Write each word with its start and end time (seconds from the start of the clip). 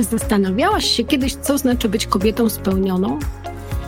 Czy 0.00 0.04
zastanawiałaś 0.04 0.84
się 0.84 1.04
kiedyś, 1.04 1.34
co 1.34 1.58
znaczy 1.58 1.88
być 1.88 2.06
kobietą 2.06 2.48
spełnioną? 2.48 3.18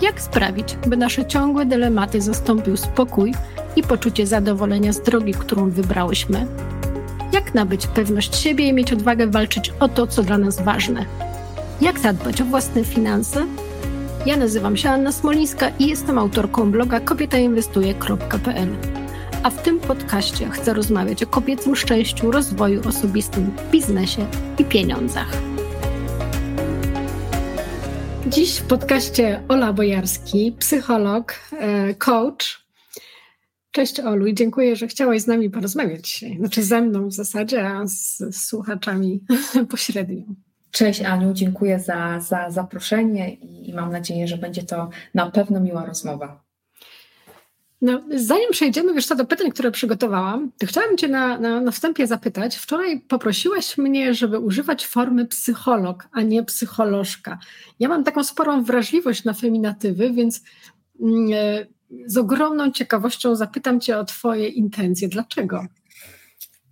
Jak 0.03 0.21
sprawić, 0.21 0.77
by 0.87 0.97
nasze 0.97 1.27
ciągłe 1.27 1.67
dylematy 1.67 2.21
zastąpił 2.21 2.77
spokój 2.77 3.35
i 3.77 3.83
poczucie 3.83 4.27
zadowolenia 4.27 4.93
z 4.93 5.03
drogi, 5.03 5.33
którą 5.33 5.71
wybrałyśmy? 5.71 6.47
Jak 7.33 7.55
nabyć 7.55 7.87
pewność 7.87 8.37
siebie 8.37 8.69
i 8.69 8.73
mieć 8.73 8.93
odwagę 8.93 9.27
walczyć 9.27 9.73
o 9.81 9.89
to, 9.89 10.07
co 10.07 10.23
dla 10.23 10.39
nas 10.39 10.63
ważne? 10.63 11.07
Jak 11.81 11.99
zadbać 11.99 12.41
o 12.41 12.45
własne 12.45 12.85
finanse? 12.85 13.47
Ja 14.27 14.37
nazywam 14.37 14.77
się 14.77 14.91
Anna 14.91 15.13
Smolińska 15.13 15.71
i 15.79 15.87
jestem 15.87 16.19
autorką 16.19 16.71
bloga 16.71 17.01
kobietainwestuje.pl. 17.01 18.69
A 19.43 19.51
w 19.51 19.63
tym 19.63 19.81
podcaście 19.81 20.51
chcę 20.51 20.75
rozmawiać 20.75 21.23
o 21.23 21.27
kobiecym 21.27 21.77
szczęściu, 21.77 22.31
rozwoju 22.31 22.89
osobistym, 22.89 23.51
biznesie 23.71 24.27
i 24.59 24.65
pieniądzach. 24.65 25.52
Dziś 28.29 28.59
w 28.59 28.67
podcaście 28.67 29.43
Ola 29.49 29.73
Bojarski, 29.73 30.57
psycholog, 30.59 31.35
e, 31.53 31.95
coach. 31.95 32.67
Cześć 33.71 34.01
Olu 34.01 34.27
i 34.27 34.35
dziękuję, 34.35 34.77
że 34.77 34.87
chciałaś 34.87 35.21
z 35.21 35.27
nami 35.27 35.51
porozmawiać 35.51 36.09
dzisiaj. 36.09 36.37
Znaczy 36.39 36.63
ze 36.63 36.81
mną 36.81 37.09
w 37.09 37.13
zasadzie, 37.13 37.69
a 37.69 37.87
z 37.87 38.23
słuchaczami 38.37 39.21
pośrednio. 39.71 40.25
Cześć 40.71 41.01
Aniu, 41.01 41.33
dziękuję 41.33 41.81
za, 41.81 42.21
za 42.21 42.51
zaproszenie 42.51 43.35
i, 43.35 43.71
i 43.71 43.75
mam 43.75 43.93
nadzieję, 43.93 44.29
że 44.29 44.37
będzie 44.37 44.63
to 44.63 44.91
na 45.15 45.31
pewno 45.31 45.61
miła 45.61 45.87
rozmowa. 45.87 46.43
No, 47.83 48.01
zanim 48.17 48.51
przejdziemy 48.51 48.95
wiesz 48.95 49.07
co, 49.07 49.17
do 49.17 49.25
pytań, 49.25 49.51
które 49.51 49.71
przygotowałam, 49.71 50.53
to 50.59 50.67
chciałabym 50.67 50.97
Cię 50.97 51.09
na, 51.09 51.39
na, 51.39 51.61
na 51.61 51.71
wstępie 51.71 52.07
zapytać. 52.07 52.57
Wczoraj 52.57 53.01
poprosiłaś 53.01 53.79
mnie, 53.79 54.15
żeby 54.15 54.39
używać 54.39 54.87
formy 54.87 55.27
psycholog, 55.27 56.09
a 56.13 56.23
nie 56.23 56.45
psycholożka. 56.45 57.39
Ja 57.81 57.89
mam 57.89 58.05
taką 58.05 58.25
sporą 58.25 58.65
wrażliwość 58.65 59.25
na 59.25 59.33
feminatywy, 59.33 60.13
więc 60.13 60.43
e, 61.35 61.67
z 62.07 62.17
ogromną 62.17 62.71
ciekawością 62.73 63.37
zapytam 63.37 63.81
Cię 63.81 63.99
o 63.99 64.05
Twoje 64.05 64.49
intencje. 64.49 65.09
Dlaczego? 65.09 65.67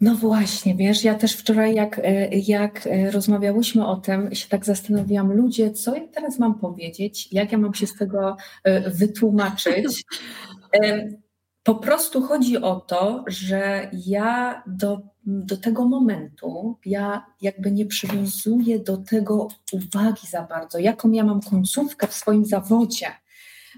No 0.01 0.15
właśnie, 0.15 0.75
wiesz, 0.75 1.05
ja 1.05 1.15
też 1.15 1.37
wczoraj, 1.37 1.75
jak, 1.75 1.99
e, 1.99 2.29
jak 2.39 2.87
e, 2.87 3.11
rozmawiałyśmy 3.11 3.87
o 3.87 3.97
tym, 3.97 4.35
się 4.35 4.49
tak 4.49 4.65
zastanowiłam, 4.65 5.33
ludzie, 5.33 5.71
co 5.71 5.95
ja 5.97 6.09
teraz 6.15 6.39
mam 6.39 6.55
powiedzieć, 6.55 7.29
jak 7.33 7.53
ja 7.53 7.59
mam 7.59 7.75
się 7.75 7.87
z 7.87 7.95
tego 7.95 8.37
wytłumaczyć. 8.95 10.05
Po 11.63 11.75
prostu 11.75 12.23
chodzi 12.23 12.57
o 12.59 12.81
to, 12.81 13.25
że 13.27 13.91
ja 13.93 14.63
do, 14.67 15.01
do 15.25 15.57
tego 15.57 15.85
momentu, 15.85 16.79
ja 16.85 17.27
jakby 17.41 17.71
nie 17.71 17.87
przywiązuję 17.87 18.79
do 18.79 18.97
tego 18.97 19.49
uwagi 19.73 20.27
za 20.27 20.43
bardzo, 20.43 20.79
jaką 20.79 21.11
ja 21.11 21.25
mam 21.25 21.41
końcówkę 21.41 22.07
w 22.07 22.15
swoim 22.15 22.45
zawodzie, 22.45 23.07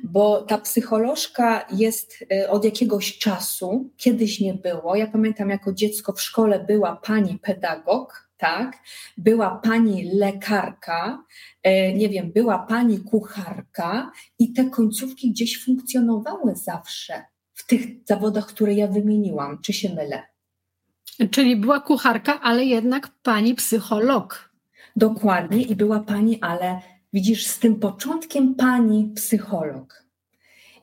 bo 0.05 0.43
ta 0.43 0.59
psycholożka 0.59 1.67
jest 1.73 2.25
y, 2.33 2.51
od 2.51 2.65
jakiegoś 2.65 3.19
czasu, 3.19 3.91
kiedyś 3.97 4.41
nie 4.41 4.55
było. 4.55 4.97
Ja 4.97 5.07
pamiętam, 5.07 5.51
jako 5.51 5.73
dziecko 5.73 6.13
w 6.13 6.23
szkole 6.23 6.65
była 6.65 6.97
pani 6.97 7.39
pedagog, 7.39 8.29
tak, 8.43 8.79
była 9.17 9.51
pani 9.51 10.11
lekarka, 10.15 11.25
e, 11.63 11.95
nie 11.95 12.09
wiem, 12.09 12.33
była 12.33 12.59
pani 12.59 13.01
kucharka 13.01 14.13
i 14.39 14.53
te 14.53 14.71
końcówki 14.71 15.31
gdzieś 15.31 15.65
funkcjonowały 15.65 16.55
zawsze 16.57 17.25
w 17.55 17.67
tych 17.67 17.87
zawodach, 18.05 18.47
które 18.47 18.75
ja 18.75 18.87
wymieniłam. 18.87 19.59
Czy 19.63 19.73
się 19.73 19.95
mylę? 19.95 20.23
Czyli 21.31 21.57
była 21.57 21.81
kucharka, 21.81 22.41
ale 22.41 22.65
jednak 22.65 23.09
pani 23.23 23.55
psycholog. 23.55 24.53
Dokładnie 24.97 25.63
i 25.63 25.77
była 25.77 26.01
pani, 26.01 26.41
ale 26.41 26.81
widzisz, 27.13 27.47
z 27.47 27.59
tym 27.59 27.77
początkiem 27.77 28.55
pani 28.55 29.13
psycholog. 29.17 30.05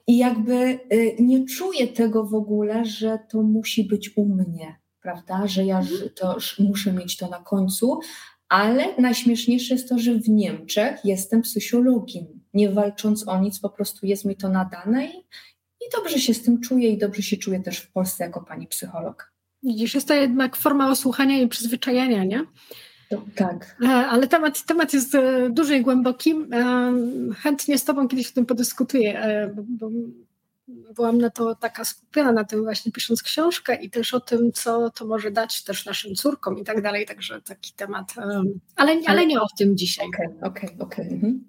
I 0.07 0.17
jakby 0.17 0.79
y, 0.93 1.15
nie 1.19 1.45
czuję 1.45 1.87
tego 1.87 2.25
w 2.25 2.33
ogóle, 2.33 2.85
że 2.85 3.19
to 3.29 3.41
musi 3.41 3.83
być 3.83 4.17
u 4.17 4.25
mnie 4.25 4.79
prawda, 5.13 5.47
że 5.47 5.65
ja 5.65 5.79
mhm. 5.79 6.09
to 6.15 6.37
muszę 6.59 6.93
mieć 6.93 7.17
to 7.17 7.27
na 7.29 7.39
końcu, 7.39 7.99
ale 8.49 8.85
najśmieszniejsze 8.97 9.73
jest 9.73 9.89
to, 9.89 9.99
że 9.99 10.13
w 10.13 10.29
Niemczech 10.29 11.05
jestem 11.05 11.41
psychologiem. 11.41 12.25
Nie 12.53 12.69
walcząc 12.69 13.27
o 13.27 13.39
nic, 13.39 13.59
po 13.59 13.69
prostu 13.69 14.05
jest 14.05 14.25
mi 14.25 14.35
to 14.35 14.49
nadane 14.49 15.05
i, 15.05 15.17
i 15.81 15.85
dobrze 15.95 16.19
się 16.19 16.33
z 16.33 16.43
tym 16.43 16.61
czuję 16.61 16.89
i 16.89 16.97
dobrze 16.97 17.21
się 17.21 17.37
czuję 17.37 17.59
też 17.59 17.79
w 17.79 17.91
Polsce 17.91 18.23
jako 18.23 18.41
pani 18.41 18.67
psycholog. 18.67 19.33
Widzisz, 19.63 19.95
jest 19.95 20.07
to 20.07 20.13
jednak 20.13 20.55
forma 20.55 20.91
osłuchania 20.91 21.41
i 21.41 21.47
przyzwyczajenia, 21.47 22.23
nie? 22.23 22.45
Tak. 23.35 23.77
E, 23.83 23.87
ale 23.87 24.27
temat, 24.27 24.65
temat 24.65 24.93
jest 24.93 25.15
e, 25.15 25.49
duży 25.49 25.77
i 25.77 25.81
głęboki. 25.81 26.31
E, 26.31 26.93
chętnie 27.37 27.77
z 27.77 27.85
Tobą 27.85 28.07
kiedyś 28.07 28.31
o 28.31 28.33
tym 28.33 28.45
podyskutuję, 28.45 29.49
bo 29.55 29.89
byłam 30.95 31.17
na 31.17 31.29
to 31.29 31.55
taka 31.55 31.85
skupiona 31.85 32.31
na 32.31 32.43
tym 32.43 32.63
właśnie 32.63 32.91
pisząc 32.91 33.23
książkę 33.23 33.75
i 33.75 33.89
też 33.89 34.13
o 34.13 34.19
tym, 34.19 34.51
co 34.51 34.89
to 34.89 35.05
może 35.05 35.31
dać 35.31 35.63
też 35.63 35.85
naszym 35.85 36.15
córkom 36.15 36.57
i 36.57 36.63
tak 36.63 36.81
dalej, 36.81 37.05
także 37.05 37.41
taki 37.41 37.73
temat, 37.73 38.13
ale, 38.75 39.01
ale 39.05 39.25
nie 39.25 39.41
o 39.41 39.47
tym 39.57 39.77
dzisiaj. 39.77 40.07
Okej, 40.07 40.27
okay, 40.27 40.49
okej, 40.49 40.69
okay, 40.69 40.85
okej. 40.85 41.05
Okay. 41.05 41.15
Mhm. 41.15 41.43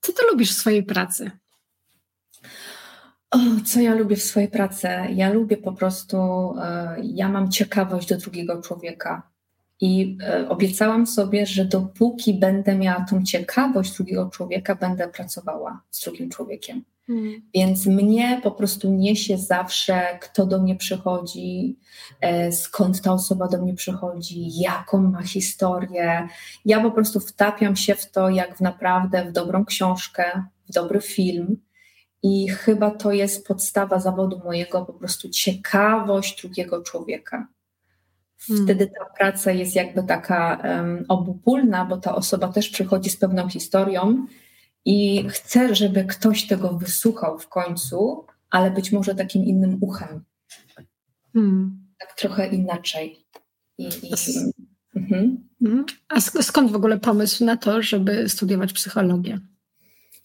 Co 0.00 0.12
ty 0.12 0.22
lubisz 0.30 0.52
w 0.52 0.58
swojej 0.58 0.82
pracy? 0.82 1.30
O, 3.30 3.38
co 3.64 3.80
ja 3.80 3.94
lubię 3.94 4.16
w 4.16 4.22
swojej 4.22 4.48
pracy? 4.48 4.88
Ja 5.14 5.32
lubię 5.32 5.56
po 5.56 5.72
prostu, 5.72 6.16
e, 6.62 6.96
ja 7.02 7.28
mam 7.28 7.50
ciekawość 7.50 8.08
do 8.08 8.16
drugiego 8.16 8.62
człowieka. 8.62 9.30
I 9.80 10.18
e, 10.22 10.48
obiecałam 10.48 11.06
sobie, 11.06 11.46
że 11.46 11.64
dopóki 11.64 12.34
będę 12.34 12.74
miała 12.74 13.04
tą 13.10 13.22
ciekawość 13.22 13.96
drugiego 13.96 14.30
człowieka, 14.30 14.74
będę 14.74 15.08
pracowała 15.08 15.82
z 15.90 16.04
drugim 16.04 16.30
człowiekiem. 16.30 16.84
Hmm. 17.10 17.42
Więc 17.54 17.86
mnie 17.86 18.40
po 18.42 18.50
prostu 18.50 18.90
niesie 18.90 19.38
zawsze, 19.38 20.18
kto 20.20 20.46
do 20.46 20.62
mnie 20.62 20.76
przychodzi, 20.76 21.78
e, 22.20 22.52
skąd 22.52 23.00
ta 23.00 23.12
osoba 23.12 23.48
do 23.48 23.62
mnie 23.62 23.74
przychodzi, 23.74 24.60
jaką 24.60 25.02
ma 25.02 25.22
historię. 25.22 26.28
Ja 26.64 26.80
po 26.80 26.90
prostu 26.90 27.20
wtapiam 27.20 27.76
się 27.76 27.94
w 27.94 28.10
to, 28.10 28.28
jak 28.28 28.56
w 28.56 28.60
naprawdę 28.60 29.24
w 29.24 29.32
dobrą 29.32 29.64
książkę, 29.64 30.44
w 30.68 30.72
dobry 30.72 31.00
film. 31.00 31.56
I 32.22 32.48
chyba 32.48 32.90
to 32.90 33.12
jest 33.12 33.46
podstawa 33.46 34.00
zawodu 34.00 34.40
mojego, 34.44 34.84
po 34.84 34.92
prostu 34.92 35.28
ciekawość 35.28 36.42
drugiego 36.42 36.82
człowieka. 36.82 37.46
Hmm. 38.46 38.64
Wtedy 38.64 38.86
ta 38.86 39.04
praca 39.18 39.52
jest 39.52 39.74
jakby 39.74 40.02
taka 40.02 40.62
um, 40.64 41.04
obopólna, 41.08 41.84
bo 41.84 41.96
ta 41.96 42.14
osoba 42.14 42.48
też 42.48 42.68
przychodzi 42.68 43.10
z 43.10 43.16
pewną 43.16 43.48
historią 43.48 44.26
i 44.84 45.28
chcę, 45.28 45.74
żeby 45.74 46.04
ktoś 46.04 46.46
tego 46.46 46.78
wysłuchał 46.78 47.38
w 47.38 47.48
końcu, 47.48 48.26
ale 48.50 48.70
być 48.70 48.92
może 48.92 49.14
takim 49.14 49.44
innym 49.44 49.78
uchem. 49.80 50.24
Hmm. 51.32 51.86
Tak 51.98 52.14
trochę 52.14 52.48
inaczej. 52.48 53.26
I, 53.78 53.84
i, 53.84 54.12
mhm. 54.96 55.48
mhm. 55.62 55.84
A 56.08 56.20
skąd 56.20 56.72
w 56.72 56.76
ogóle 56.76 56.98
pomysł 56.98 57.44
na 57.44 57.56
to, 57.56 57.82
żeby 57.82 58.28
studiować 58.28 58.72
psychologię? 58.72 59.40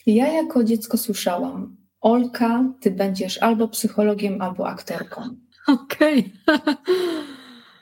Ja 0.05 0.31
jako 0.31 0.63
dziecko 0.63 0.97
słyszałam, 0.97 1.77
Olka, 2.01 2.63
ty 2.81 2.91
będziesz 2.91 3.38
albo 3.38 3.67
psychologiem, 3.67 4.41
albo 4.41 4.67
aktorką. 4.67 5.21
Okej. 5.67 6.33
Okay. 6.47 6.75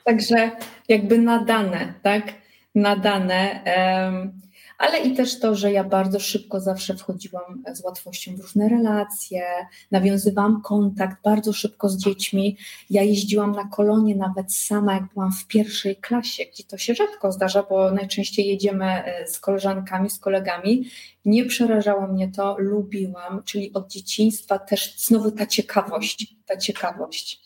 Także 0.04 0.50
jakby 0.88 1.18
nadane, 1.18 1.94
tak? 2.02 2.34
Nadane. 2.74 3.64
Um, 3.76 4.43
ale 4.78 4.98
i 4.98 5.16
też 5.16 5.40
to, 5.40 5.54
że 5.54 5.72
ja 5.72 5.84
bardzo 5.84 6.20
szybko 6.20 6.60
zawsze 6.60 6.96
wchodziłam 6.96 7.64
z 7.72 7.84
łatwością 7.84 8.36
w 8.36 8.40
różne 8.40 8.68
relacje, 8.68 9.42
nawiązywałam 9.90 10.62
kontakt 10.62 11.22
bardzo 11.22 11.52
szybko 11.52 11.88
z 11.88 11.96
dziećmi. 11.96 12.56
Ja 12.90 13.02
jeździłam 13.02 13.52
na 13.52 13.64
kolonie 13.64 14.16
nawet 14.16 14.54
sama, 14.54 14.94
jak 14.94 15.04
byłam 15.14 15.32
w 15.32 15.46
pierwszej 15.46 15.96
klasie, 15.96 16.44
gdzie 16.52 16.64
to 16.64 16.78
się 16.78 16.94
rzadko 16.94 17.32
zdarza, 17.32 17.62
bo 17.62 17.90
najczęściej 17.90 18.46
jedziemy 18.46 19.04
e, 19.04 19.26
z 19.26 19.38
koleżankami, 19.38 20.10
z 20.10 20.18
kolegami. 20.18 20.90
Nie 21.24 21.44
przerażało 21.44 22.06
mnie 22.06 22.28
to, 22.28 22.56
lubiłam, 22.58 23.42
czyli 23.44 23.72
od 23.72 23.90
dzieciństwa 23.90 24.58
też 24.58 24.94
znowu 24.98 25.30
ta 25.30 25.46
ciekawość, 25.46 26.36
ta 26.46 26.56
ciekawość. 26.56 27.40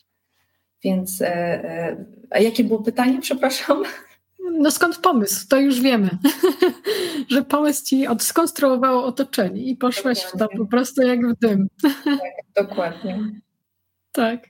Więc, 0.82 1.22
e, 1.22 1.26
e, 1.26 2.04
a 2.30 2.38
jakie 2.38 2.64
było 2.64 2.82
pytanie, 2.82 3.20
przepraszam? 3.20 3.82
No 4.52 4.70
skąd 4.70 4.98
pomysł? 4.98 5.48
To 5.48 5.60
już 5.60 5.80
wiemy, 5.80 6.10
że 7.30 7.42
pomysł 7.42 7.84
ci 7.84 8.06
od, 8.06 8.22
skonstruowało 8.22 9.04
otoczenie 9.04 9.62
i 9.62 9.76
poszłaś 9.76 10.18
dokładnie. 10.18 10.46
w 10.46 10.50
to 10.50 10.58
po 10.58 10.66
prostu 10.66 11.02
jak 11.02 11.28
w 11.28 11.38
dym. 11.38 11.68
Tak, 11.82 12.66
dokładnie. 12.66 13.30
tak. 14.12 14.48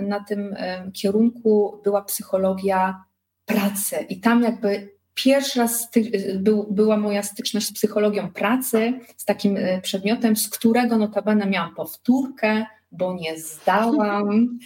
na 0.02 0.24
tym 0.24 0.56
kierunku 0.94 1.82
była 1.84 2.02
psychologia 2.02 3.04
pracy. 3.46 3.96
I 4.10 4.20
tam 4.20 4.44
jakby 4.44 4.95
pierwszy 5.16 5.60
raz 5.60 5.90
był, 6.36 6.68
była 6.72 6.98
moja 6.98 7.24
styczność 7.24 7.68
z 7.68 7.74
psychologią 7.74 8.32
pracy, 8.32 9.00
z 9.18 9.26
takim 9.26 9.58
e, 9.58 9.82
przedmiotem, 9.82 10.36
z 10.36 10.50
którego 10.50 10.98
notabene 10.98 11.46
miałam 11.46 11.76
powtórkę, 11.76 12.66
bo 12.92 13.14
nie 13.14 13.40
zdałam. 13.40 14.60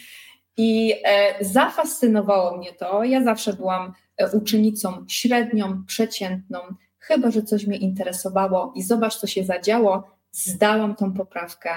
I 0.57 0.93
e, 1.03 1.45
zafascynowało 1.45 2.57
mnie 2.57 2.73
to. 2.73 3.03
Ja 3.03 3.23
zawsze 3.23 3.53
byłam 3.53 3.93
e, 4.17 4.31
uczennicą 4.31 5.05
średnią, 5.07 5.83
przeciętną, 5.85 6.59
chyba 6.99 7.31
że 7.31 7.43
coś 7.43 7.67
mnie 7.67 7.77
interesowało 7.77 8.73
i 8.75 8.83
zobacz, 8.83 9.15
co 9.15 9.27
się 9.27 9.43
zadziało. 9.43 10.19
Zdałam 10.31 10.95
tą 10.95 11.13
poprawkę, 11.13 11.69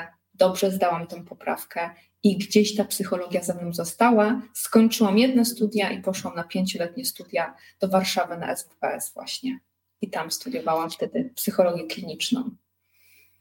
dobrze 0.42 0.70
zdałam 0.70 1.06
tą 1.06 1.24
poprawkę 1.24 1.90
i 2.22 2.38
gdzieś 2.38 2.76
ta 2.76 2.84
psychologia 2.84 3.42
ze 3.42 3.54
mną 3.54 3.72
została. 3.72 4.42
Skończyłam 4.54 5.18
jedne 5.18 5.44
studia 5.44 5.90
i 5.90 6.02
poszłam 6.02 6.34
na 6.34 6.44
pięcioletnie 6.44 7.04
studia 7.04 7.54
do 7.80 7.88
Warszawy 7.88 8.36
na 8.36 8.56
SWPS 8.56 9.12
właśnie. 9.14 9.58
I 10.00 10.10
tam 10.10 10.30
studiowałam 10.30 10.90
wtedy 10.90 11.32
psychologię 11.34 11.86
kliniczną. 11.86 12.50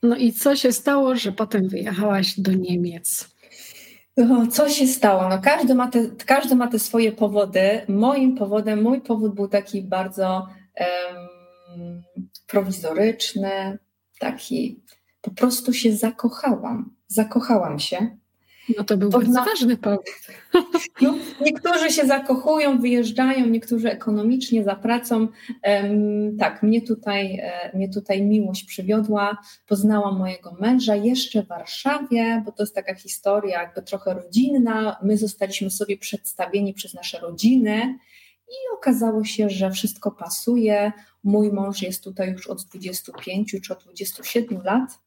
No 0.04 0.16
i 0.16 0.34
co 0.34 0.56
się 0.56 0.72
stało, 0.72 1.16
że 1.16 1.32
potem 1.32 1.70
wyjechałaś 1.70 2.40
do 2.40 2.54
Niemiec? 2.54 3.36
No, 4.18 4.48
co 4.48 4.70
się 4.70 4.88
stało? 4.88 5.30
No, 5.30 5.40
każdy, 5.42 5.76
ma 5.76 5.88
te, 5.88 6.10
każdy 6.26 6.56
ma 6.56 6.68
te 6.68 6.80
swoje 6.80 7.12
powody. 7.12 7.82
Moim 7.88 8.36
powodem, 8.36 8.82
mój 8.82 9.02
powód 9.02 9.36
był 9.36 9.48
taki 9.48 9.82
bardzo 9.82 10.48
um, 10.80 12.04
prowizoryczny, 12.48 13.78
taki 14.20 14.82
po 15.22 15.32
prostu 15.32 15.74
się 15.74 15.96
zakochałam. 15.96 16.96
Zakochałam 17.08 17.80
się 17.80 18.22
no 18.78 18.84
to 18.84 18.98
był 18.98 19.10
bardzo 19.10 19.44
ważny 19.44 19.78
powód. 19.78 20.06
No, 21.02 21.16
niektórzy 21.42 21.92
się 21.92 22.06
zakochują, 22.06 22.82
wyjeżdżają, 22.82 23.46
niektórzy 23.46 23.92
ekonomicznie 23.92 24.64
za 24.64 24.76
pracą. 24.76 25.28
Um, 25.64 26.38
tak, 26.38 26.64
mnie 26.64 26.82
tutaj, 26.82 27.40
e, 27.44 27.78
mnie 27.78 27.90
tutaj 27.90 28.22
miłość 28.22 28.64
przywiodła. 28.64 29.38
Poznałam 29.68 30.18
mojego 30.18 30.58
męża 30.60 30.96
jeszcze 30.96 31.44
w 31.44 31.48
Warszawie, 31.48 32.44
bo 32.46 32.52
to 32.52 32.64
jest 32.64 32.76
taka 32.76 32.96
historia 32.96 33.62
jakby 33.62 33.82
trochę 33.82 34.14
rodzinna. 34.14 34.98
My 35.04 35.18
zostaliśmy 35.18 35.70
sobie 35.70 35.98
przedstawieni 35.98 36.74
przez 36.74 36.94
nasze 36.94 37.20
rodziny 37.20 37.98
i 38.48 38.78
okazało 38.78 39.24
się, 39.24 39.50
że 39.50 39.72
wszystko 39.72 40.12
pasuje. 40.12 40.92
Mój 41.24 41.52
mąż 41.52 41.82
jest 41.82 42.04
tutaj 42.04 42.32
już 42.32 42.48
od 42.48 42.64
25 42.64 43.56
czy 43.64 43.74
od 43.74 43.84
27 43.84 44.62
lat. 44.64 45.00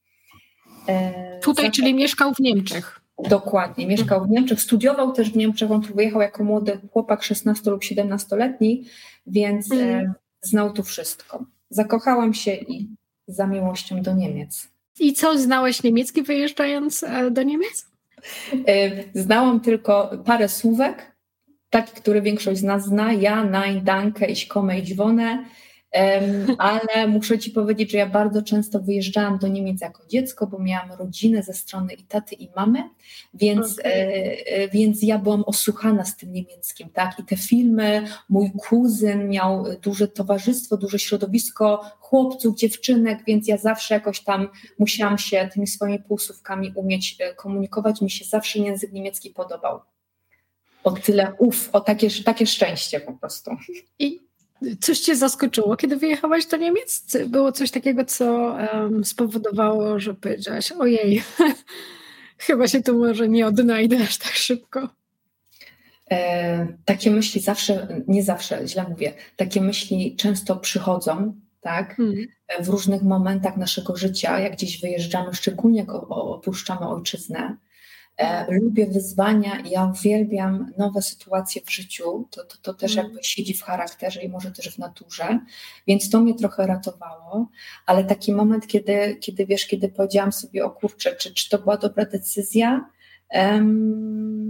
E, 0.88 1.40
tutaj, 1.40 1.70
czyli 1.70 1.94
mieszkał 1.94 2.34
w 2.34 2.40
Niemczech. 2.40 3.00
Dokładnie. 3.28 3.86
Mieszkał 3.86 4.24
w 4.24 4.30
Niemczech, 4.30 4.60
studiował 4.60 5.12
też 5.12 5.30
w 5.30 5.36
Niemczech. 5.36 5.70
On 5.70 5.82
tu 5.82 5.94
wyjechał 5.94 6.20
jako 6.20 6.44
młody 6.44 6.78
chłopak, 6.92 7.22
16 7.22 7.70
lub 7.70 7.82
17-letni, 7.82 8.84
więc 9.26 9.72
mm. 9.72 10.12
znał 10.42 10.72
tu 10.72 10.82
wszystko. 10.82 11.44
Zakochałam 11.70 12.34
się 12.34 12.54
i 12.54 12.88
za 13.28 13.46
miłością 13.46 14.02
do 14.02 14.14
Niemiec. 14.14 14.68
I 15.00 15.12
co, 15.12 15.38
znałeś 15.38 15.82
niemiecki 15.82 16.22
wyjeżdżając 16.22 17.02
e, 17.02 17.30
do 17.30 17.42
Niemiec? 17.42 17.86
E, 18.68 18.90
znałam 19.14 19.60
tylko 19.60 20.10
parę 20.24 20.48
słówek, 20.48 21.12
taki, 21.70 21.92
który 21.92 22.22
większość 22.22 22.60
z 22.60 22.62
nas 22.62 22.84
zna. 22.84 23.12
Ja, 23.12 23.44
nein, 23.44 23.84
danke, 23.84 24.26
ich 24.26 24.48
komme, 24.48 24.78
ich 24.78 24.96
wohne 24.96 25.44
ale 26.58 27.08
muszę 27.08 27.38
Ci 27.38 27.50
powiedzieć, 27.50 27.90
że 27.90 27.98
ja 27.98 28.06
bardzo 28.06 28.42
często 28.42 28.80
wyjeżdżałam 28.80 29.38
do 29.38 29.48
Niemiec 29.48 29.80
jako 29.80 30.02
dziecko, 30.08 30.46
bo 30.46 30.58
miałam 30.58 30.92
rodzinę 30.92 31.42
ze 31.42 31.54
strony 31.54 31.92
i 31.92 32.02
taty, 32.02 32.34
i 32.34 32.48
mamy, 32.56 32.90
więc, 33.34 33.78
okay. 33.78 33.92
E, 33.92 34.46
e, 34.46 34.68
więc 34.68 35.02
ja 35.02 35.18
byłam 35.18 35.44
osłuchana 35.46 36.04
z 36.04 36.16
tym 36.16 36.32
niemieckim, 36.32 36.88
tak? 36.88 37.18
I 37.18 37.24
te 37.24 37.36
filmy, 37.36 38.04
mój 38.28 38.50
kuzyn 38.68 39.28
miał 39.28 39.64
duże 39.82 40.08
towarzystwo, 40.08 40.76
duże 40.76 40.98
środowisko 40.98 41.80
chłopców, 42.00 42.56
dziewczynek, 42.56 43.18
więc 43.26 43.48
ja 43.48 43.56
zawsze 43.56 43.94
jakoś 43.94 44.20
tam 44.20 44.48
musiałam 44.78 45.18
się 45.18 45.48
tymi 45.52 45.66
swoimi 45.66 45.98
półsłówkami 45.98 46.72
umieć 46.74 47.16
e, 47.20 47.34
komunikować. 47.34 48.00
Mi 48.00 48.10
się 48.10 48.24
zawsze 48.24 48.58
język 48.58 48.92
niemiecki 48.92 49.30
podobał. 49.30 49.80
O 50.84 50.90
tyle, 50.90 51.32
uf, 51.38 51.68
o 51.72 51.80
takie, 51.80 52.08
takie 52.24 52.46
szczęście 52.46 53.00
po 53.00 53.12
prostu. 53.12 53.50
I 53.98 54.23
Coś 54.80 54.98
cię 54.98 55.16
zaskoczyło, 55.16 55.76
kiedy 55.76 55.96
wyjechałaś 55.96 56.46
do 56.46 56.56
Niemiec? 56.56 57.16
Było 57.26 57.52
coś 57.52 57.70
takiego, 57.70 58.04
co 58.04 58.56
um, 58.72 59.04
spowodowało, 59.04 60.00
że 60.00 60.14
powiedziałaś, 60.14 60.72
ojej, 60.72 61.22
chyba 62.38 62.68
się 62.68 62.82
tu 62.82 62.98
może 62.98 63.28
nie 63.28 63.46
odnajdę 63.46 63.96
aż 64.02 64.18
tak 64.18 64.32
szybko. 64.32 64.88
E, 66.10 66.66
takie 66.84 67.10
myśli 67.10 67.40
zawsze, 67.40 68.02
nie 68.08 68.22
zawsze, 68.22 68.68
źle 68.68 68.86
mówię, 68.88 69.12
takie 69.36 69.60
myśli 69.60 70.16
często 70.16 70.56
przychodzą, 70.56 71.34
tak? 71.60 71.96
Hmm. 71.96 72.26
W 72.60 72.68
różnych 72.68 73.02
momentach 73.02 73.56
naszego 73.56 73.96
życia, 73.96 74.40
jak 74.40 74.52
gdzieś 74.52 74.80
wyjeżdżamy, 74.80 75.34
szczególnie 75.34 75.78
jak 75.78 75.90
opuszczamy 76.10 76.88
ojczyznę. 76.88 77.56
E, 78.16 78.46
lubię 78.50 78.86
wyzwania 78.86 79.60
i 79.60 79.70
ja 79.70 79.84
uwielbiam 79.84 80.72
nowe 80.78 81.02
sytuacje 81.02 81.62
w 81.62 81.72
życiu. 81.72 82.28
To, 82.30 82.44
to, 82.44 82.56
to 82.62 82.74
też 82.74 82.92
mm. 82.92 83.04
jakby 83.04 83.24
siedzi 83.24 83.54
w 83.54 83.62
charakterze 83.62 84.22
i 84.22 84.28
może 84.28 84.50
też 84.50 84.74
w 84.74 84.78
naturze, 84.78 85.38
więc 85.86 86.10
to 86.10 86.20
mnie 86.20 86.34
trochę 86.34 86.66
ratowało. 86.66 87.48
Ale 87.86 88.04
taki 88.04 88.32
moment, 88.32 88.66
kiedy, 88.66 89.16
kiedy 89.20 89.46
wiesz, 89.46 89.66
kiedy 89.66 89.88
powiedziałam 89.88 90.32
sobie, 90.32 90.64
o 90.64 90.70
kurczę, 90.70 91.16
czy, 91.16 91.34
czy 91.34 91.48
to 91.48 91.58
była 91.58 91.76
dobra 91.76 92.04
decyzja? 92.04 92.90
Um, 93.30 94.43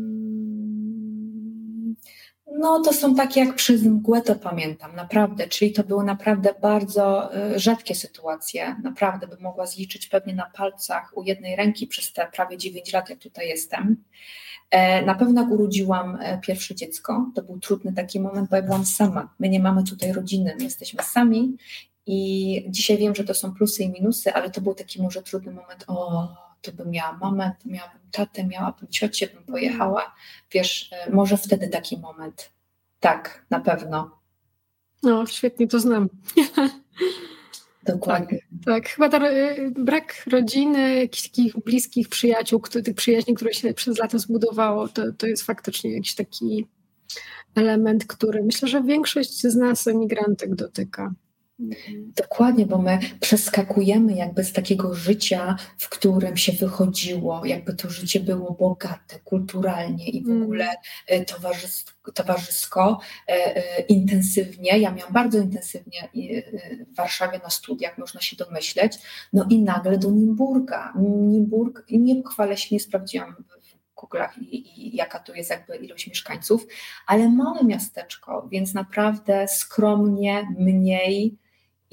no, 2.58 2.80
to 2.80 2.92
są 2.92 3.14
takie 3.14 3.40
jak 3.40 3.54
przez 3.54 3.82
mgłę 3.82 4.22
to 4.22 4.34
pamiętam, 4.34 4.96
naprawdę. 4.96 5.48
Czyli 5.48 5.72
to 5.72 5.84
były 5.84 6.04
naprawdę 6.04 6.54
bardzo 6.62 7.36
y, 7.36 7.58
rzadkie 7.58 7.94
sytuacje. 7.94 8.76
Naprawdę 8.82 9.26
bym 9.26 9.40
mogła 9.40 9.66
zliczyć 9.66 10.06
pewnie 10.06 10.34
na 10.34 10.50
palcach 10.54 11.12
u 11.16 11.22
jednej 11.22 11.56
ręki 11.56 11.86
przez 11.86 12.12
te 12.12 12.26
prawie 12.32 12.56
9 12.58 12.92
lat, 12.92 13.10
jak 13.10 13.18
tutaj 13.18 13.48
jestem. 13.48 14.04
E, 14.70 15.02
na 15.02 15.14
pewno 15.14 15.42
urodziłam 15.42 16.18
e, 16.20 16.38
pierwsze 16.38 16.74
dziecko, 16.74 17.30
to 17.34 17.42
był 17.42 17.58
trudny 17.58 17.92
taki 17.92 18.20
moment, 18.20 18.50
bo 18.50 18.56
ja 18.56 18.62
byłam 18.62 18.86
sama. 18.86 19.34
My 19.38 19.48
nie 19.48 19.60
mamy 19.60 19.84
tutaj 19.84 20.12
rodziny, 20.12 20.54
my 20.58 20.64
jesteśmy 20.64 21.02
sami 21.02 21.56
i 22.06 22.64
dzisiaj 22.68 22.98
wiem, 22.98 23.14
że 23.14 23.24
to 23.24 23.34
są 23.34 23.54
plusy 23.54 23.82
i 23.82 23.88
minusy, 23.88 24.32
ale 24.32 24.50
to 24.50 24.60
był 24.60 24.74
taki 24.74 25.02
może 25.02 25.22
trudny 25.22 25.52
moment. 25.52 25.84
O, 25.86 26.28
to 26.64 26.72
bym 26.72 26.90
miała 26.90 27.12
mamę, 27.12 27.52
to 27.62 27.68
miałabym 27.68 28.00
tatę, 28.10 28.44
miałabym 28.44 28.88
ciocię, 28.88 29.26
bym 29.34 29.44
pojechała. 29.44 30.14
Wiesz, 30.52 30.92
e, 30.92 31.10
może 31.10 31.36
wtedy 31.36 31.68
taki 31.68 31.98
moment. 31.98 32.50
Tak, 33.00 33.44
na 33.50 33.60
pewno. 33.60 34.20
No, 35.02 35.26
świetnie 35.26 35.68
to 35.68 35.80
znam. 35.80 36.08
Dokładnie. 37.86 38.38
Tak, 38.38 38.74
tak. 38.74 38.88
chyba 38.88 39.08
ta, 39.08 39.28
e, 39.28 39.70
brak 39.70 40.24
rodziny, 40.26 40.94
jakichś 40.94 41.22
takich 41.22 41.56
bliskich 41.64 42.08
przyjaciół, 42.08 42.60
tych 42.60 42.94
przyjaźni, 42.94 43.34
które 43.34 43.54
się 43.54 43.74
przez 43.74 43.98
lata 43.98 44.18
zbudowało, 44.18 44.88
to, 44.88 45.12
to 45.12 45.26
jest 45.26 45.42
faktycznie 45.42 45.94
jakiś 45.94 46.14
taki 46.14 46.66
element, 47.54 48.06
który 48.06 48.42
myślę, 48.42 48.68
że 48.68 48.82
większość 48.82 49.42
z 49.42 49.56
nas 49.56 49.86
emigrantek 49.86 50.54
dotyka. 50.54 51.14
Dokładnie, 52.16 52.66
bo 52.66 52.78
my 52.78 52.98
przeskakujemy 53.20 54.12
jakby 54.12 54.44
z 54.44 54.52
takiego 54.52 54.94
życia, 54.94 55.56
w 55.78 55.88
którym 55.88 56.36
się 56.36 56.52
wychodziło, 56.52 57.44
jakby 57.44 57.74
to 57.74 57.90
życie 57.90 58.20
było 58.20 58.52
bogate 58.52 59.18
kulturalnie 59.24 60.08
i 60.08 60.24
w 60.24 60.26
mm. 60.26 60.42
ogóle 60.42 60.74
e, 61.06 61.24
towarzysko, 61.24 62.12
towarzysko 62.12 63.00
e, 63.28 63.32
e, 63.56 63.80
intensywnie. 63.80 64.78
Ja 64.78 64.92
miałam 64.92 65.12
bardzo 65.12 65.38
intensywnie 65.38 66.08
w 66.92 66.96
Warszawie 66.96 67.40
na 67.42 67.50
studiach, 67.50 67.98
można 67.98 68.20
się 68.20 68.36
domyśleć. 68.36 68.98
No 69.32 69.46
i 69.50 69.62
nagle 69.62 69.98
do 69.98 70.10
Nimburga. 70.10 70.92
Nimburg, 70.98 71.84
nie 71.90 72.22
chwalę 72.22 72.56
się, 72.56 72.74
nie 72.74 72.80
sprawdziłam 72.80 73.34
Google'ach 73.96 74.38
i, 74.38 74.86
i 74.86 74.96
jaka 74.96 75.18
tu 75.18 75.34
jest 75.34 75.50
jakby 75.50 75.76
ilość 75.76 76.06
mieszkańców, 76.06 76.66
ale 77.06 77.28
małe 77.28 77.64
miasteczko, 77.64 78.48
więc 78.52 78.74
naprawdę 78.74 79.48
skromnie, 79.48 80.48
mniej 80.58 81.43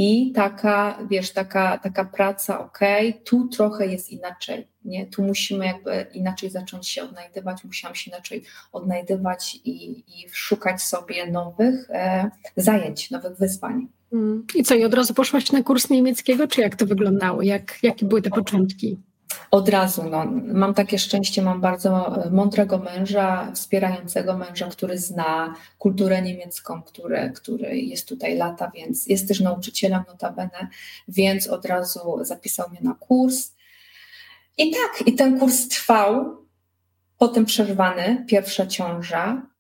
i 0.04 0.32
taka, 0.32 0.98
wiesz, 1.10 1.32
taka, 1.32 1.78
taka 1.78 2.06
praca, 2.06 2.60
ok, 2.60 2.80
tu 3.24 3.48
trochę 3.48 3.88
jest 3.88 4.10
inaczej, 4.10 4.68
nie? 4.86 5.06
Tu 5.06 5.24
musimy 5.24 5.66
jakby 5.66 6.06
inaczej 6.14 6.50
zacząć 6.50 6.88
się 6.88 7.04
odnajdywać, 7.04 7.64
musiałam 7.64 7.96
się 7.96 8.12
inaczej 8.12 8.44
odnajdywać 8.72 9.56
i, 9.66 10.00
i 10.00 10.30
szukać 10.32 10.82
sobie 10.82 11.32
nowych 11.32 11.90
e, 11.90 12.30
zajęć, 12.56 13.12
nowych 13.12 13.38
wyzwań. 13.38 13.88
Mm. 14.14 14.46
I 14.56 14.64
co, 14.64 14.76
i 14.76 14.84
od 14.84 14.94
razu 14.94 15.14
poszłaś 15.14 15.52
na 15.52 15.64
kurs 15.64 15.90
niemieckiego, 15.90 16.48
czy 16.48 16.62
jak 16.62 16.76
to 16.76 16.86
wyglądało? 16.86 17.42
Jak, 17.42 17.84
jakie 17.84 18.06
były 18.06 18.22
te 18.22 18.30
początki? 18.30 18.98
Od 19.52 19.70
razu, 19.70 20.04
no, 20.10 20.26
mam 20.46 20.74
takie 20.74 21.00
szczęście, 21.00 21.42
mam 21.42 21.62
bardzo 21.62 22.22
mądrego 22.32 22.78
męża, 22.78 23.52
wspierającego 23.56 24.38
męża, 24.38 24.70
który 24.70 24.98
zna 24.98 25.56
kulturę 25.78 26.22
niemiecką, 26.22 26.84
który, 26.84 27.32
który 27.36 27.78
jest 27.78 28.08
tutaj 28.08 28.38
lata, 28.38 28.72
więc 28.76 29.08
jest 29.08 29.28
też 29.28 29.40
nauczycielem 29.40 30.04
notabene, 30.08 30.68
więc 31.08 31.48
od 31.48 31.66
razu 31.66 32.20
zapisał 32.22 32.70
mnie 32.70 32.80
na 32.82 32.94
kurs. 32.94 33.54
I 34.58 34.72
tak, 34.72 35.08
i 35.08 35.14
ten 35.14 35.40
kurs 35.40 35.68
trwał, 35.68 36.38
potem 37.18 37.46
przerwany, 37.46 38.26
pierwsza 38.28 38.68
ciąża, 38.68 39.52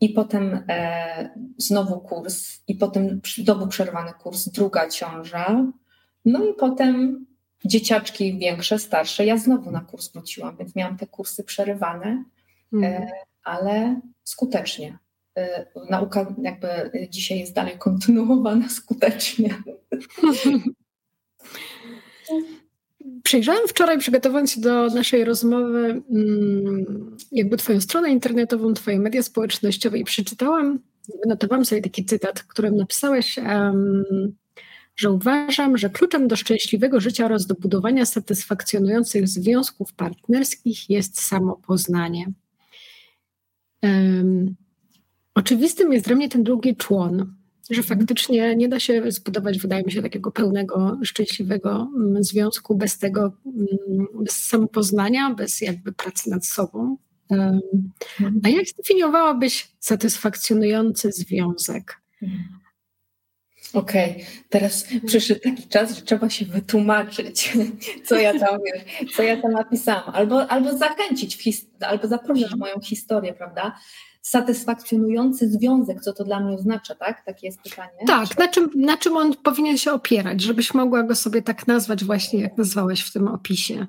i 0.00 0.08
potem 0.08 0.64
e, 0.68 1.30
znowu 1.56 2.00
kurs, 2.00 2.62
i 2.68 2.74
potem 2.74 3.20
znowu 3.36 3.66
przerwany 3.66 4.12
kurs, 4.12 4.48
druga 4.48 4.88
ciąża, 4.88 5.72
no 6.24 6.44
i 6.44 6.54
potem 6.54 7.26
dzieciaczki 7.64 8.38
większe, 8.38 8.78
starsze, 8.78 9.26
ja 9.26 9.36
znowu 9.36 9.70
na 9.70 9.80
kurs 9.80 10.12
wróciłam, 10.12 10.56
więc 10.56 10.76
miałam 10.76 10.96
te 10.96 11.06
kursy 11.06 11.44
przerywane, 11.44 12.24
mm. 12.72 13.06
ale 13.44 14.00
skutecznie. 14.24 14.98
E, 15.38 15.66
nauka 15.90 16.34
jakby 16.42 16.90
dzisiaj 17.10 17.38
jest 17.38 17.54
dalej 17.54 17.78
kontynuowana 17.78 18.68
skutecznie. 18.80 19.62
Przejrzałam 23.22 23.68
wczoraj, 23.68 23.98
przygotowując 23.98 24.52
się 24.52 24.60
do 24.60 24.86
naszej 24.86 25.24
rozmowy, 25.24 26.02
mm, 26.10 27.16
jakby 27.32 27.56
Twoją 27.56 27.80
stronę 27.80 28.10
internetową, 28.10 28.74
Twoje 28.74 28.98
media 28.98 29.22
społecznościowe 29.22 29.98
i 29.98 30.04
przeczytałam, 30.04 30.78
wynotowałam 31.24 31.64
sobie 31.64 31.82
taki 31.82 32.04
cytat, 32.04 32.42
którym 32.42 32.76
napisałeś. 32.76 33.38
Um, 33.38 34.04
że 34.98 35.10
uważam, 35.10 35.78
że 35.78 35.90
kluczem 35.90 36.28
do 36.28 36.36
szczęśliwego 36.36 37.00
życia 37.00 37.24
oraz 37.24 37.46
do 37.46 37.54
budowania 37.54 38.06
satysfakcjonujących 38.06 39.28
związków 39.28 39.92
partnerskich 39.92 40.90
jest 40.90 41.20
samopoznanie. 41.20 42.32
Um, 43.82 44.54
oczywistym 45.34 45.92
jest 45.92 46.06
dla 46.06 46.16
mnie 46.16 46.28
ten 46.28 46.42
drugi 46.42 46.76
człon, 46.76 47.34
że 47.70 47.82
faktycznie 47.82 48.56
nie 48.56 48.68
da 48.68 48.80
się 48.80 49.12
zbudować, 49.12 49.58
wydaje 49.58 49.84
mi 49.84 49.92
się, 49.92 50.02
takiego 50.02 50.30
pełnego, 50.30 50.98
szczęśliwego 51.04 51.90
mm, 51.96 52.24
związku 52.24 52.76
bez 52.76 52.98
tego, 52.98 53.32
mm, 53.46 54.06
bez 54.14 54.32
samopoznania, 54.32 55.34
bez 55.34 55.60
jakby 55.60 55.92
pracy 55.92 56.30
nad 56.30 56.46
sobą. 56.46 56.96
A 58.42 58.48
jak 58.48 58.66
zdefiniowałabyś 58.68 59.68
satysfakcjonujący 59.80 61.12
związek? 61.12 62.00
Mhm. 63.74 63.84
Okej, 63.84 64.10
okay. 64.10 64.24
teraz 64.48 64.86
przyszedł 65.06 65.40
taki 65.40 65.68
czas, 65.68 65.96
że 65.96 66.02
trzeba 66.02 66.30
się 66.30 66.44
wytłumaczyć, 66.44 67.52
co 68.06 68.16
ja 68.16 68.38
tam, 68.38 68.60
co 69.16 69.22
ja 69.22 69.42
tam 69.42 69.52
napisałam, 69.52 70.14
albo, 70.14 70.48
albo 70.48 70.76
zachęcić, 70.76 71.38
albo 71.80 72.08
zaprosić 72.08 72.50
no. 72.50 72.56
moją 72.56 72.80
historię, 72.80 73.34
prawda? 73.34 73.78
Satysfakcjonujący 74.22 75.48
związek, 75.48 76.00
co 76.00 76.12
to 76.12 76.24
dla 76.24 76.40
mnie 76.40 76.56
oznacza, 76.56 76.94
tak? 76.94 77.24
Takie 77.24 77.46
jest 77.46 77.62
pytanie. 77.62 77.98
Tak, 78.06 78.38
na 78.38 78.48
czym, 78.48 78.70
na 78.74 78.96
czym 78.96 79.16
on 79.16 79.34
powinien 79.34 79.78
się 79.78 79.92
opierać, 79.92 80.40
żebyś 80.40 80.74
mogła 80.74 81.02
go 81.02 81.14
sobie 81.14 81.42
tak 81.42 81.66
nazwać 81.66 82.04
właśnie, 82.04 82.40
jak 82.40 82.58
nazwałeś 82.58 83.00
w 83.00 83.12
tym 83.12 83.28
opisie? 83.28 83.86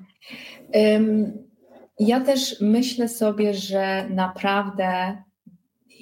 Ja 1.98 2.20
też 2.20 2.56
myślę 2.60 3.08
sobie, 3.08 3.54
że 3.54 4.06
naprawdę 4.10 5.22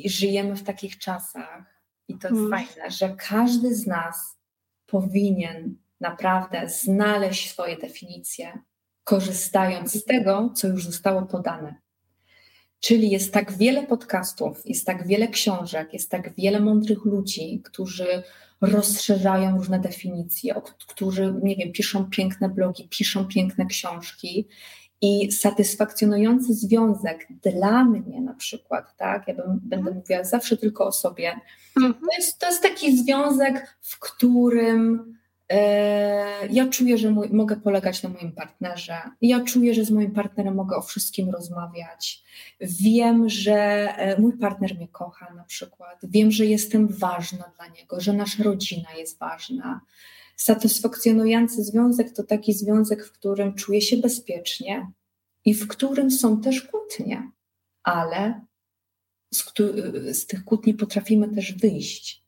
żyjemy 0.04 0.56
w 0.56 0.62
takich 0.62 0.98
czasach, 0.98 1.77
i 2.08 2.18
to 2.18 2.28
jest 2.28 2.40
hmm. 2.40 2.50
fajne, 2.50 2.90
że 2.90 3.16
każdy 3.28 3.74
z 3.74 3.86
nas 3.86 4.38
powinien 4.86 5.76
naprawdę 6.00 6.68
znaleźć 6.68 7.50
swoje 7.50 7.76
definicje, 7.76 8.58
korzystając 9.04 9.92
z 9.92 10.04
tego, 10.04 10.52
co 10.54 10.68
już 10.68 10.86
zostało 10.86 11.22
podane. 11.22 11.74
Czyli 12.80 13.10
jest 13.10 13.32
tak 13.32 13.52
wiele 13.52 13.86
podcastów, 13.86 14.62
jest 14.64 14.86
tak 14.86 15.06
wiele 15.06 15.28
książek, 15.28 15.92
jest 15.92 16.10
tak 16.10 16.34
wiele 16.34 16.60
mądrych 16.60 17.04
ludzi, 17.04 17.62
którzy 17.64 18.22
rozszerzają 18.60 19.56
różne 19.56 19.78
definicje, 19.78 20.54
którzy, 20.86 21.34
nie 21.42 21.56
wiem, 21.56 21.72
piszą 21.72 22.10
piękne 22.10 22.48
blogi, 22.48 22.88
piszą 22.88 23.24
piękne 23.24 23.66
książki 23.66 24.48
i 25.00 25.32
satysfakcjonujący 25.32 26.54
związek 26.54 27.28
dla 27.42 27.84
mnie 27.84 28.20
na 28.20 28.34
przykład, 28.34 28.96
tak, 28.96 29.28
ja 29.28 29.34
bym, 29.34 29.46
będę 29.46 29.76
mhm. 29.76 29.96
mówiła 29.96 30.24
zawsze 30.24 30.56
tylko 30.56 30.86
o 30.86 30.92
sobie, 30.92 31.40
mhm. 31.76 31.94
to, 31.94 32.16
jest, 32.18 32.38
to 32.38 32.46
jest 32.46 32.62
taki 32.62 32.98
związek, 32.98 33.76
w 33.80 33.98
którym 33.98 35.14
e, 35.48 36.46
ja 36.46 36.68
czuję, 36.68 36.98
że 36.98 37.10
mój, 37.10 37.28
mogę 37.30 37.56
polegać 37.56 38.02
na 38.02 38.08
moim 38.08 38.32
partnerze, 38.32 38.96
ja 39.22 39.40
czuję, 39.44 39.74
że 39.74 39.84
z 39.84 39.90
moim 39.90 40.10
partnerem 40.10 40.54
mogę 40.54 40.76
o 40.76 40.82
wszystkim 40.82 41.30
rozmawiać, 41.30 42.22
wiem, 42.60 43.28
że 43.28 43.54
e, 43.96 44.20
mój 44.20 44.38
partner 44.38 44.74
mnie 44.74 44.88
kocha 44.88 45.34
na 45.34 45.44
przykład, 45.44 45.98
wiem, 46.02 46.30
że 46.30 46.46
jestem 46.46 46.88
ważna 46.88 47.52
dla 47.56 47.66
niego, 47.66 48.00
że 48.00 48.12
nasza 48.12 48.42
rodzina 48.42 48.88
jest 48.98 49.18
ważna, 49.18 49.80
Satysfakcjonujący 50.40 51.64
związek 51.64 52.12
to 52.12 52.22
taki 52.22 52.52
związek, 52.52 53.06
w 53.06 53.12
którym 53.12 53.54
czuję 53.54 53.80
się 53.80 53.96
bezpiecznie 53.96 54.92
i 55.44 55.54
w 55.54 55.68
którym 55.68 56.10
są 56.10 56.40
też 56.40 56.62
kłótnie, 56.62 57.30
ale 57.82 58.40
z, 59.34 59.44
z 60.12 60.26
tych 60.26 60.44
kłótni 60.44 60.74
potrafimy 60.74 61.34
też 61.34 61.52
wyjść. 61.52 62.24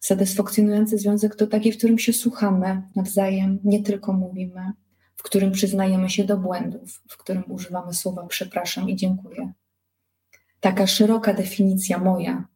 Satysfakcjonujący 0.00 0.98
związek 0.98 1.36
to 1.36 1.46
taki, 1.46 1.72
w 1.72 1.78
którym 1.78 1.98
się 1.98 2.12
słuchamy 2.12 2.82
nawzajem, 2.96 3.58
nie 3.64 3.82
tylko 3.82 4.12
mówimy, 4.12 4.72
w 5.16 5.22
którym 5.22 5.52
przyznajemy 5.52 6.10
się 6.10 6.24
do 6.24 6.36
błędów, 6.36 7.02
w 7.08 7.16
którym 7.16 7.44
używamy 7.48 7.94
słowa 7.94 8.26
przepraszam 8.26 8.88
i 8.88 8.96
dziękuję. 8.96 9.52
Taka 10.60 10.86
szeroka 10.86 11.34
definicja 11.34 11.98
moja. 11.98 12.48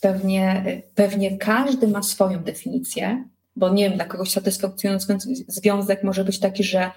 Pewnie, 0.00 0.82
pewnie 0.94 1.38
każdy 1.38 1.88
ma 1.88 2.02
swoją 2.02 2.44
definicję, 2.44 3.28
bo 3.56 3.68
nie 3.68 3.88
wiem, 3.88 3.94
dla 3.94 4.04
kogoś 4.04 4.30
satysfakcjonujący 4.30 5.18
związek 5.48 6.04
może 6.04 6.24
być 6.24 6.38
taki, 6.40 6.64
że 6.64 6.90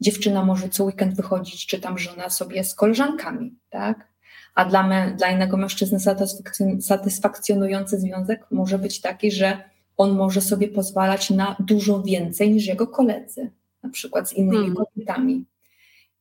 dziewczyna 0.00 0.44
może 0.44 0.68
co 0.68 0.84
weekend 0.84 1.16
wychodzić, 1.16 1.66
czy 1.66 1.80
tam 1.80 1.98
żona 1.98 2.30
sobie 2.30 2.64
z 2.64 2.74
koleżankami, 2.74 3.54
tak? 3.70 4.08
A 4.54 4.64
dla, 4.64 4.86
me, 4.86 5.14
dla 5.18 5.30
innego 5.30 5.56
mężczyzny 5.56 5.98
satysfakcjonujący 6.80 8.00
związek 8.00 8.46
może 8.50 8.78
być 8.78 9.00
taki, 9.00 9.32
że 9.32 9.70
on 9.96 10.16
może 10.16 10.40
sobie 10.40 10.68
pozwalać 10.68 11.30
na 11.30 11.56
dużo 11.60 12.02
więcej 12.02 12.50
niż 12.50 12.66
jego 12.66 12.86
koledzy, 12.86 13.50
na 13.82 13.90
przykład 13.90 14.28
z 14.28 14.32
innymi 14.32 14.66
hmm. 14.66 14.74
kobietami. 14.74 15.44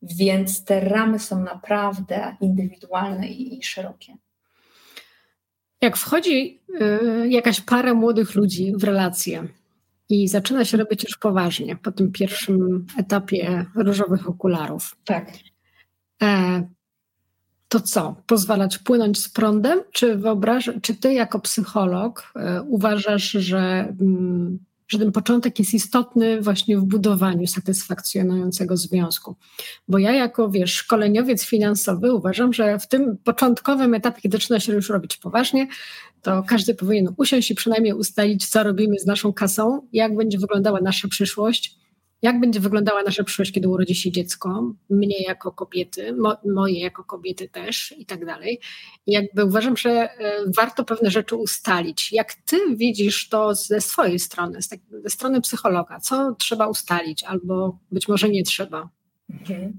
Więc 0.01 0.63
te 0.63 0.79
ramy 0.79 1.19
są 1.19 1.43
naprawdę 1.43 2.35
indywidualne 2.41 3.27
i, 3.27 3.59
i 3.59 3.63
szerokie. 3.63 4.17
Jak 5.81 5.97
wchodzi 5.97 6.59
y, 7.23 7.29
jakaś 7.29 7.61
para 7.61 7.93
młodych 7.93 8.35
ludzi 8.35 8.73
w 8.77 8.83
relacje, 8.83 9.47
i 10.13 10.27
zaczyna 10.27 10.65
się 10.65 10.77
robić 10.77 11.03
już 11.03 11.17
poważnie 11.17 11.75
po 11.75 11.91
tym 11.91 12.11
pierwszym 12.11 12.85
etapie 12.97 13.65
różowych 13.75 14.29
okularów. 14.29 14.95
Tak. 15.05 15.31
E, 16.21 16.63
to 17.67 17.79
co? 17.79 18.15
Pozwalać 18.27 18.77
płynąć 18.77 19.19
z 19.19 19.29
prądem? 19.29 19.79
Czy, 19.91 20.15
wyobraż, 20.15 20.71
czy 20.81 20.95
ty 20.95 21.13
jako 21.13 21.39
psycholog 21.39 22.31
e, 22.35 22.61
uważasz, 22.61 23.31
że 23.31 23.93
mm, 24.01 24.59
że 24.87 24.99
ten 24.99 25.11
początek 25.11 25.59
jest 25.59 25.73
istotny 25.73 26.41
właśnie 26.41 26.77
w 26.77 26.83
budowaniu 26.83 27.47
satysfakcjonującego 27.47 28.77
związku. 28.77 29.35
Bo 29.87 29.97
ja 29.97 30.11
jako, 30.11 30.49
wiesz, 30.49 30.73
szkoleniowiec 30.73 31.45
finansowy 31.45 32.13
uważam, 32.13 32.53
że 32.53 32.79
w 32.79 32.87
tym 32.87 33.17
początkowym 33.23 33.93
etapie, 33.93 34.21
kiedy 34.21 34.37
zaczyna 34.37 34.59
się 34.59 34.73
już 34.73 34.89
robić 34.89 35.17
poważnie, 35.17 35.67
to 36.21 36.43
każdy 36.47 36.75
powinien 36.75 37.13
usiąść 37.17 37.51
i 37.51 37.55
przynajmniej 37.55 37.93
ustalić, 37.93 38.47
co 38.47 38.63
robimy 38.63 38.99
z 38.99 39.05
naszą 39.05 39.33
kasą, 39.33 39.87
jak 39.93 40.15
będzie 40.15 40.37
wyglądała 40.37 40.79
nasza 40.81 41.07
przyszłość, 41.07 41.82
jak 42.23 42.39
będzie 42.39 42.59
wyglądała 42.59 43.03
nasza 43.03 43.23
przyszłość, 43.23 43.51
kiedy 43.51 43.69
urodzi 43.69 43.95
się 43.95 44.11
dziecko, 44.11 44.73
mnie 44.89 45.23
jako 45.23 45.51
kobiety, 45.51 46.13
mo, 46.13 46.37
moje 46.45 46.79
jako 46.79 47.03
kobiety 47.03 47.49
też 47.49 47.95
i 47.97 48.05
tak 48.05 48.25
dalej. 48.25 48.59
Jakby 49.07 49.45
uważam, 49.45 49.77
że 49.77 49.89
e, 49.91 50.33
warto 50.57 50.85
pewne 50.85 51.11
rzeczy 51.11 51.35
ustalić. 51.35 52.13
Jak 52.13 52.33
ty 52.33 52.57
widzisz 52.75 53.29
to 53.29 53.55
ze 53.55 53.81
swojej 53.81 54.19
strony, 54.19 54.61
z 54.61 54.67
tak, 54.67 54.79
ze 55.03 55.09
strony 55.09 55.41
psychologa, 55.41 55.99
co 55.99 56.35
trzeba 56.35 56.67
ustalić 56.67 57.23
albo 57.23 57.79
być 57.91 58.07
może 58.07 58.29
nie 58.29 58.43
trzeba? 58.43 58.89
Mhm. 59.29 59.73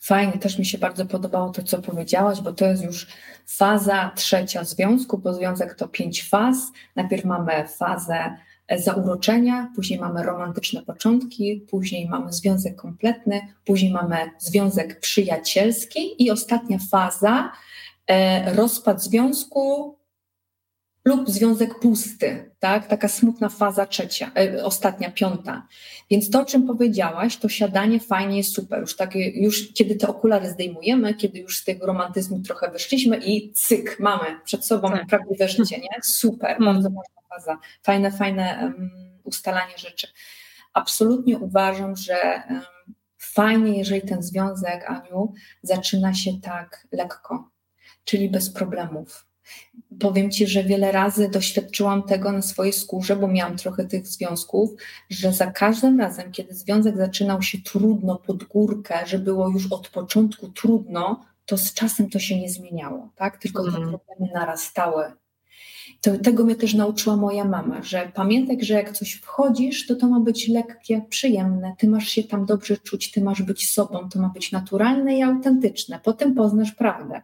Fajnie, 0.00 0.32
też 0.32 0.58
mi 0.58 0.66
się 0.66 0.78
bardzo 0.78 1.06
podobało 1.06 1.50
to, 1.50 1.62
co 1.62 1.82
powiedziałaś, 1.82 2.40
bo 2.40 2.52
to 2.52 2.66
jest 2.66 2.84
już 2.84 3.06
faza 3.46 4.12
trzecia 4.14 4.64
związku, 4.64 5.18
bo 5.18 5.34
związek 5.34 5.74
to 5.74 5.88
pięć 5.88 6.28
faz. 6.28 6.72
Najpierw 6.96 7.24
mamy 7.24 7.68
fazę 7.78 8.36
zauroczenia, 8.70 9.72
później 9.74 9.98
mamy 10.00 10.22
romantyczne 10.22 10.82
początki, 10.82 11.66
później 11.70 12.08
mamy 12.08 12.32
związek 12.32 12.76
kompletny, 12.76 13.40
później 13.64 13.92
mamy 13.92 14.16
związek 14.38 15.00
przyjacielski 15.00 16.24
i 16.24 16.30
ostatnia 16.30 16.78
faza 16.90 17.52
e, 18.06 18.54
rozpad 18.54 19.02
związku 19.02 19.96
lub 21.04 21.30
związek 21.30 21.78
pusty, 21.80 22.50
tak? 22.58 22.86
Taka 22.86 23.08
smutna 23.08 23.48
faza 23.48 23.86
trzecia, 23.86 24.30
e, 24.36 24.64
ostatnia, 24.64 25.10
piąta. 25.10 25.66
Więc 26.10 26.30
to, 26.30 26.40
o 26.40 26.44
czym 26.44 26.66
powiedziałaś, 26.66 27.36
to 27.36 27.48
siadanie 27.48 28.00
fajnie 28.00 28.36
jest 28.36 28.54
super. 28.54 28.80
Już, 28.80 28.96
takie, 28.96 29.30
już 29.30 29.72
kiedy 29.72 29.96
te 29.96 30.08
okulary 30.08 30.50
zdejmujemy, 30.50 31.14
kiedy 31.14 31.38
już 31.38 31.58
z 31.58 31.64
tego 31.64 31.86
romantyzmu 31.86 32.40
trochę 32.40 32.70
wyszliśmy 32.70 33.16
i 33.16 33.52
cyk, 33.52 33.96
mamy 34.00 34.40
przed 34.44 34.66
sobą 34.66 34.90
tak. 34.90 35.06
prawdziwe 35.06 35.48
życie, 35.48 35.78
nie? 35.78 35.88
Super, 36.02 36.56
hmm. 36.56 36.74
bardzo 36.74 36.90
ważna 36.90 37.15
faza. 37.28 37.58
Fajne, 37.82 38.12
fajne 38.12 38.72
ustalanie 39.24 39.78
rzeczy. 39.78 40.08
Absolutnie 40.72 41.38
uważam, 41.38 41.96
że 41.96 42.42
fajnie, 43.18 43.78
jeżeli 43.78 44.02
ten 44.02 44.22
związek, 44.22 44.90
Aniu, 44.90 45.32
zaczyna 45.62 46.14
się 46.14 46.30
tak 46.42 46.86
lekko, 46.92 47.50
czyli 48.04 48.30
bez 48.30 48.50
problemów 48.50 49.26
Powiem 50.00 50.30
Ci, 50.30 50.46
że 50.46 50.64
wiele 50.64 50.92
razy 50.92 51.28
doświadczyłam 51.28 52.02
tego 52.02 52.32
na 52.32 52.42
swojej 52.42 52.72
skórze, 52.72 53.16
bo 53.16 53.28
miałam 53.28 53.56
trochę 53.56 53.84
tych 53.84 54.06
związków, 54.06 54.70
że 55.10 55.32
za 55.32 55.46
każdym 55.46 56.00
razem, 56.00 56.32
kiedy 56.32 56.54
związek 56.54 56.96
zaczynał 56.96 57.42
się 57.42 57.58
trudno 57.58 58.16
pod 58.16 58.44
górkę, 58.44 59.06
że 59.06 59.18
było 59.18 59.48
już 59.48 59.72
od 59.72 59.88
początku 59.88 60.48
trudno, 60.48 61.24
to 61.46 61.58
z 61.58 61.74
czasem 61.74 62.10
to 62.10 62.18
się 62.18 62.40
nie 62.40 62.50
zmieniało, 62.50 63.10
tak? 63.16 63.38
Tylko 63.38 63.62
te 63.62 63.68
mhm. 63.68 63.88
problemy 63.88 64.32
narastały. 64.34 65.12
To, 66.00 66.18
tego 66.18 66.44
mnie 66.44 66.54
też 66.54 66.74
nauczyła 66.74 67.16
moja 67.16 67.44
mama, 67.44 67.82
że 67.82 68.12
pamiętaj, 68.14 68.58
że 68.64 68.74
jak 68.74 68.92
coś 68.92 69.12
wchodzisz, 69.12 69.86
to 69.86 69.96
to 69.96 70.08
ma 70.08 70.20
być 70.20 70.48
lekkie, 70.48 71.02
przyjemne, 71.08 71.74
ty 71.78 71.88
masz 71.88 72.08
się 72.08 72.24
tam 72.24 72.46
dobrze 72.46 72.76
czuć, 72.76 73.10
ty 73.10 73.20
masz 73.20 73.42
być 73.42 73.70
sobą, 73.70 74.08
to 74.08 74.20
ma 74.20 74.28
być 74.28 74.52
naturalne 74.52 75.18
i 75.18 75.22
autentyczne. 75.22 76.00
Potem 76.04 76.34
poznasz 76.34 76.72
prawdę 76.72 77.22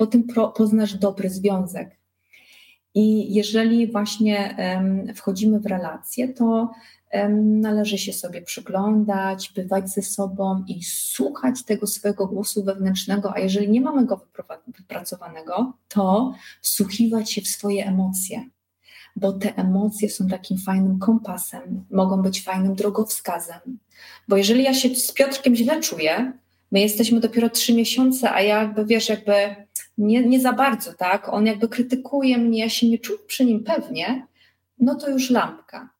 potem 0.00 0.24
poznasz 0.56 0.94
dobry 0.94 1.30
związek. 1.30 1.98
I 2.94 3.34
jeżeli 3.34 3.92
właśnie 3.92 4.56
wchodzimy 5.14 5.60
w 5.60 5.66
relacje, 5.66 6.28
to 6.28 6.70
należy 7.40 7.98
się 7.98 8.12
sobie 8.12 8.42
przyglądać, 8.42 9.52
bywać 9.54 9.90
ze 9.90 10.02
sobą 10.02 10.64
i 10.68 10.84
słuchać 10.84 11.64
tego 11.64 11.86
swojego 11.86 12.26
głosu 12.26 12.64
wewnętrznego, 12.64 13.34
a 13.34 13.38
jeżeli 13.38 13.70
nie 13.70 13.80
mamy 13.80 14.06
go 14.06 14.26
wypracowanego, 14.66 15.72
to 15.88 16.34
wsłuchiwać 16.62 17.32
się 17.32 17.42
w 17.42 17.48
swoje 17.48 17.86
emocje, 17.86 18.44
bo 19.16 19.32
te 19.32 19.56
emocje 19.56 20.10
są 20.10 20.28
takim 20.28 20.58
fajnym 20.58 20.98
kompasem, 20.98 21.84
mogą 21.90 22.22
być 22.22 22.42
fajnym 22.42 22.74
drogowskazem. 22.74 23.78
Bo 24.28 24.36
jeżeli 24.36 24.62
ja 24.62 24.74
się 24.74 24.94
z 24.94 25.12
Piotrkiem 25.12 25.56
źle 25.56 25.80
czuję, 25.80 26.32
my 26.72 26.80
jesteśmy 26.80 27.20
dopiero 27.20 27.50
trzy 27.50 27.74
miesiące, 27.74 28.32
a 28.32 28.42
ja 28.42 28.62
jakby 28.62 28.86
wiesz, 28.86 29.08
jakby 29.08 29.32
nie, 29.98 30.26
nie 30.26 30.40
za 30.40 30.52
bardzo, 30.52 30.92
tak? 30.92 31.28
On 31.28 31.46
jakby 31.46 31.68
krytykuje 31.68 32.38
mnie, 32.38 32.58
ja 32.58 32.68
się 32.68 32.88
nie 32.88 32.98
czuję 32.98 33.18
przy 33.26 33.44
nim 33.44 33.64
pewnie, 33.64 34.26
no 34.78 34.94
to 34.94 35.10
już 35.10 35.30
lampka. 35.30 35.90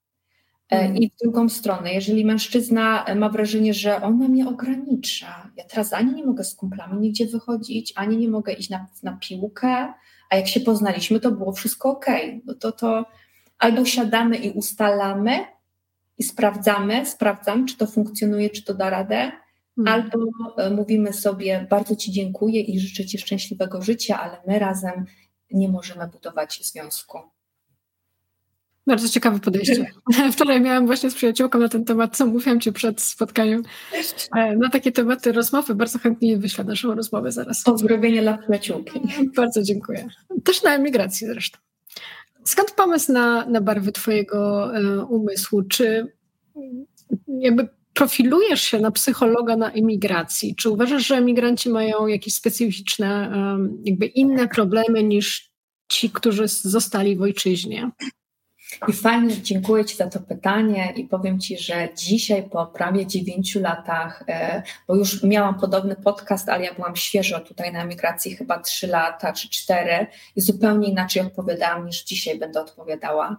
Mm. 0.71 0.97
I 0.97 1.11
w 1.11 1.17
drugą 1.23 1.49
stronę, 1.49 1.95
jeżeli 1.95 2.25
mężczyzna 2.25 3.05
ma 3.17 3.29
wrażenie, 3.29 3.75
że 3.75 4.03
ona 4.03 4.29
mnie 4.29 4.49
ogranicza, 4.49 5.51
ja 5.57 5.65
teraz 5.65 5.93
ani 5.93 6.15
nie 6.15 6.25
mogę 6.25 6.45
z 6.45 6.55
kumplami 6.55 7.01
nigdzie 7.01 7.27
wychodzić, 7.27 7.93
ani 7.97 8.17
nie 8.17 8.29
mogę 8.29 8.53
iść 8.53 8.71
na, 8.71 8.87
na 9.03 9.13
piłkę, 9.13 9.93
a 10.31 10.37
jak 10.37 10.49
się 10.49 10.61
poznaliśmy, 10.61 11.21
to 11.21 11.31
było 11.31 11.53
wszystko 11.53 11.91
ok. 11.91 12.07
No 12.45 12.55
to, 12.55 12.73
to 12.73 13.05
albo 13.59 13.85
siadamy 13.85 14.37
i 14.37 14.51
ustalamy 14.51 15.45
i 16.19 16.23
sprawdzamy, 16.23 17.07
sprawdzam, 17.07 17.67
czy 17.67 17.77
to 17.77 17.87
funkcjonuje, 17.87 18.51
czy 18.51 18.65
to 18.65 18.75
da 18.75 18.91
radę, 18.91 19.33
Hmm. 19.77 19.95
Albo 19.95 20.19
e, 20.57 20.71
mówimy 20.71 21.13
sobie, 21.13 21.67
bardzo 21.71 21.97
Ci 21.97 22.13
dziękuję 22.13 22.61
i 22.61 22.81
życzę 22.81 23.07
Ci 23.07 23.19
szczęśliwego 23.19 23.83
życia, 23.83 24.21
ale 24.21 24.43
my 24.47 24.59
razem 24.59 25.05
nie 25.51 25.69
możemy 25.69 26.09
budować 26.09 26.61
związku. 26.63 27.19
Bardzo 28.91 29.09
ciekawe 29.09 29.39
podejście. 29.39 29.87
Wczoraj 30.33 30.61
miałam 30.61 30.87
właśnie 30.87 31.11
z 31.11 31.15
przyjaciółką 31.15 31.59
na 31.59 31.69
ten 31.69 31.85
temat, 31.85 32.17
co 32.17 32.27
mówiłam 32.27 32.61
Ci 32.61 32.73
przed 32.73 33.01
spotkaniem. 33.01 33.63
E, 34.37 34.57
na 34.57 34.71
takie 34.71 34.93
tematy 34.93 35.33
rozmowy 35.33 35.75
bardzo 35.75 35.99
chętnie 35.99 36.37
wyślę 36.37 36.65
naszą 36.65 36.95
rozmowę 36.95 37.33
zaraz. 37.33 37.63
Pozdrowienie 37.63 38.23
dla 38.23 38.39
przyjaciółki. 38.39 39.01
Bardzo 39.37 39.63
dziękuję. 39.63 40.09
Też 40.45 40.63
na 40.63 40.75
emigracji 40.75 41.27
zresztą. 41.27 41.59
Skąd 42.45 42.71
pomysł 42.71 43.13
na, 43.13 43.47
na 43.47 43.61
barwy 43.61 43.93
Twojego 43.93 44.71
e, 44.77 45.05
umysłu? 45.05 45.63
Czy 45.63 46.07
jakby 47.41 47.69
profilujesz 47.95 48.63
się 48.63 48.81
na 48.81 48.91
psychologa 48.91 49.57
na 49.57 49.71
emigracji. 49.71 50.55
Czy 50.57 50.71
uważasz, 50.71 51.07
że 51.07 51.17
emigranci 51.17 51.71
mają 51.71 52.07
jakieś 52.07 52.35
specyficzne, 52.35 53.33
jakby 53.85 54.07
inne 54.07 54.49
problemy 54.49 55.03
niż 55.03 55.51
ci, 55.89 56.11
którzy 56.11 56.49
zostali 56.49 57.17
w 57.17 57.23
ojczyźnie? 57.23 57.91
I 58.89 58.93
fajnie, 58.93 59.43
dziękuję 59.43 59.85
Ci 59.85 59.97
za 59.97 60.07
to 60.07 60.21
pytanie 60.21 60.93
i 60.97 61.05
powiem 61.05 61.41
Ci, 61.41 61.59
że 61.59 61.89
dzisiaj 61.97 62.43
po 62.43 62.67
prawie 62.67 63.07
dziewięciu 63.07 63.61
latach, 63.61 64.25
e, 64.29 64.63
bo 64.89 64.97
już 64.97 65.23
miałam 65.23 65.61
podobny 65.61 65.97
podcast, 65.97 66.49
ale 66.49 66.65
ja 66.65 66.75
byłam 66.75 66.97
świeżo 66.97 67.41
tutaj 67.41 67.73
na 67.73 67.83
emigracji 67.83 68.37
chyba 68.37 68.59
trzy 68.59 68.87
lata 68.87 69.33
czy 69.33 69.49
cztery 69.49 70.07
i 70.37 70.41
zupełnie 70.41 70.89
inaczej 70.89 71.23
odpowiadałam 71.23 71.87
niż 71.87 72.05
dzisiaj 72.05 72.39
będę 72.39 72.61
odpowiadała. 72.61 73.37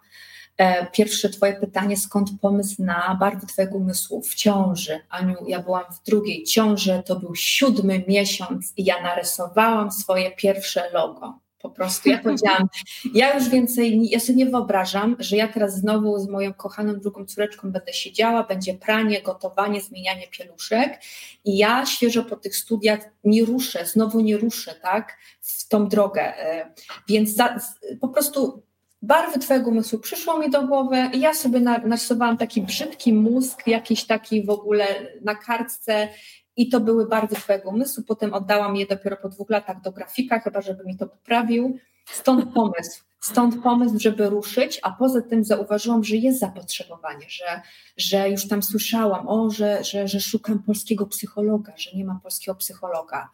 E, 0.57 0.85
pierwsze 0.85 1.29
Twoje 1.29 1.53
pytanie, 1.53 1.97
skąd 1.97 2.29
pomysł 2.41 2.83
na 2.83 3.17
barwy 3.19 3.47
Twojego 3.47 3.77
umysłu 3.77 4.21
w 4.21 4.35
ciąży? 4.35 4.99
Aniu, 5.09 5.35
ja 5.47 5.59
byłam 5.59 5.83
w 5.93 6.03
drugiej 6.05 6.43
ciąży, 6.43 7.03
to 7.05 7.19
był 7.19 7.35
siódmy 7.35 8.03
miesiąc 8.07 8.73
i 8.77 8.85
ja 8.85 9.01
narysowałam 9.01 9.91
swoje 9.91 10.31
pierwsze 10.31 10.89
logo. 10.93 11.40
Po 11.61 11.69
prostu 11.69 12.09
ja 12.09 12.17
powiedziałam, 12.17 12.67
ja 13.13 13.35
już 13.35 13.49
więcej, 13.49 14.09
ja 14.09 14.19
sobie 14.19 14.35
nie 14.35 14.45
wyobrażam, 14.45 15.15
że 15.19 15.35
ja 15.35 15.47
teraz 15.47 15.75
znowu 15.75 16.19
z 16.19 16.27
moją 16.27 16.53
kochaną 16.53 16.93
drugą 16.93 17.25
córeczką 17.25 17.71
będę 17.71 17.93
siedziała, 17.93 18.43
będzie 18.43 18.73
pranie, 18.73 19.21
gotowanie, 19.21 19.81
zmienianie 19.81 20.27
pieluszek 20.27 21.01
i 21.45 21.57
ja 21.57 21.85
świeżo 21.85 22.23
po 22.23 22.35
tych 22.35 22.55
studiach 22.55 22.99
nie 23.23 23.45
ruszę, 23.45 23.85
znowu 23.85 24.19
nie 24.19 24.37
ruszę, 24.37 24.75
tak, 24.81 25.17
w 25.41 25.67
tą 25.67 25.87
drogę. 25.87 26.37
E, 26.37 26.73
więc 27.07 27.29
za, 27.35 27.59
po 28.01 28.07
prostu 28.07 28.63
barwy 29.01 29.39
Twojego 29.39 29.69
umysłu 29.69 29.99
przyszło 29.99 30.39
mi 30.39 30.49
do 30.49 30.67
głowy 30.67 31.09
i 31.13 31.19
ja 31.19 31.33
sobie 31.33 31.59
narysowałam 31.59 32.37
taki 32.37 32.61
brzydki 32.61 33.13
mózg, 33.13 33.67
jakiś 33.67 34.05
taki 34.05 34.43
w 34.43 34.49
ogóle 34.49 34.85
na 35.21 35.35
kartce 35.35 36.07
i 36.55 36.69
to 36.69 36.79
były 36.79 37.07
barwy 37.07 37.35
Twojego 37.35 37.69
umysłu. 37.69 38.03
Potem 38.03 38.33
oddałam 38.33 38.75
je 38.75 38.85
dopiero 38.85 39.17
po 39.17 39.29
dwóch 39.29 39.49
latach 39.49 39.81
do 39.81 39.91
grafika, 39.91 40.39
chyba 40.39 40.61
żeby 40.61 40.83
mi 40.83 40.97
to 40.97 41.07
poprawił. 41.07 41.79
Stąd 42.05 42.53
pomysł. 42.53 43.03
Stąd 43.19 43.63
pomysł, 43.63 43.99
żeby 43.99 44.29
ruszyć, 44.29 44.79
a 44.83 44.91
poza 44.91 45.21
tym 45.21 45.43
zauważyłam, 45.43 46.03
że 46.03 46.15
jest 46.15 46.39
zapotrzebowanie, 46.39 47.25
że, 47.29 47.61
że 47.97 48.29
już 48.29 48.47
tam 48.47 48.63
słyszałam, 48.63 49.27
o, 49.27 49.49
że, 49.49 49.83
że, 49.83 50.07
że 50.07 50.19
szukam 50.19 50.63
polskiego 50.63 51.05
psychologa, 51.05 51.73
że 51.77 51.91
nie 51.97 52.05
ma 52.05 52.19
polskiego 52.23 52.55
psychologa. 52.55 53.29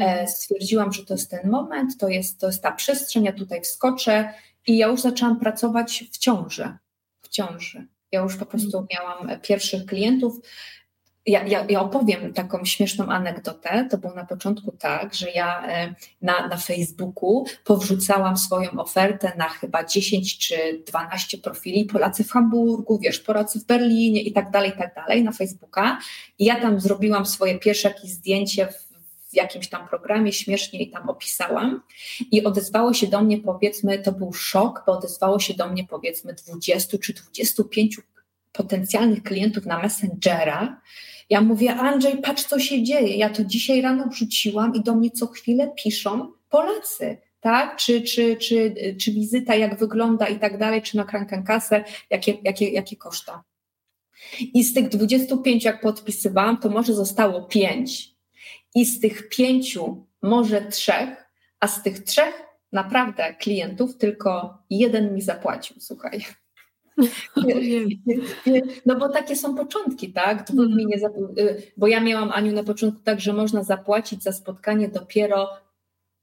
E, 0.00 0.04
mhm. 0.04 0.28
stwierdziłam, 0.28 0.92
że 0.92 1.06
to 1.06 1.14
jest 1.14 1.30
ten 1.30 1.50
moment, 1.50 1.98
to 1.98 2.08
jest, 2.08 2.40
to 2.40 2.46
jest 2.46 2.62
ta 2.62 2.72
przestrzeń, 2.72 3.24
ja 3.24 3.32
tutaj 3.32 3.60
wskoczę 3.60 4.34
i 4.66 4.76
ja 4.76 4.86
już 4.86 5.00
zaczęłam 5.00 5.40
pracować 5.40 6.04
w 6.12 6.18
ciąży. 6.18 6.76
W 7.22 7.28
ciąży. 7.28 7.86
Ja 8.12 8.20
już 8.20 8.36
po 8.36 8.46
prostu 8.46 8.78
mhm. 8.78 8.86
miałam 8.92 9.40
pierwszych 9.40 9.86
klientów. 9.86 10.40
Ja, 11.26 11.46
ja, 11.46 11.66
ja, 11.68 11.80
opowiem 11.80 12.32
taką 12.32 12.64
śmieszną 12.64 13.06
anegdotę. 13.06 13.88
To 13.90 13.98
było 13.98 14.14
na 14.14 14.26
początku 14.26 14.72
tak, 14.72 15.14
że 15.14 15.30
ja 15.30 15.66
e, 15.66 15.94
na, 16.22 16.48
na 16.48 16.56
Facebooku 16.56 17.44
powrzucałam 17.64 18.36
swoją 18.36 18.70
ofertę 18.70 19.32
na 19.36 19.48
chyba 19.48 19.84
10 19.84 20.38
czy 20.38 20.82
12 20.86 21.38
profili 21.38 21.84
Polacy 21.84 22.24
w 22.24 22.30
Hamburgu, 22.30 22.98
wiesz, 22.98 23.20
Polacy 23.20 23.60
w 23.60 23.64
Berlinie 23.64 24.22
i 24.22 24.32
tak 24.32 24.50
dalej, 24.50 24.70
i 24.70 24.78
tak 24.78 24.94
dalej 24.94 25.24
na 25.24 25.32
Facebooka. 25.32 25.98
I 26.38 26.44
ja 26.44 26.60
tam 26.60 26.80
zrobiłam 26.80 27.26
swoje 27.26 27.58
pierwsze 27.58 27.88
jakieś 27.88 28.10
zdjęcie 28.10 28.66
w, 28.66 28.92
w 29.30 29.34
jakimś 29.34 29.68
tam 29.68 29.88
programie, 29.88 30.32
śmiesznie 30.32 30.82
i 30.82 30.90
tam 30.90 31.10
opisałam. 31.10 31.82
I 32.30 32.44
odezwało 32.44 32.94
się 32.94 33.06
do 33.06 33.22
mnie 33.22 33.38
powiedzmy, 33.38 33.98
to 33.98 34.12
był 34.12 34.32
szok, 34.32 34.82
bo 34.86 34.92
odezwało 34.92 35.38
się 35.38 35.54
do 35.54 35.68
mnie 35.68 35.84
powiedzmy 35.84 36.34
20 36.34 36.98
czy 36.98 37.12
25 37.12 38.00
potencjalnych 38.52 39.22
klientów 39.22 39.66
na 39.66 39.78
Messengera. 39.78 40.80
Ja 41.32 41.40
mówię, 41.40 41.74
Andrzej, 41.74 42.18
patrz 42.18 42.44
co 42.44 42.58
się 42.58 42.82
dzieje. 42.82 43.16
Ja 43.16 43.30
to 43.30 43.44
dzisiaj 43.44 43.80
rano 43.80 44.06
wrzuciłam 44.06 44.74
i 44.74 44.80
do 44.80 44.94
mnie 44.94 45.10
co 45.10 45.26
chwilę 45.26 45.72
piszą 45.84 46.32
Polacy, 46.48 47.18
tak? 47.40 47.76
Czy, 47.76 48.02
czy, 48.02 48.36
czy, 48.36 48.74
czy 49.00 49.12
wizyta, 49.12 49.54
jak 49.54 49.78
wygląda 49.78 50.26
i 50.26 50.38
tak 50.38 50.58
dalej, 50.58 50.82
czy 50.82 50.96
na 50.96 51.04
krankenkasę, 51.04 51.84
jakie, 52.10 52.34
jakie, 52.44 52.70
jakie 52.70 52.96
koszta. 52.96 53.44
I 54.54 54.64
z 54.64 54.74
tych 54.74 54.88
25, 54.88 55.64
jak 55.64 55.80
podpisywałam, 55.80 56.56
to 56.56 56.68
może 56.68 56.94
zostało 56.94 57.42
5. 57.42 58.14
I 58.74 58.84
z 58.84 59.00
tych 59.00 59.28
pięciu, 59.28 60.06
może 60.22 60.62
trzech, 60.62 61.30
a 61.60 61.68
z 61.68 61.82
tych 61.82 62.04
trzech 62.04 62.42
naprawdę 62.72 63.34
klientów 63.34 63.98
tylko 63.98 64.58
jeden 64.70 65.14
mi 65.14 65.22
zapłacił, 65.22 65.76
słuchaj. 65.80 66.24
No 68.86 68.96
bo 68.96 69.08
takie 69.08 69.36
są 69.36 69.54
początki, 69.54 70.12
tak? 70.12 70.50
Mm. 70.50 70.76
Bo 71.76 71.86
ja 71.86 72.00
miałam 72.00 72.32
Aniu 72.32 72.52
na 72.52 72.64
początku 72.64 73.00
tak, 73.04 73.20
że 73.20 73.32
można 73.32 73.62
zapłacić 73.62 74.22
za 74.22 74.32
spotkanie 74.32 74.88
dopiero 74.88 75.48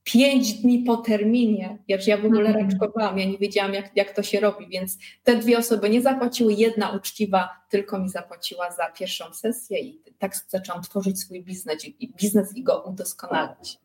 pięć 0.04 0.54
dni 0.54 0.80
po 0.80 0.98
terminie. 0.98 1.78
Ja, 1.88 1.98
ja 2.08 2.18
w 2.18 2.26
ogóle 2.26 2.50
mm. 2.50 2.70
raczkowałam, 2.70 3.20
ja 3.20 3.26
nie 3.26 3.38
wiedziałam, 3.38 3.74
jak, 3.74 3.92
jak 3.96 4.16
to 4.16 4.24
się 4.24 4.40
robi, 4.40 4.68
więc 4.68 4.98
te 5.24 5.36
dwie 5.36 5.58
osoby 5.58 5.90
nie 5.90 6.02
zapłaciły, 6.02 6.54
jedna 6.54 6.90
uczciwa 6.92 7.50
tylko 7.70 8.00
mi 8.00 8.10
zapłaciła 8.10 8.72
za 8.72 8.86
pierwszą 8.86 9.34
sesję 9.34 9.80
i 9.80 10.02
tak 10.20 10.36
zaczęłam 10.48 10.84
tworzyć 10.84 11.20
swój 11.20 11.44
biznes, 11.44 11.86
biznes 12.22 12.58
i 12.58 12.64
go 12.64 12.84
udoskonalać. 12.84 13.80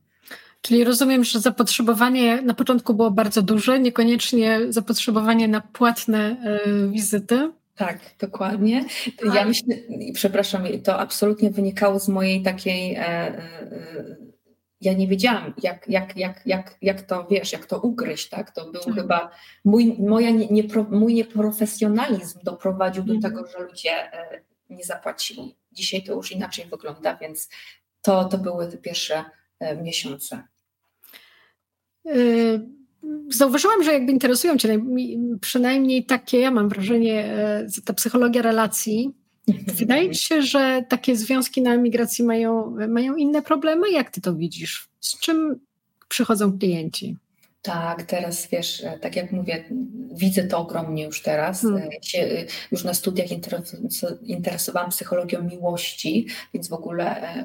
Czyli 0.64 0.84
rozumiem, 0.84 1.24
że 1.24 1.40
zapotrzebowanie 1.40 2.42
na 2.42 2.54
początku 2.54 2.94
było 2.94 3.10
bardzo 3.10 3.42
duże, 3.42 3.80
niekoniecznie 3.80 4.60
zapotrzebowanie 4.68 5.48
na 5.48 5.60
płatne 5.60 6.36
y, 6.66 6.88
wizyty. 6.90 7.52
Tak, 7.76 7.98
dokładnie. 8.18 8.84
Ja 9.34 9.44
myślę, 9.44 9.76
przepraszam, 10.14 10.64
to 10.84 10.98
absolutnie 10.98 11.50
wynikało 11.50 12.00
z 12.00 12.08
mojej 12.08 12.42
takiej. 12.42 12.94
E, 12.94 13.00
e, 13.00 14.16
ja 14.80 14.92
nie 14.92 15.08
wiedziałam, 15.08 15.54
jak, 15.62 15.88
jak, 15.88 16.16
jak, 16.16 16.46
jak, 16.46 16.76
jak 16.82 17.02
to 17.02 17.26
wiesz, 17.30 17.52
jak 17.52 17.66
to 17.66 17.80
ugryźć, 17.80 18.28
tak? 18.28 18.50
To 18.50 18.70
był 18.70 18.82
tak. 18.82 18.94
chyba 18.94 19.30
mój, 19.64 19.96
moja 19.98 20.30
nie, 20.30 20.46
nie, 20.46 20.62
mój 20.90 21.14
nieprofesjonalizm 21.14 22.38
doprowadził 22.42 23.04
do 23.04 23.14
mhm. 23.14 23.34
tego, 23.34 23.50
że 23.50 23.64
ludzie 23.64 24.12
e, 24.12 24.40
nie 24.70 24.84
zapłacili. 24.84 25.56
Dzisiaj 25.72 26.02
to 26.02 26.12
już 26.12 26.32
inaczej 26.32 26.66
wygląda, 26.66 27.16
więc 27.16 27.48
to, 28.02 28.24
to 28.24 28.38
były 28.38 28.66
te 28.66 28.78
pierwsze 28.78 29.24
miesiące. 29.82 30.42
Y, 32.06 32.60
zauważyłam, 33.30 33.82
że 33.82 33.92
jakby 33.92 34.12
interesują 34.12 34.56
Cię 34.56 34.78
przynajmniej 35.40 36.04
takie, 36.04 36.38
ja 36.38 36.50
mam 36.50 36.68
wrażenie, 36.68 37.24
e, 37.24 37.66
ta 37.84 37.92
psychologia 37.92 38.42
relacji. 38.42 39.10
Mhm. 39.48 39.76
Wydaje 39.76 40.08
mi 40.08 40.14
się, 40.14 40.42
że 40.42 40.84
takie 40.88 41.16
związki 41.16 41.62
na 41.62 41.74
emigracji 41.74 42.24
mają, 42.24 42.76
mają 42.88 43.16
inne 43.16 43.42
problemy. 43.42 43.90
Jak 43.90 44.10
Ty 44.10 44.20
to 44.20 44.34
widzisz? 44.34 44.88
Z 45.00 45.20
czym 45.20 45.60
przychodzą 46.08 46.58
klienci? 46.58 47.16
Tak, 47.64 48.02
teraz 48.02 48.48
wiesz, 48.48 48.84
e, 48.84 48.98
tak 48.98 49.16
jak 49.16 49.32
mówię, 49.32 49.64
widzę 50.12 50.44
to 50.44 50.58
ogromnie 50.58 51.04
już 51.04 51.22
teraz. 51.22 51.62
Hmm. 51.62 51.82
E, 51.82 52.02
się, 52.02 52.18
e, 52.18 52.46
już 52.72 52.84
na 52.84 52.94
studiach 52.94 53.26
interesowałam 54.22 54.90
psychologią 54.90 55.42
miłości, 55.42 56.26
więc 56.54 56.68
w 56.68 56.72
ogóle 56.72 57.44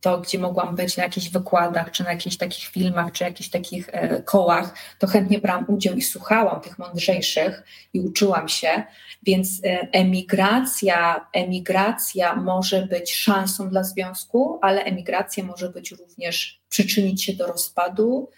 to, 0.00 0.20
gdzie 0.20 0.38
mogłam 0.38 0.76
być 0.76 0.96
na 0.96 1.02
jakichś 1.02 1.28
wykładach, 1.28 1.90
czy 1.90 2.04
na 2.04 2.12
jakichś 2.12 2.36
takich 2.36 2.64
filmach, 2.64 3.12
czy 3.12 3.24
jakichś 3.24 3.50
takich 3.50 3.90
kołach, 4.24 4.74
to 4.98 5.06
chętnie 5.06 5.38
brałam 5.38 5.64
udział 5.68 5.94
i 5.94 6.02
słuchałam 6.02 6.60
tych 6.60 6.78
mądrzejszych 6.78 7.62
i 7.92 8.00
uczyłam 8.00 8.48
się. 8.48 8.82
Więc 9.22 9.60
emigracja, 9.92 11.26
emigracja 11.32 12.36
może 12.36 12.86
być 12.86 13.14
szansą 13.14 13.68
dla 13.68 13.84
związku, 13.84 14.58
ale 14.62 14.84
emigracja 14.84 15.44
może 15.44 15.70
być 15.70 15.90
również 15.90 16.60
przyczynić 16.68 17.24
się 17.24 17.32
do 17.32 17.46
rozpadu 17.46 18.30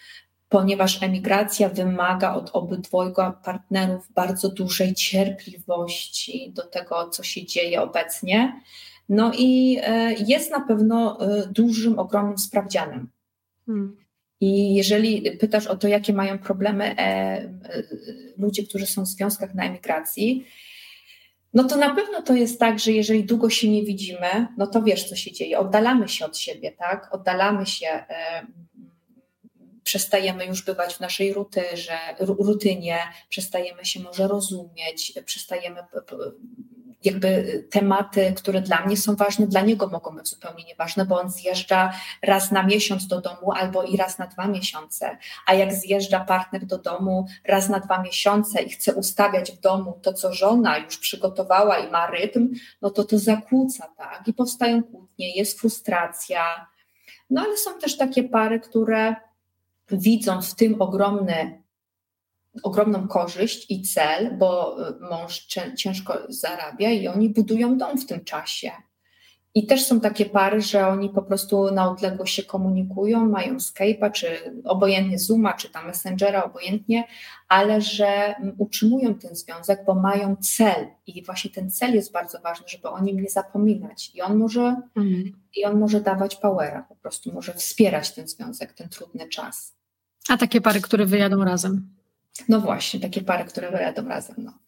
ponieważ 0.52 1.02
emigracja 1.02 1.68
wymaga 1.68 2.34
od 2.34 2.50
obydwojga 2.52 3.40
partnerów 3.44 4.12
bardzo 4.14 4.48
dużej 4.48 4.94
cierpliwości 4.94 6.52
do 6.54 6.62
tego, 6.62 7.08
co 7.08 7.22
się 7.22 7.46
dzieje 7.46 7.82
obecnie. 7.82 8.60
No 9.08 9.32
i 9.38 9.78
e, 9.82 10.12
jest 10.12 10.50
na 10.50 10.60
pewno 10.60 11.20
e, 11.20 11.46
dużym, 11.46 11.98
ogromnym 11.98 12.38
sprawdzianem. 12.38 13.08
Hmm. 13.66 13.96
I 14.40 14.74
jeżeli 14.74 15.38
pytasz 15.38 15.66
o 15.66 15.76
to, 15.76 15.88
jakie 15.88 16.12
mają 16.12 16.38
problemy 16.38 16.96
e, 16.98 17.48
ludzie, 18.38 18.62
którzy 18.62 18.86
są 18.86 19.02
w 19.02 19.08
związkach 19.08 19.54
na 19.54 19.64
emigracji, 19.64 20.46
no 21.54 21.64
to 21.64 21.76
na 21.76 21.94
pewno 21.94 22.22
to 22.22 22.34
jest 22.34 22.60
tak, 22.60 22.78
że 22.78 22.92
jeżeli 22.92 23.24
długo 23.24 23.50
się 23.50 23.68
nie 23.68 23.84
widzimy, 23.84 24.46
no 24.56 24.66
to 24.66 24.82
wiesz, 24.82 25.08
co 25.08 25.16
się 25.16 25.32
dzieje. 25.32 25.58
Oddalamy 25.58 26.08
się 26.08 26.26
od 26.26 26.38
siebie, 26.38 26.72
tak? 26.72 27.14
Oddalamy 27.14 27.66
się 27.66 28.04
przestajemy 29.85 30.47
już 30.47 30.64
bywać 30.64 30.95
w 30.95 31.01
naszej 31.01 31.33
rutyrze, 31.33 31.99
rutynie, 32.21 32.99
przestajemy 33.29 33.85
się 33.85 34.01
może 34.01 34.29
rozumieć, 34.29 35.12
przestajemy 35.25 35.85
jakby 37.05 37.64
tematy, 37.71 38.35
które 38.37 38.61
dla 38.61 38.87
mnie 38.87 38.97
są 38.97 39.16
ważne, 39.16 39.47
dla 39.47 39.61
niego 39.61 39.87
mogą 39.87 40.16
być 40.16 40.29
zupełnie 40.29 40.64
nieważne, 40.64 41.07
bo 41.07 41.21
on 41.21 41.31
zjeżdża 41.31 41.92
raz 42.23 42.51
na 42.51 42.62
miesiąc 42.62 43.07
do 43.07 43.21
domu 43.21 43.53
albo 43.53 43.83
i 43.83 43.97
raz 43.97 44.18
na 44.18 44.27
dwa 44.27 44.47
miesiące. 44.47 45.18
A 45.47 45.55
jak 45.55 45.73
zjeżdża 45.73 46.21
partner 46.21 46.66
do 46.66 46.79
domu 46.79 47.27
raz 47.45 47.68
na 47.68 47.81
dwa 47.81 48.03
miesiące 48.03 48.62
i 48.62 48.71
chce 48.71 48.95
ustawiać 48.95 49.53
w 49.53 49.61
domu 49.61 49.99
to, 50.03 50.12
co 50.12 50.33
żona 50.33 50.79
już 50.79 50.99
przygotowała 50.99 51.79
i 51.79 51.90
ma 51.90 52.07
rytm, 52.07 52.49
no 52.83 52.90
to 52.90 53.05
to 53.05 53.18
zakłóca, 53.18 53.88
tak? 53.97 54.23
I 54.27 54.33
powstają 54.33 54.83
kłótnie, 54.83 55.37
jest 55.37 55.61
frustracja. 55.61 56.66
No 57.31 57.42
ale 57.42 57.57
są 57.57 57.79
też 57.79 57.97
takie 57.97 58.25
pary, 58.25 58.61
które 58.61 59.16
widzą 59.92 60.42
w 60.42 60.55
tym 60.55 60.83
ogromny, 60.83 61.62
ogromną 62.62 63.09
korzyść 63.09 63.70
i 63.70 63.83
cel, 63.83 64.38
bo 64.38 64.76
y, 64.88 65.00
mąż 65.00 65.46
ciężko 65.76 66.18
zarabia 66.28 66.90
i 66.90 67.09
oni 67.09 67.28
budują 67.28 67.78
dom 67.78 67.98
w 67.98 68.07
tym 68.07 68.24
czasie. 68.24 68.70
I 69.55 69.66
też 69.66 69.87
są 69.87 70.00
takie 70.00 70.26
pary, 70.26 70.61
że 70.61 70.88
oni 70.88 71.11
po 71.11 71.22
prostu 71.22 71.70
na 71.70 71.90
odległość 71.90 72.35
się 72.35 72.42
komunikują, 72.42 73.28
mają 73.28 73.57
Skype'a, 73.57 74.11
czy 74.11 74.26
obojętnie 74.64 75.18
Zooma, 75.18 75.52
czy 75.52 75.70
tam 75.70 75.87
Messengera, 75.87 76.44
obojętnie, 76.44 77.05
ale 77.48 77.81
że 77.81 78.35
utrzymują 78.59 79.14
ten 79.14 79.37
związek, 79.37 79.85
bo 79.87 79.94
mają 79.94 80.37
cel. 80.37 80.87
I 81.07 81.24
właśnie 81.24 81.50
ten 81.50 81.70
cel 81.70 81.94
jest 81.94 82.12
bardzo 82.12 82.40
ważny, 82.40 82.68
żeby 82.68 82.88
o 82.88 83.00
nim 83.00 83.20
nie 83.20 83.31
zapominać. 83.31 84.11
I 84.14 84.22
on 84.22 84.37
może, 84.37 84.76
mhm. 84.96 85.33
i 85.57 85.64
on 85.64 85.78
może 85.78 86.00
dawać 86.00 86.37
powera, 86.37 86.87
po 86.88 86.96
prostu 86.96 87.33
może 87.33 87.55
wspierać 87.55 88.14
ten 88.14 88.28
związek, 88.28 88.72
ten 88.72 88.88
trudny 88.88 89.28
czas. 89.28 89.82
A 90.28 90.37
takie 90.37 90.61
pary, 90.61 90.80
które 90.80 91.06
wyjadą 91.06 91.44
razem? 91.44 91.88
No 92.48 92.61
właśnie, 92.61 93.00
takie 93.00 93.20
pary, 93.22 93.44
które 93.44 93.70
wyjadą 93.70 94.08
razem. 94.08 94.37
No. 94.38 94.58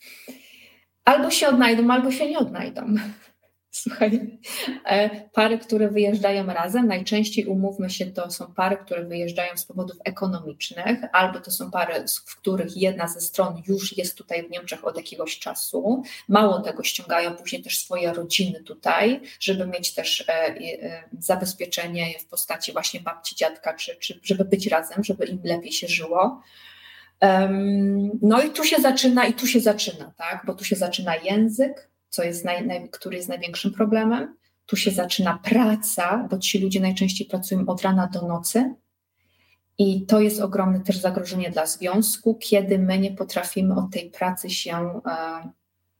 Albo 1.05 1.31
się 1.31 1.49
odnajdą, 1.49 1.91
albo 1.91 2.11
się 2.11 2.31
nie 2.31 2.39
odnajdą. 2.39 2.95
Słuchaj, 3.77 4.39
e, 4.85 5.11
pary, 5.33 5.59
które 5.59 5.89
wyjeżdżają 5.89 6.47
razem, 6.47 6.87
najczęściej 6.87 7.47
umówmy 7.47 7.91
się, 7.91 8.07
to 8.07 8.31
są 8.31 8.55
pary, 8.55 8.77
które 8.77 9.05
wyjeżdżają 9.05 9.57
z 9.57 9.65
powodów 9.65 9.97
ekonomicznych, 10.05 10.99
albo 11.13 11.41
to 11.41 11.51
są 11.51 11.71
pary, 11.71 12.05
w 12.27 12.37
których 12.37 12.77
jedna 12.77 13.09
ze 13.09 13.21
stron 13.21 13.63
już 13.67 13.99
jest 13.99 14.19
tutaj 14.19 14.47
w 14.47 14.51
Niemczech 14.51 14.87
od 14.87 14.97
jakiegoś 14.97 15.39
czasu. 15.39 16.03
Mało 16.29 16.61
tego, 16.61 16.83
ściągają 16.83 17.37
później 17.37 17.63
też 17.63 17.79
swoje 17.79 18.13
rodziny 18.13 18.63
tutaj, 18.63 19.21
żeby 19.41 19.67
mieć 19.67 19.95
też 19.95 20.21
e, 20.21 20.33
e, 20.33 21.09
zabezpieczenie 21.19 22.19
w 22.19 22.27
postaci 22.27 22.73
właśnie 22.73 23.01
babci, 23.01 23.37
dziadka, 23.37 23.75
czy, 23.75 23.97
czy 23.97 24.21
żeby 24.23 24.45
być 24.45 24.67
razem, 24.67 25.05
żeby 25.05 25.25
im 25.25 25.41
lepiej 25.45 25.73
się 25.73 25.89
żyło. 25.89 26.43
No 28.23 28.43
i 28.43 28.51
tu 28.51 28.65
się 28.65 28.77
zaczyna, 28.77 29.27
i 29.27 29.33
tu 29.33 29.47
się 29.47 29.61
zaczyna, 29.61 30.13
tak? 30.17 30.43
Bo 30.47 30.55
tu 30.55 30.65
się 30.65 30.77
zaczyna 30.77 31.17
język, 31.17 31.94
co 32.15 32.23
jest 32.23 32.45
naj, 32.45 32.67
naj, 32.67 32.91
który 32.91 33.17
jest 33.17 33.29
największym 33.29 33.73
problemem. 33.73 34.37
Tu 34.67 34.77
się 34.77 34.91
zaczyna 34.91 35.39
praca, 35.45 36.29
bo 36.31 36.39
ci 36.39 36.59
ludzie 36.59 36.81
najczęściej 36.81 37.27
pracują 37.27 37.67
od 37.67 37.83
rana 37.83 38.07
do 38.07 38.29
nocy. 38.29 38.75
I 39.79 40.07
to 40.07 40.21
jest 40.21 40.41
ogromne 40.41 40.81
też 40.81 40.99
zagrożenie 40.99 41.51
dla 41.51 41.67
związku, 41.67 42.35
kiedy 42.35 42.79
my 42.79 42.99
nie 42.99 43.11
potrafimy 43.11 43.75
od 43.75 43.91
tej 43.93 44.11
pracy 44.11 44.51
się, 44.51 44.77
e, 44.77 45.49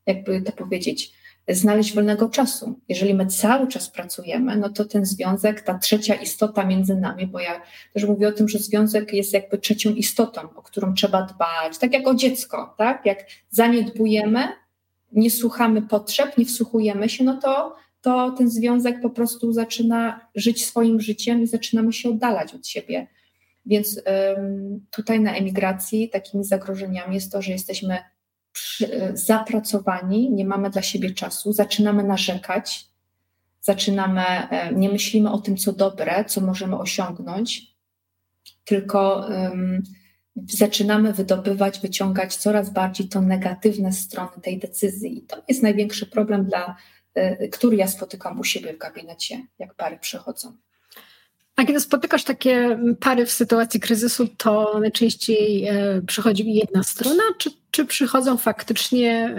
jakby 0.05 0.41
to 0.41 0.51
powiedzieć, 0.51 1.13
znaleźć 1.47 1.93
wolnego 1.93 2.29
czasu. 2.29 2.79
Jeżeli 2.89 3.13
my 3.13 3.25
cały 3.25 3.67
czas 3.67 3.89
pracujemy, 3.89 4.57
no 4.57 4.69
to 4.69 4.85
ten 4.85 5.05
związek, 5.05 5.61
ta 5.61 5.79
trzecia 5.79 6.15
istota 6.15 6.65
między 6.65 6.95
nami, 6.95 7.27
bo 7.27 7.39
ja 7.39 7.61
też 7.93 8.05
mówię 8.05 8.27
o 8.27 8.31
tym, 8.31 8.49
że 8.49 8.59
związek 8.59 9.13
jest 9.13 9.33
jakby 9.33 9.57
trzecią 9.57 9.89
istotą, 9.93 10.41
o 10.41 10.61
którą 10.61 10.93
trzeba 10.93 11.21
dbać, 11.21 11.77
tak 11.77 11.93
jak 11.93 12.07
o 12.07 12.15
dziecko, 12.15 12.75
tak? 12.77 13.05
Jak 13.05 13.19
zaniedbujemy, 13.49 14.47
nie 15.15 15.31
słuchamy 15.31 15.81
potrzeb, 15.81 16.37
nie 16.37 16.45
wsłuchujemy 16.45 17.09
się, 17.09 17.23
no 17.23 17.37
to, 17.37 17.75
to 18.01 18.31
ten 18.31 18.49
związek 18.49 19.01
po 19.01 19.09
prostu 19.09 19.53
zaczyna 19.53 20.29
żyć 20.35 20.65
swoim 20.65 21.01
życiem 21.01 21.41
i 21.41 21.47
zaczynamy 21.47 21.93
się 21.93 22.09
oddalać 22.09 22.53
od 22.53 22.67
siebie. 22.67 23.07
Więc 23.65 24.01
ym, 24.37 24.85
tutaj 24.91 25.19
na 25.19 25.35
emigracji 25.35 26.09
takimi 26.09 26.43
zagrożeniami 26.43 27.15
jest 27.15 27.31
to, 27.31 27.41
że 27.41 27.51
jesteśmy 27.51 27.97
przy, 28.51 29.11
zapracowani, 29.13 30.31
nie 30.31 30.45
mamy 30.45 30.69
dla 30.69 30.81
siebie 30.81 31.13
czasu, 31.13 31.53
zaczynamy 31.53 32.03
narzekać, 32.03 32.89
zaczynamy, 33.61 34.21
e, 34.21 34.73
nie 34.73 34.89
myślimy 34.89 35.31
o 35.31 35.37
tym, 35.37 35.57
co 35.57 35.73
dobre, 35.73 36.25
co 36.25 36.41
możemy 36.41 36.77
osiągnąć, 36.77 37.75
tylko 38.65 39.27
um, 39.29 39.83
zaczynamy 40.35 41.13
wydobywać, 41.13 41.79
wyciągać 41.79 42.35
coraz 42.35 42.69
bardziej 42.69 43.07
to 43.07 43.21
negatywne 43.21 43.93
strony 43.93 44.31
tej 44.41 44.59
decyzji. 44.59 45.17
I 45.17 45.21
to 45.21 45.43
jest 45.47 45.63
największy 45.63 46.05
problem, 46.05 46.45
dla, 46.45 46.75
e, 47.13 47.47
który 47.47 47.77
ja 47.77 47.87
spotykam 47.87 48.39
u 48.39 48.43
siebie 48.43 48.73
w 48.73 48.77
gabinecie, 48.77 49.47
jak 49.59 49.73
pary 49.73 49.97
przychodzą. 50.01 50.53
A 51.55 51.65
kiedy 51.65 51.79
spotykasz 51.79 52.23
takie 52.23 52.79
pary 52.99 53.25
w 53.25 53.31
sytuacji 53.31 53.79
kryzysu, 53.79 54.27
to 54.27 54.79
najczęściej 54.79 55.67
e, 55.67 56.01
przychodzi 56.07 56.53
jedna 56.53 56.83
strona, 56.83 57.23
czy, 57.37 57.49
czy 57.71 57.85
przychodzą 57.85 58.37
faktycznie 58.37 59.35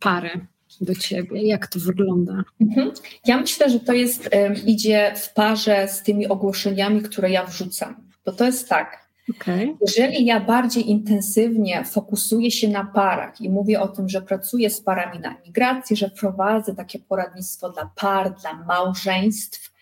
pary 0.00 0.46
do 0.80 0.94
ciebie? 0.94 1.42
Jak 1.42 1.66
to 1.66 1.78
wygląda? 1.78 2.42
Mhm. 2.60 2.90
Ja 3.26 3.40
myślę, 3.40 3.70
że 3.70 3.80
to 3.80 3.92
jest, 3.92 4.30
idzie 4.66 5.14
w 5.16 5.32
parze 5.32 5.88
z 5.88 6.02
tymi 6.02 6.26
ogłoszeniami, 6.26 7.02
które 7.02 7.30
ja 7.30 7.44
wrzucam. 7.44 7.96
Bo 8.24 8.32
to 8.32 8.44
jest 8.44 8.68
tak, 8.68 9.09
Okay. 9.28 9.76
Jeżeli 9.80 10.24
ja 10.24 10.40
bardziej 10.40 10.90
intensywnie 10.90 11.84
fokusuję 11.84 12.50
się 12.50 12.68
na 12.68 12.84
parach 12.84 13.40
i 13.40 13.50
mówię 13.50 13.80
o 13.80 13.88
tym, 13.88 14.08
że 14.08 14.22
pracuję 14.22 14.70
z 14.70 14.80
parami 14.80 15.18
na 15.18 15.36
emigracji, 15.36 15.96
że 15.96 16.10
prowadzę 16.10 16.74
takie 16.74 16.98
poradnictwo 16.98 17.70
dla 17.70 17.90
par, 17.96 18.34
dla 18.34 18.54
małżeństw, 18.54 19.72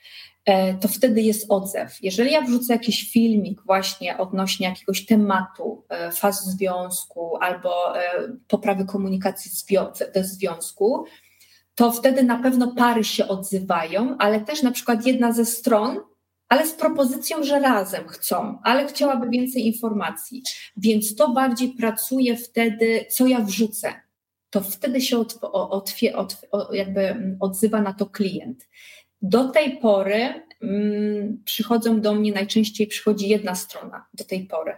e, 0.44 0.74
to 0.74 0.88
wtedy 0.88 1.22
jest 1.22 1.46
odzew. 1.48 1.98
Jeżeli 2.02 2.32
ja 2.32 2.40
wrzucę 2.40 2.72
jakiś 2.72 3.12
filmik 3.12 3.62
właśnie 3.62 4.18
odnośnie 4.18 4.68
jakiegoś 4.68 5.06
tematu, 5.06 5.84
e, 5.88 6.10
faz 6.10 6.44
związku 6.44 7.36
albo 7.36 7.98
e, 7.98 8.02
poprawy 8.48 8.84
komunikacji 8.84 9.50
we 10.14 10.24
związku, 10.24 11.04
to 11.74 11.92
wtedy 11.92 12.22
na 12.22 12.38
pewno 12.38 12.74
pary 12.74 13.04
się 13.04 13.28
odzywają, 13.28 14.16
ale 14.18 14.40
też 14.40 14.62
na 14.62 14.70
przykład 14.70 15.06
jedna 15.06 15.32
ze 15.32 15.44
stron 15.44 16.00
ale 16.48 16.66
z 16.66 16.72
propozycją, 16.72 17.42
że 17.42 17.60
razem 17.60 18.08
chcą, 18.08 18.58
ale 18.62 18.86
chciałaby 18.86 19.28
więcej 19.30 19.66
informacji. 19.66 20.42
Więc 20.76 21.14
to 21.14 21.32
bardziej 21.32 21.68
pracuje 21.68 22.36
wtedy, 22.36 23.06
co 23.10 23.26
ja 23.26 23.40
wrzucę. 23.40 23.94
To 24.50 24.60
wtedy 24.60 25.00
się 25.00 25.18
od, 25.18 25.38
od, 25.42 25.94
od, 26.14 26.36
jakby 26.72 27.36
odzywa 27.40 27.82
na 27.82 27.92
to 27.92 28.06
klient. 28.06 28.68
Do 29.22 29.48
tej 29.48 29.76
pory 29.76 30.42
mm, 30.62 31.42
przychodzą 31.44 32.00
do 32.00 32.14
mnie, 32.14 32.32
najczęściej 32.32 32.86
przychodzi 32.86 33.28
jedna 33.28 33.54
strona 33.54 34.06
do 34.14 34.24
tej 34.24 34.46
pory 34.46 34.76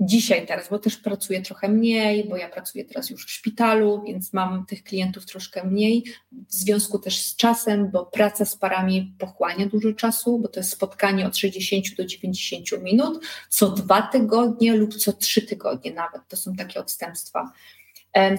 dzisiaj 0.00 0.46
teraz, 0.46 0.68
bo 0.68 0.78
też 0.78 0.96
pracuję 0.96 1.42
trochę 1.42 1.68
mniej, 1.68 2.28
bo 2.28 2.36
ja 2.36 2.48
pracuję 2.48 2.84
teraz 2.84 3.10
już 3.10 3.26
w 3.26 3.30
szpitalu, 3.30 4.02
więc 4.06 4.32
mam 4.32 4.66
tych 4.66 4.82
klientów 4.82 5.26
troszkę 5.26 5.64
mniej, 5.64 6.04
w 6.32 6.54
związku 6.54 6.98
też 6.98 7.20
z 7.20 7.36
czasem, 7.36 7.90
bo 7.90 8.06
praca 8.06 8.44
z 8.44 8.56
parami 8.56 9.14
pochłania 9.18 9.66
dużo 9.66 9.92
czasu, 9.92 10.38
bo 10.38 10.48
to 10.48 10.60
jest 10.60 10.72
spotkanie 10.72 11.26
od 11.26 11.36
60 11.36 11.84
do 11.96 12.04
90 12.04 12.82
minut, 12.82 13.24
co 13.48 13.70
dwa 13.70 14.02
tygodnie 14.02 14.76
lub 14.76 14.94
co 14.94 15.12
trzy 15.12 15.42
tygodnie 15.42 15.92
nawet, 15.92 16.22
to 16.28 16.36
są 16.36 16.54
takie 16.54 16.80
odstępstwa. 16.80 17.52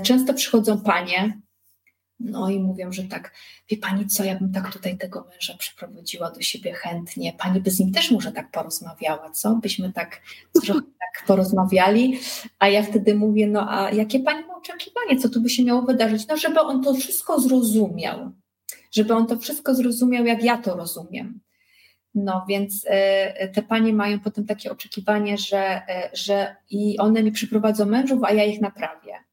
Często 0.03 0.33
przychodzą 0.33 0.81
panie, 0.81 1.41
no 2.19 2.49
i 2.49 2.59
mówią, 2.59 2.91
że 2.91 3.03
tak, 3.03 3.31
wie 3.69 3.77
pani 3.77 4.07
co, 4.07 4.23
ja 4.23 4.39
bym 4.39 4.51
tak 4.51 4.73
tutaj 4.73 4.97
tego 4.97 5.27
męża 5.31 5.57
przyprowadziła 5.57 6.31
do 6.31 6.41
siebie 6.41 6.73
chętnie. 6.73 7.33
Pani 7.33 7.61
by 7.61 7.71
z 7.71 7.79
nim 7.79 7.91
też 7.91 8.11
może 8.11 8.31
tak 8.31 8.51
porozmawiała, 8.51 9.29
co? 9.29 9.55
Byśmy 9.55 9.93
tak 9.93 10.21
trochę 10.65 10.81
tak 10.81 11.27
porozmawiali. 11.27 12.19
A 12.59 12.67
ja 12.67 12.83
wtedy 12.83 13.15
mówię, 13.15 13.47
no 13.47 13.71
a 13.71 13.91
jakie 13.91 14.19
pani 14.19 14.47
ma 14.47 14.55
oczekiwanie, 14.57 15.17
co 15.19 15.29
tu 15.29 15.41
by 15.41 15.49
się 15.49 15.63
miało 15.63 15.81
wydarzyć? 15.81 16.27
No, 16.27 16.37
żeby 16.37 16.59
on 16.59 16.83
to 16.83 16.93
wszystko 16.93 17.39
zrozumiał. 17.39 18.31
Żeby 18.91 19.13
on 19.13 19.27
to 19.27 19.37
wszystko 19.37 19.75
zrozumiał, 19.75 20.25
jak 20.25 20.43
ja 20.43 20.57
to 20.57 20.75
rozumiem. 20.75 21.39
No 22.15 22.45
więc 22.49 22.85
e, 22.87 23.47
te 23.49 23.61
panie 23.61 23.93
mają 23.93 24.19
potem 24.19 24.45
takie 24.45 24.71
oczekiwanie, 24.71 25.37
że, 25.37 25.59
e, 25.59 26.09
że 26.13 26.55
i 26.69 26.97
one 26.97 27.23
mi 27.23 27.31
przyprowadzą 27.31 27.85
mężów, 27.85 28.23
a 28.23 28.33
ja 28.33 28.43
ich 28.43 28.61
naprawię 28.61 29.25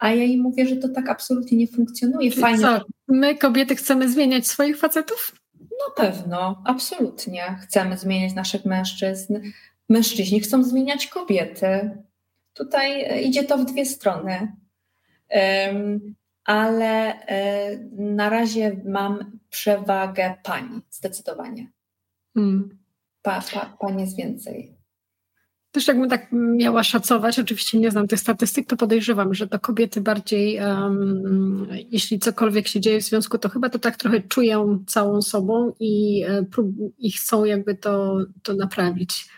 a 0.00 0.10
ja 0.10 0.24
im 0.24 0.42
mówię, 0.42 0.66
że 0.66 0.76
to 0.76 0.88
tak 0.88 1.08
absolutnie 1.08 1.58
nie 1.58 1.66
funkcjonuje. 1.66 2.30
Fajnie. 2.30 2.58
Co, 2.58 2.80
my 3.08 3.38
kobiety 3.38 3.76
chcemy 3.76 4.08
zmieniać 4.08 4.46
swoich 4.46 4.78
facetów? 4.78 5.34
No 5.60 5.94
pewno, 5.96 6.62
absolutnie. 6.66 7.58
Chcemy 7.62 7.98
zmieniać 7.98 8.34
naszych 8.34 8.64
mężczyzn. 8.64 9.40
Mężczyźni 9.88 10.40
chcą 10.40 10.62
zmieniać 10.64 11.06
kobiety. 11.06 11.98
Tutaj 12.54 13.04
e, 13.04 13.22
idzie 13.22 13.44
to 13.44 13.58
w 13.58 13.64
dwie 13.64 13.86
strony. 13.86 14.52
Um, 15.30 16.14
ale 16.44 17.20
e, 17.26 17.78
na 17.92 18.28
razie 18.28 18.80
mam 18.84 19.38
przewagę 19.50 20.34
pani, 20.42 20.80
zdecydowanie. 20.90 21.70
Hmm. 22.34 22.78
Pa, 23.22 23.42
pa, 23.54 23.76
pani 23.80 24.02
jest 24.02 24.16
więcej. 24.16 24.79
Też 25.72 25.88
jakbym 25.88 26.08
tak 26.08 26.26
miała 26.32 26.84
szacować, 26.84 27.38
oczywiście 27.38 27.78
nie 27.78 27.90
znam 27.90 28.08
tych 28.08 28.20
statystyk, 28.20 28.68
to 28.68 28.76
podejrzewam, 28.76 29.34
że 29.34 29.46
to 29.46 29.60
kobiety 29.60 30.00
bardziej, 30.00 30.58
um, 30.60 31.66
jeśli 31.90 32.18
cokolwiek 32.18 32.68
się 32.68 32.80
dzieje 32.80 33.00
w 33.00 33.04
związku, 33.04 33.38
to 33.38 33.48
chyba 33.48 33.68
to 33.68 33.78
tak 33.78 33.96
trochę 33.96 34.20
czują 34.20 34.84
całą 34.86 35.22
sobą 35.22 35.72
i, 35.80 36.24
e, 36.28 36.44
i 36.98 37.12
chcą 37.12 37.44
jakby 37.44 37.74
to, 37.74 38.18
to 38.42 38.54
naprawić. 38.54 39.28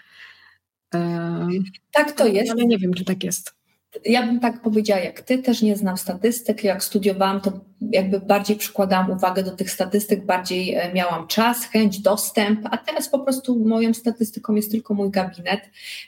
Um, 0.95 1.65
tak 1.93 2.13
to 2.13 2.27
jest. 2.27 2.53
Ale 2.53 2.67
nie 2.67 2.79
wiem, 2.79 2.95
czy 2.95 3.05
tak 3.05 3.25
jest 3.25 3.62
ja 4.05 4.27
bym 4.27 4.41
tak 4.41 4.63
powiedziała 4.63 5.01
jak 5.01 5.21
ty, 5.21 5.39
też 5.39 5.63
nie 5.63 5.77
znam 5.77 5.97
statystyk. 5.97 6.65
Jak 6.65 6.85
studiowałam, 6.85 7.41
to 7.41 7.53
jakby 7.81 8.21
bardziej 8.21 8.57
przykładałam 8.57 9.11
uwagę 9.11 9.43
do 9.43 9.51
tych 9.51 9.71
statystyk, 9.71 10.27
bardziej 10.27 10.75
e, 10.75 10.93
miałam 10.93 11.27
czas, 11.27 11.65
chęć, 11.65 12.01
dostęp, 12.01 12.61
a 12.71 12.79
teraz 12.79 13.09
po 13.09 13.19
prostu 13.19 13.59
moją 13.59 13.95
statystyką 13.95 14.55
jest 14.55 14.71
tylko 14.71 14.95
mój 14.95 15.11
gabinet, 15.11 15.61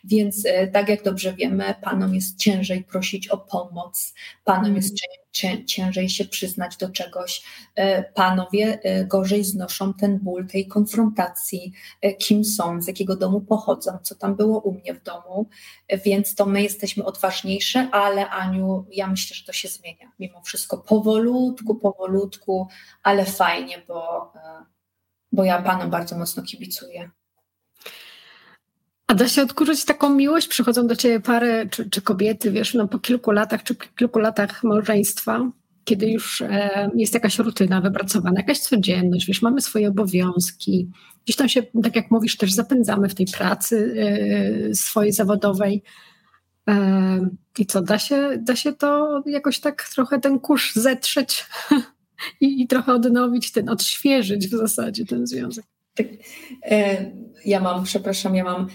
więc 0.05 0.47
e, 0.47 0.69
tak 0.69 0.89
jak 0.89 1.03
dobrze 1.03 1.33
wiemy, 1.33 1.75
panom 1.83 2.15
jest 2.15 2.39
ciężej 2.39 2.85
prosić 2.85 3.29
o 3.29 3.39
pomoc, 3.39 4.15
panom 4.45 4.77
jest 4.77 4.89
ciężej 4.89 5.24
ciężej 5.67 6.09
się 6.09 6.25
przyznać 6.25 6.77
do 6.77 6.91
czegoś. 6.91 7.43
E, 7.75 8.03
panowie 8.03 8.79
e, 8.83 9.05
gorzej 9.05 9.45
znoszą 9.45 9.95
ten 9.95 10.19
ból 10.19 10.47
tej 10.47 10.67
konfrontacji, 10.67 11.73
e, 12.01 12.15
kim 12.15 12.45
są, 12.45 12.83
z 12.83 12.87
jakiego 12.87 13.17
domu 13.17 13.41
pochodzą, 13.41 13.99
co 14.03 14.15
tam 14.15 14.35
było 14.37 14.61
u 14.61 14.73
mnie 14.73 14.95
w 14.95 15.03
domu, 15.03 15.49
więc 16.05 16.35
to 16.35 16.47
my 16.47 16.63
jesteśmy 16.63 17.05
odważniejsze, 17.05 17.89
ale 17.93 18.31
Aniu, 18.31 18.87
ja 18.91 19.07
myślę, 19.07 19.37
że 19.37 19.45
to 19.45 19.53
się 19.53 19.69
zmienia. 19.69 20.13
Mimo 20.19 20.43
wszystko 20.43 20.79
powolutku, 20.79 21.75
powolutku, 21.75 22.69
ale 23.03 23.25
fajnie, 23.25 23.83
bo, 23.89 24.33
bo 25.33 25.45
ja 25.45 25.63
panom 25.63 25.91
bardzo 25.91 26.19
mocno 26.19 26.43
kibicuję. 26.43 27.11
A 29.07 29.15
da 29.15 29.29
się 29.29 29.43
odkurzyć 29.43 29.85
taką 29.85 30.15
miłość? 30.15 30.49
Przychodzą 30.49 30.87
do 30.87 30.97
ciebie 30.97 31.21
pary 31.21 31.69
czy, 31.71 31.91
czy 31.91 32.03
kobiety, 32.03 32.51
wiesz, 32.51 32.75
no 32.75 32.89
po 32.89 32.99
kilku 32.99 33.31
latach 33.31 33.63
czy 33.63 33.77
kilku 33.97 34.19
latach 34.19 34.65
małżeństwa, 34.65 35.51
kiedy 35.85 36.11
już 36.11 36.41
e, 36.41 36.91
jest 36.95 37.15
jakaś 37.15 37.39
rutyna 37.39 37.81
wypracowana, 37.81 38.41
jakaś 38.41 38.59
codzienność, 38.59 39.27
wiesz, 39.27 39.43
mamy 39.43 39.61
swoje 39.61 39.89
obowiązki, 39.89 40.91
gdzieś 41.25 41.37
tam 41.37 41.49
się, 41.49 41.63
tak 41.83 41.97
jak 41.97 42.11
mówisz, 42.11 42.37
też 42.37 42.53
zapędzamy 42.53 43.09
w 43.09 43.15
tej 43.15 43.27
pracy 43.27 43.95
e, 44.71 44.75
swojej 44.75 45.13
zawodowej. 45.13 45.83
E, 46.69 47.29
I 47.59 47.67
co, 47.67 47.83
da 47.83 47.99
się, 47.99 48.39
da 48.43 48.57
się 48.57 48.73
to 48.73 49.23
jakoś 49.27 49.61
tak 49.61 49.89
trochę 49.95 50.21
ten 50.21 50.39
kurz 50.39 50.75
zetrzeć 50.75 51.47
i, 52.41 52.63
i 52.63 52.67
trochę 52.67 52.93
odnowić, 52.93 53.53
ten, 53.53 53.69
odświeżyć 53.69 54.49
w 54.49 54.57
zasadzie 54.57 55.07
ten 55.07 55.27
związek? 55.27 55.65
Tak, 55.95 56.07
e, 56.63 57.11
ja 57.45 57.61
mam, 57.61 57.85
przepraszam, 57.85 58.35
ja 58.35 58.45
mam 58.45 58.67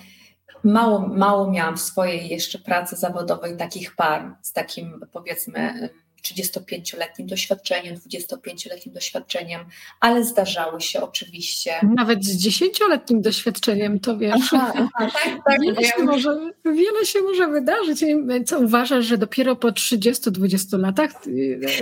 mało, 0.63 1.07
mało 1.07 1.51
miałam 1.51 1.77
w 1.77 1.81
swojej 1.81 2.29
jeszcze 2.29 2.59
pracy 2.59 2.95
zawodowej 2.95 3.57
takich 3.57 3.95
par 3.95 4.35
z 4.41 4.53
takim 4.53 5.01
powiedzmy 5.11 5.89
35-letnim 6.23 7.25
doświadczeniem, 7.27 7.95
25-letnim 7.95 8.93
doświadczeniem, 8.93 9.61
ale 9.99 10.23
zdarzały 10.23 10.81
się 10.81 11.01
oczywiście. 11.01 11.71
Nawet 11.95 12.25
z 12.25 12.47
10-letnim 12.47 13.21
doświadczeniem, 13.21 13.99
to 13.99 14.17
wiesz. 14.17 14.53
Aha, 14.53 14.73
aha, 14.75 14.89
tak, 14.99 15.37
tak, 15.45 15.61
wiele, 15.63 15.83
się 15.83 16.03
może, 16.03 16.51
wiele 16.65 17.05
się 17.05 17.21
może 17.21 17.47
wydarzyć. 17.47 18.05
Co 18.45 18.59
uważasz, 18.59 19.05
że 19.05 19.17
dopiero 19.17 19.55
po 19.55 19.67
30-20 19.67 20.79
latach. 20.79 21.11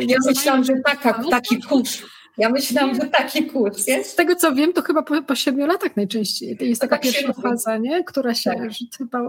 Ja 0.08 0.18
myślałam, 0.26 0.64
że 0.64 0.74
taka, 0.86 1.24
taki 1.30 1.62
kurs 1.62 2.02
ja 2.38 2.50
myślałam, 2.50 2.96
że 2.96 3.08
taki 3.08 3.46
kurs 3.46 3.88
jest. 3.88 4.12
Z 4.12 4.16
tego 4.16 4.36
co 4.36 4.56
wiem, 4.56 4.74
to 4.74 4.82
chyba 4.82 5.04
po, 5.04 5.22
po 5.22 5.36
siedmiu 5.36 5.68
latach 5.68 5.96
najczęściej. 5.96 6.58
To 6.58 6.66
jest 6.66 6.82
taka 6.82 6.96
tak 6.96 7.04
pierwsza 7.04 7.34
faza, 7.34 7.78
nie? 7.78 8.04
która 8.04 8.34
się, 8.34 8.52
tak. 8.52 8.72
że 8.72 8.86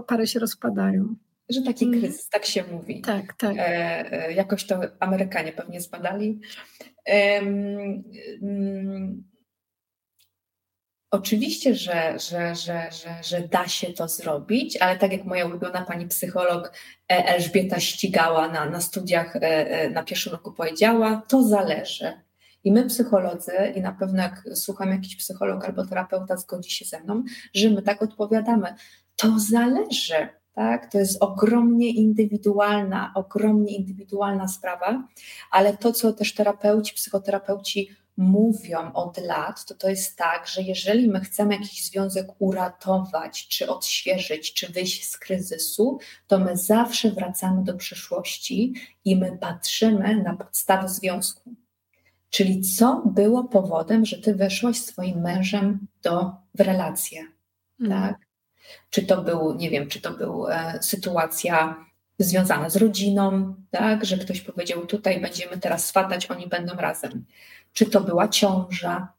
pary 0.07 0.27
się 0.27 0.39
rozpadają. 0.39 1.15
Że 1.49 1.61
taki 1.61 1.85
mm. 1.85 1.99
kryzys, 1.99 2.29
tak 2.29 2.45
się 2.45 2.63
mówi. 2.71 3.01
Tak, 3.01 3.33
tak. 3.33 3.57
E, 3.57 4.11
e, 4.27 4.33
jakoś 4.33 4.65
to 4.65 4.79
Amerykanie 4.99 5.51
pewnie 5.51 5.81
zbadali. 5.81 6.39
E, 7.09 7.41
Oczywiście, 11.11 11.75
że, 11.75 12.19
że, 12.29 12.55
że, 12.55 12.89
że, 12.91 13.23
że 13.23 13.47
da 13.47 13.67
się 13.67 13.93
to 13.93 14.07
zrobić, 14.07 14.77
ale 14.77 14.97
tak 14.97 15.11
jak 15.11 15.25
moja 15.25 15.45
ulubiona 15.45 15.81
pani 15.81 16.07
psycholog 16.07 16.73
e, 17.11 17.25
Elżbieta 17.25 17.79
Ścigała 17.79 18.47
na, 18.47 18.69
na 18.69 18.81
studiach 18.81 19.35
e, 19.35 19.89
na 19.89 20.03
pierwszym 20.03 20.31
roku 20.31 20.51
powiedziała, 20.51 21.21
to 21.27 21.43
zależy. 21.43 22.13
I 22.63 22.71
my, 22.71 22.85
psycholodzy, 22.85 23.51
i 23.75 23.81
na 23.81 23.91
pewno 23.91 24.21
jak 24.21 24.43
słucham 24.53 24.89
jakiś 24.89 25.15
psycholog 25.15 25.65
albo 25.65 25.85
terapeuta, 25.85 26.37
zgodzi 26.37 26.71
się 26.71 26.85
ze 26.85 26.99
mną, 26.99 27.23
że 27.53 27.69
my 27.69 27.81
tak 27.81 28.01
odpowiadamy. 28.01 28.75
To 29.15 29.39
zależy, 29.39 30.27
tak? 30.53 30.91
To 30.91 30.97
jest 30.97 31.23
ogromnie 31.23 31.89
indywidualna, 31.89 33.11
ogromnie 33.15 33.75
indywidualna 33.75 34.47
sprawa, 34.47 35.07
ale 35.51 35.77
to, 35.77 35.91
co 35.91 36.13
też 36.13 36.33
terapeuci, 36.33 36.93
psychoterapeuci 36.93 37.89
mówią 38.17 38.93
od 38.93 39.17
lat, 39.17 39.65
to 39.65 39.75
to 39.75 39.89
jest 39.89 40.17
tak, 40.17 40.47
że 40.47 40.61
jeżeli 40.61 41.09
my 41.09 41.19
chcemy 41.19 41.53
jakiś 41.53 41.85
związek 41.85 42.27
uratować, 42.39 43.47
czy 43.47 43.69
odświeżyć, 43.69 44.53
czy 44.53 44.71
wyjść 44.71 45.09
z 45.09 45.17
kryzysu, 45.17 45.99
to 46.27 46.39
my 46.39 46.57
zawsze 46.57 47.11
wracamy 47.11 47.63
do 47.63 47.73
przeszłości 47.73 48.73
i 49.05 49.15
my 49.15 49.37
patrzymy 49.37 50.23
na 50.23 50.35
podstawę 50.35 50.89
związku. 50.89 51.55
Czyli 52.29 52.61
co 52.61 53.03
było 53.05 53.43
powodem, 53.43 54.05
że 54.05 54.17
ty 54.17 54.35
weszłaś 54.35 54.77
swoim 54.77 55.21
mężem 55.21 55.87
do, 56.03 56.31
w 56.55 56.59
relację, 56.59 57.25
mm. 57.79 57.91
tak? 57.91 58.17
Czy 58.89 59.05
to 59.05 59.21
był, 59.21 59.55
nie 59.55 59.69
wiem, 59.69 59.87
czy 59.87 60.01
to 60.01 60.11
był 60.11 60.47
e, 60.47 60.79
sytuacja 60.81 61.85
związana 62.19 62.69
z 62.69 62.75
rodziną, 62.75 63.55
tak? 63.71 64.05
Że 64.05 64.17
ktoś 64.17 64.41
powiedział, 64.41 64.85
tutaj 64.85 65.21
będziemy 65.21 65.57
teraz 65.57 65.85
swatać, 65.85 66.31
oni 66.31 66.47
będą 66.47 66.75
razem. 66.75 67.25
Czy 67.73 67.85
to 67.85 68.01
była 68.01 68.27
ciąża, 68.27 69.13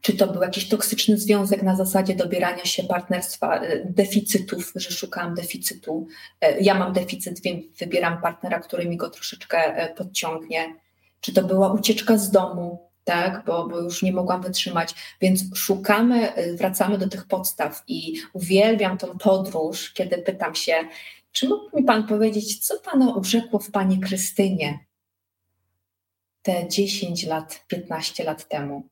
czy 0.00 0.16
to 0.16 0.26
był 0.26 0.42
jakiś 0.42 0.68
toksyczny 0.68 1.18
związek 1.18 1.62
na 1.62 1.76
zasadzie 1.76 2.16
dobierania 2.16 2.64
się 2.64 2.82
partnerstwa, 2.82 3.60
e, 3.60 3.84
deficytów, 3.84 4.72
że 4.76 4.90
szukałam 4.90 5.34
deficytu. 5.34 6.06
E, 6.40 6.60
ja 6.60 6.74
mam 6.74 6.92
deficyt, 6.92 7.42
więc 7.42 7.78
wybieram 7.78 8.20
partnera, 8.20 8.60
który 8.60 8.88
mi 8.88 8.96
go 8.96 9.10
troszeczkę 9.10 9.58
e, 9.58 9.94
podciągnie 9.94 10.74
czy 11.24 11.32
to 11.32 11.42
była 11.42 11.72
ucieczka 11.72 12.18
z 12.18 12.30
domu, 12.30 12.90
tak, 13.04 13.44
bo, 13.46 13.68
bo 13.68 13.80
już 13.80 14.02
nie 14.02 14.12
mogłam 14.12 14.42
wytrzymać. 14.42 14.94
Więc 15.20 15.44
szukamy, 15.54 16.38
y, 16.38 16.56
wracamy 16.56 16.98
do 16.98 17.08
tych 17.08 17.26
podstaw 17.26 17.82
i 17.88 18.14
uwielbiam 18.32 18.98
tą 18.98 19.18
podróż, 19.18 19.92
kiedy 19.92 20.18
pytam 20.18 20.54
się, 20.54 20.74
czy 21.32 21.48
mógłby 21.48 21.76
mi 21.76 21.84
Pan 21.84 22.06
powiedzieć, 22.06 22.66
co 22.66 22.80
Pana 22.80 23.14
urzekło 23.14 23.58
w 23.58 23.70
Pani 23.70 24.00
Krystynie 24.00 24.78
te 26.42 26.68
10 26.68 27.26
lat, 27.26 27.64
15 27.68 28.24
lat 28.24 28.48
temu? 28.48 28.88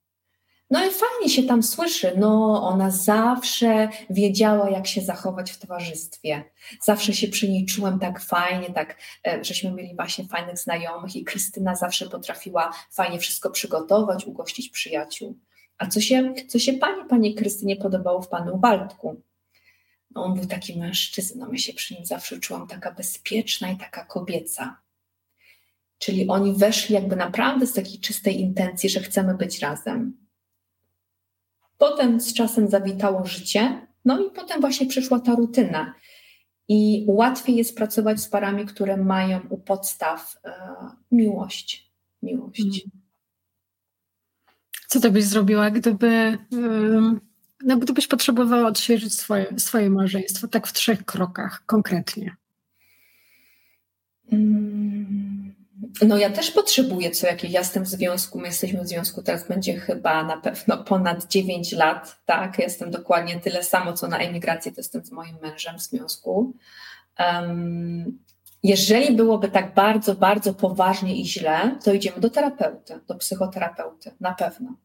No 0.72 0.86
i 0.86 0.90
fajnie 0.90 1.28
się 1.34 1.42
tam 1.42 1.62
słyszy, 1.62 2.12
no 2.16 2.62
ona 2.62 2.90
zawsze 2.90 3.88
wiedziała, 4.10 4.70
jak 4.70 4.86
się 4.86 5.00
zachować 5.00 5.50
w 5.50 5.58
towarzystwie. 5.58 6.44
Zawsze 6.82 7.12
się 7.12 7.28
przy 7.28 7.48
niej 7.48 7.66
czułem 7.66 7.98
tak 7.98 8.20
fajnie, 8.20 8.70
tak, 8.70 8.96
e, 9.26 9.44
żeśmy 9.44 9.70
mieli 9.72 9.94
właśnie 9.96 10.24
fajnych 10.24 10.58
znajomych 10.58 11.16
i 11.16 11.24
Krystyna 11.24 11.74
zawsze 11.74 12.08
potrafiła 12.08 12.72
fajnie 12.90 13.18
wszystko 13.18 13.50
przygotować, 13.50 14.24
ugościć 14.24 14.68
przyjaciół. 14.68 15.38
A 15.78 15.86
co 15.86 16.00
się, 16.00 16.34
co 16.48 16.58
się 16.58 16.72
pani, 16.72 17.04
pani 17.08 17.34
Krystynie 17.34 17.76
podobało 17.76 18.22
w 18.22 18.28
panu 18.28 18.58
Waldku? 18.58 19.22
No 20.10 20.24
on 20.24 20.34
był 20.34 20.46
taki 20.46 20.78
mężczyzną, 20.78 21.52
ja 21.52 21.58
się 21.58 21.72
przy 21.72 21.94
nim 21.94 22.06
zawsze 22.06 22.38
czułam 22.40 22.66
taka 22.66 22.92
bezpieczna 22.92 23.70
i 23.70 23.76
taka 23.76 24.04
kobieca. 24.04 24.76
Czyli 25.98 26.28
oni 26.28 26.54
weszli 26.54 26.94
jakby 26.94 27.16
naprawdę 27.16 27.66
z 27.66 27.72
takiej 27.72 28.00
czystej 28.00 28.40
intencji, 28.40 28.88
że 28.90 29.00
chcemy 29.00 29.34
być 29.34 29.58
razem. 29.58 30.21
Potem 31.82 32.20
z 32.20 32.34
czasem 32.34 32.68
zawitało 32.68 33.26
życie, 33.26 33.86
no 34.04 34.26
i 34.26 34.30
potem 34.30 34.60
właśnie 34.60 34.86
przyszła 34.86 35.20
ta 35.20 35.34
rutyna. 35.34 35.94
I 36.68 37.04
łatwiej 37.08 37.56
jest 37.56 37.76
pracować 37.76 38.20
z 38.20 38.28
parami, 38.28 38.66
które 38.66 38.96
mają 38.96 39.40
u 39.50 39.58
podstaw 39.58 40.36
e, 40.44 40.52
miłość. 41.12 41.90
Miłość. 42.22 42.62
Hmm. 42.62 42.90
Co 44.88 45.00
ty 45.00 45.10
byś 45.10 45.24
zrobiła, 45.24 45.70
gdyby, 45.70 46.38
no, 47.64 47.76
gdybyś 47.76 48.06
potrzebowała 48.06 48.68
odświeżyć 48.68 49.14
swoje, 49.14 49.58
swoje 49.58 49.90
małżeństwo, 49.90 50.48
tak 50.48 50.66
w 50.66 50.72
trzech 50.72 51.04
krokach 51.04 51.62
konkretnie? 51.66 52.36
Hmm. 54.30 55.21
No 56.08 56.16
ja 56.16 56.30
też 56.30 56.50
potrzebuję 56.50 57.10
co 57.10 57.26
jakiś, 57.26 57.50
ja 57.50 57.60
jestem 57.60 57.84
w 57.84 57.88
związku, 57.88 58.40
my 58.40 58.46
jesteśmy 58.46 58.82
w 58.82 58.88
związku, 58.88 59.22
teraz 59.22 59.48
będzie 59.48 59.80
chyba 59.80 60.24
na 60.24 60.36
pewno 60.36 60.84
ponad 60.84 61.26
9 61.26 61.72
lat, 61.72 62.16
tak, 62.24 62.58
jestem 62.58 62.90
dokładnie 62.90 63.40
tyle 63.40 63.62
samo, 63.62 63.92
co 63.92 64.08
na 64.08 64.18
emigracji, 64.18 64.72
to 64.72 64.80
jestem 64.80 65.04
z 65.04 65.12
moim 65.12 65.36
mężem 65.42 65.78
w 65.78 65.82
związku. 65.82 66.56
Um, 67.18 68.18
jeżeli 68.62 69.16
byłoby 69.16 69.48
tak 69.48 69.74
bardzo, 69.74 70.14
bardzo 70.14 70.54
poważnie 70.54 71.20
i 71.20 71.26
źle, 71.26 71.78
to 71.84 71.92
idziemy 71.92 72.20
do 72.20 72.30
terapeuty, 72.30 73.00
do 73.08 73.14
psychoterapeuty, 73.14 74.10
na 74.20 74.34
pewno. 74.34 74.76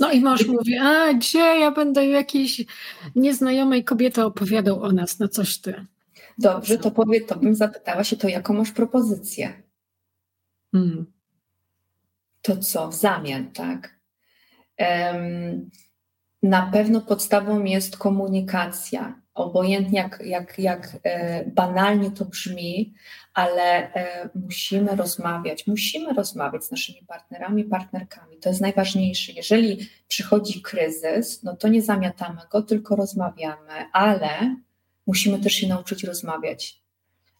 No 0.00 0.12
i 0.12 0.20
mąż 0.20 0.46
mówi, 0.46 0.78
a 0.78 1.14
gdzie 1.14 1.38
ja 1.38 1.70
będę 1.70 2.06
jakiejś 2.06 2.64
nieznajomej 3.16 3.84
kobiety 3.84 4.24
opowiadał 4.24 4.82
o 4.82 4.92
nas, 4.92 5.18
no 5.18 5.28
coś 5.28 5.58
ty. 5.58 5.86
Dobrze, 6.38 6.78
to 6.78 6.90
powie, 6.90 7.20
to 7.20 7.36
bym 7.36 7.54
zapytała 7.54 8.04
się, 8.04 8.16
to 8.16 8.28
jaką 8.28 8.54
masz 8.54 8.70
propozycję? 8.70 9.67
Hmm. 10.72 11.12
To 12.42 12.56
co 12.56 12.88
w 12.88 12.94
zamian, 12.94 13.52
tak? 13.52 13.98
Um, 14.78 15.70
na 16.42 16.70
pewno 16.72 17.00
podstawą 17.00 17.64
jest 17.64 17.96
komunikacja. 17.96 19.20
Obojętnie 19.34 19.98
jak, 19.98 20.20
jak, 20.24 20.58
jak 20.58 20.96
e, 21.02 21.44
banalnie 21.50 22.10
to 22.10 22.24
brzmi, 22.24 22.94
ale 23.34 23.94
e, 23.94 24.28
musimy 24.34 24.96
rozmawiać, 24.96 25.66
musimy 25.66 26.12
rozmawiać 26.12 26.64
z 26.64 26.70
naszymi 26.70 27.02
partnerami, 27.06 27.64
partnerkami. 27.64 28.38
To 28.38 28.48
jest 28.48 28.60
najważniejsze. 28.60 29.32
Jeżeli 29.32 29.88
przychodzi 30.08 30.62
kryzys, 30.62 31.42
no 31.42 31.56
to 31.56 31.68
nie 31.68 31.82
zamiatamy 31.82 32.40
go, 32.52 32.62
tylko 32.62 32.96
rozmawiamy, 32.96 33.72
ale 33.92 34.56
musimy 35.06 35.38
też 35.38 35.52
się 35.52 35.68
nauczyć 35.68 36.04
rozmawiać. 36.04 36.82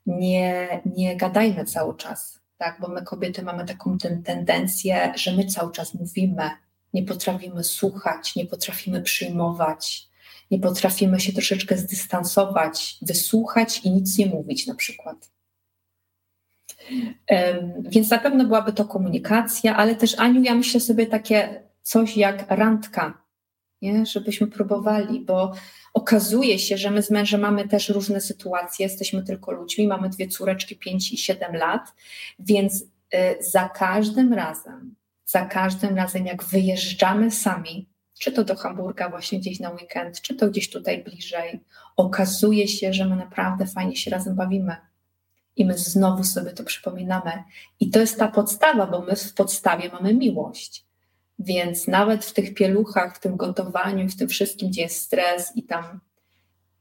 Nie, 0.06 0.80
nie 0.96 1.16
gadajmy 1.16 1.64
cały 1.64 1.96
czas 1.96 2.40
tak? 2.58 2.80
Bo 2.80 2.88
my 2.88 3.02
kobiety 3.02 3.42
mamy 3.42 3.64
taką 3.64 3.98
ten, 3.98 4.22
tendencję, 4.22 5.12
że 5.16 5.32
my 5.32 5.44
cały 5.44 5.72
czas 5.72 5.94
mówimy, 5.94 6.50
nie 6.94 7.02
potrafimy 7.02 7.64
słuchać, 7.64 8.36
nie 8.36 8.46
potrafimy 8.46 9.02
przyjmować, 9.02 10.08
nie 10.50 10.58
potrafimy 10.58 11.20
się 11.20 11.32
troszeczkę 11.32 11.76
zdystansować, 11.76 12.98
wysłuchać 13.02 13.78
i 13.84 13.90
nic 13.90 14.18
nie 14.18 14.26
mówić 14.26 14.66
na 14.66 14.74
przykład. 14.74 15.30
Więc 17.80 18.10
na 18.10 18.18
pewno 18.18 18.44
byłaby 18.44 18.72
to 18.72 18.84
komunikacja, 18.84 19.76
ale 19.76 19.94
też 19.94 20.18
Aniu, 20.18 20.42
ja 20.42 20.54
myślę 20.54 20.80
sobie 20.80 21.06
takie 21.06 21.62
coś 21.82 22.16
jak 22.16 22.46
randka, 22.48 23.22
nie? 23.82 24.06
żebyśmy 24.06 24.46
próbowali, 24.46 25.20
bo 25.20 25.52
okazuje 25.98 26.58
się, 26.58 26.76
że 26.76 26.90
my 26.90 27.02
z 27.02 27.10
mężem 27.10 27.40
mamy 27.40 27.68
też 27.68 27.88
różne 27.88 28.20
sytuacje, 28.20 28.86
jesteśmy 28.86 29.22
tylko 29.22 29.52
ludźmi, 29.52 29.88
mamy 29.88 30.08
dwie 30.08 30.28
córeczki, 30.28 30.76
5 30.76 31.12
i 31.12 31.18
7 31.18 31.56
lat, 31.56 31.94
więc 32.38 32.82
y, 32.82 32.86
za 33.40 33.68
każdym 33.68 34.32
razem, 34.32 34.94
za 35.24 35.46
każdym 35.46 35.96
razem, 35.96 36.26
jak 36.26 36.44
wyjeżdżamy 36.44 37.30
sami, 37.30 37.88
czy 38.18 38.32
to 38.32 38.44
do 38.44 38.56
Hamburga 38.56 39.08
właśnie 39.08 39.38
gdzieś 39.38 39.60
na 39.60 39.70
weekend, 39.70 40.20
czy 40.20 40.34
to 40.34 40.50
gdzieś 40.50 40.70
tutaj 40.70 41.04
bliżej, 41.04 41.60
okazuje 41.96 42.68
się, 42.68 42.92
że 42.92 43.04
my 43.04 43.16
naprawdę 43.16 43.66
fajnie 43.66 43.96
się 43.96 44.10
razem 44.10 44.36
bawimy. 44.36 44.76
I 45.56 45.64
my 45.64 45.78
znowu 45.78 46.24
sobie 46.24 46.50
to 46.50 46.64
przypominamy. 46.64 47.32
I 47.80 47.90
to 47.90 48.00
jest 48.00 48.18
ta 48.18 48.28
podstawa, 48.28 48.86
bo 48.86 49.02
my 49.02 49.16
w 49.16 49.34
podstawie 49.34 49.90
mamy 49.92 50.14
miłość. 50.14 50.87
Więc 51.38 51.88
nawet 51.88 52.24
w 52.24 52.32
tych 52.32 52.54
pieluchach, 52.54 53.16
w 53.16 53.20
tym 53.20 53.36
gotowaniu, 53.36 54.08
w 54.08 54.16
tym 54.16 54.28
wszystkim, 54.28 54.68
gdzie 54.68 54.82
jest 54.82 55.00
stres 55.00 55.52
i 55.56 55.62
tam 55.62 56.00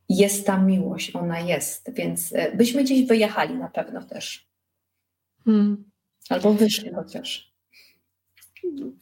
jest 0.10 0.46
ta 0.46 0.58
miłość, 0.58 1.16
ona 1.16 1.40
jest. 1.40 1.92
Więc 1.94 2.34
e, 2.34 2.56
byśmy 2.56 2.84
gdzieś 2.84 3.08
wyjechali 3.08 3.56
na 3.56 3.68
pewno 3.68 4.04
też. 4.04 4.48
Hmm. 5.46 5.84
Albo 6.30 6.54
wyszli 6.54 6.94
chociaż. 6.94 7.54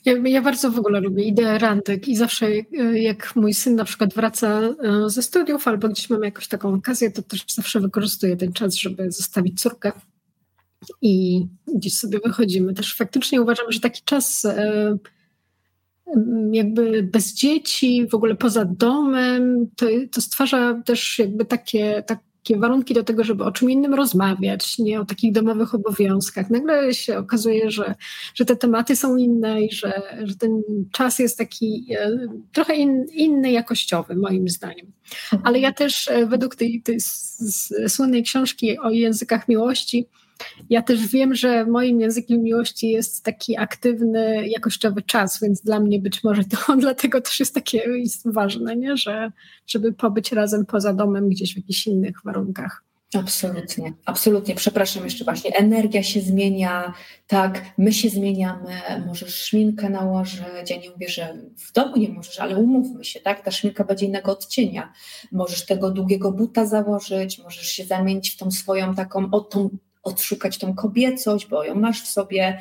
Ja, 0.05 0.13
ja, 0.25 0.41
bardzo 0.41 0.71
w 0.71 0.79
ogóle 0.79 0.99
lubię 0.99 1.23
ideę 1.23 1.57
randek 1.59 2.07
i 2.07 2.15
zawsze 2.15 2.47
jak 2.93 3.35
mój 3.35 3.53
syn 3.53 3.75
na 3.75 3.85
przykład 3.85 4.13
wraca 4.13 4.61
e, 4.61 5.09
ze 5.09 5.23
studiów 5.23 5.67
albo 5.67 5.89
gdzieś 5.89 6.09
mamy 6.09 6.25
jakąś 6.25 6.47
taką 6.47 6.73
okazję, 6.73 7.11
to 7.11 7.21
też 7.21 7.45
zawsze 7.47 7.79
wykorzystuję 7.79 8.37
ten 8.37 8.53
czas, 8.53 8.75
żeby 8.75 9.11
zostawić 9.11 9.61
córkę 9.61 9.91
i 11.01 11.45
gdzieś 11.67 11.97
sobie 11.97 12.19
wychodzimy. 12.25 12.73
Też 12.73 12.95
faktycznie 12.95 13.41
uważam, 13.41 13.71
że 13.71 13.79
taki 13.79 14.01
czas 14.05 14.45
e, 14.45 14.97
jakby 16.51 17.03
bez 17.03 17.33
dzieci, 17.33 18.07
w 18.11 18.15
ogóle 18.15 18.35
poza 18.35 18.65
domem, 18.65 19.67
to, 19.75 19.85
to 20.11 20.21
stwarza 20.21 20.81
też 20.85 21.19
jakby 21.19 21.45
takie, 21.45 22.03
tak, 22.07 22.19
takie 22.45 22.59
warunki 22.59 22.93
do 22.93 23.03
tego, 23.03 23.23
żeby 23.23 23.43
o 23.43 23.51
czym 23.51 23.71
innym 23.71 23.93
rozmawiać, 23.93 24.79
nie 24.79 25.01
o 25.01 25.05
takich 25.05 25.31
domowych 25.31 25.75
obowiązkach. 25.75 26.49
Nagle 26.49 26.93
się 26.93 27.17
okazuje, 27.17 27.71
że, 27.71 27.95
że 28.35 28.45
te 28.45 28.55
tematy 28.55 28.95
są 28.95 29.17
inne 29.17 29.61
i 29.61 29.71
że, 29.71 30.01
że 30.23 30.35
ten 30.35 30.61
czas 30.91 31.19
jest 31.19 31.37
taki 31.37 31.85
e, 31.99 32.11
trochę 32.53 32.75
in, 32.75 33.05
inny 33.13 33.51
jakościowy, 33.51 34.15
moim 34.15 34.49
zdaniem. 34.49 34.91
Ale 35.43 35.59
ja 35.59 35.73
też 35.73 36.07
e, 36.07 36.25
według 36.25 36.55
tej, 36.55 36.81
tej 36.81 36.97
słynnej 37.87 38.23
książki 38.23 38.79
o 38.79 38.89
językach 38.89 39.47
miłości, 39.47 40.07
ja 40.69 40.81
też 40.81 41.07
wiem, 41.07 41.35
że 41.35 41.65
moim 41.65 42.01
językiem 42.01 42.43
miłości 42.43 42.91
jest 42.91 43.23
taki 43.23 43.57
aktywny, 43.57 44.47
jakościowy 44.47 45.01
czas, 45.01 45.39
więc 45.41 45.61
dla 45.61 45.79
mnie 45.79 45.99
być 45.99 46.23
może 46.23 46.43
to 46.43 46.57
dlatego 46.77 47.21
też 47.21 47.39
jest 47.39 47.53
takie 47.53 47.83
ważne, 48.25 48.75
nie? 48.75 48.97
Że, 48.97 49.31
żeby 49.67 49.93
pobyć 49.93 50.31
razem 50.31 50.65
poza 50.65 50.93
domem 50.93 51.29
gdzieś 51.29 51.53
w 51.53 51.57
jakichś 51.57 51.87
innych 51.87 52.17
warunkach. 52.25 52.83
Absolutnie, 53.13 53.93
absolutnie. 54.05 54.55
Przepraszam 54.55 55.03
jeszcze 55.03 55.23
właśnie. 55.23 55.55
Energia 55.55 56.03
się 56.03 56.21
zmienia, 56.21 56.93
tak, 57.27 57.65
my 57.77 57.93
się 57.93 58.09
zmieniamy, 58.09 58.71
możesz 59.07 59.35
szminkę 59.35 59.89
nałożyć. 59.89 60.69
Ja 60.69 60.77
nie 60.77 60.89
mówię, 60.89 61.09
że 61.09 61.37
w 61.57 61.71
domu 61.71 61.97
nie 61.97 62.09
możesz, 62.09 62.39
ale 62.39 62.57
umówmy 62.57 63.03
się, 63.03 63.19
tak? 63.19 63.43
Ta 63.43 63.51
szminka 63.51 63.83
będzie 63.83 64.05
innego 64.05 64.31
odcienia. 64.31 64.93
Możesz 65.31 65.65
tego 65.65 65.91
długiego 65.91 66.31
buta 66.31 66.65
założyć, 66.65 67.39
możesz 67.39 67.67
się 67.67 67.85
zamienić 67.85 68.29
w 68.29 68.37
tą 68.37 68.51
swoją 68.51 68.95
taką, 68.95 69.29
o 69.31 69.39
tą 69.39 69.69
odszukać 70.05 70.57
tą 70.57 70.75
kobiecość, 70.75 71.47
bo 71.47 71.63
ją 71.63 71.75
masz 71.75 72.03
w 72.03 72.07
sobie, 72.07 72.59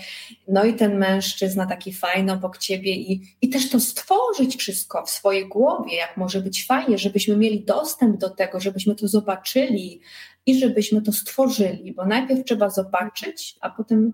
no 0.49 0.65
i 0.65 0.75
ten 0.75 0.99
mężczyzna 0.99 1.67
taki 1.67 1.93
fajny 1.93 2.33
obok 2.33 2.59
ciebie 2.59 2.93
i, 2.93 3.37
i 3.43 3.49
też 3.49 3.71
to 3.71 3.81
stworzyć 3.81 4.57
wszystko 4.57 5.07
w 5.07 5.11
swojej 5.11 5.49
głowie, 5.49 5.97
jak 5.97 6.17
może 6.17 6.41
być 6.41 6.67
fajnie, 6.67 6.99
żebyśmy 6.99 7.37
mieli 7.37 7.65
dostęp 7.65 8.17
do 8.17 8.31
tego, 8.31 8.61
żebyśmy 8.61 8.95
to 8.95 9.09
zobaczyli 9.09 10.01
i 10.47 10.59
żebyśmy 10.59 11.03
to 11.03 11.13
stworzyli, 11.13 11.95
bo 11.95 12.07
najpierw 12.07 12.45
trzeba 12.45 12.71
zobaczyć, 12.71 13.57
a 13.61 13.71
potem 13.71 14.13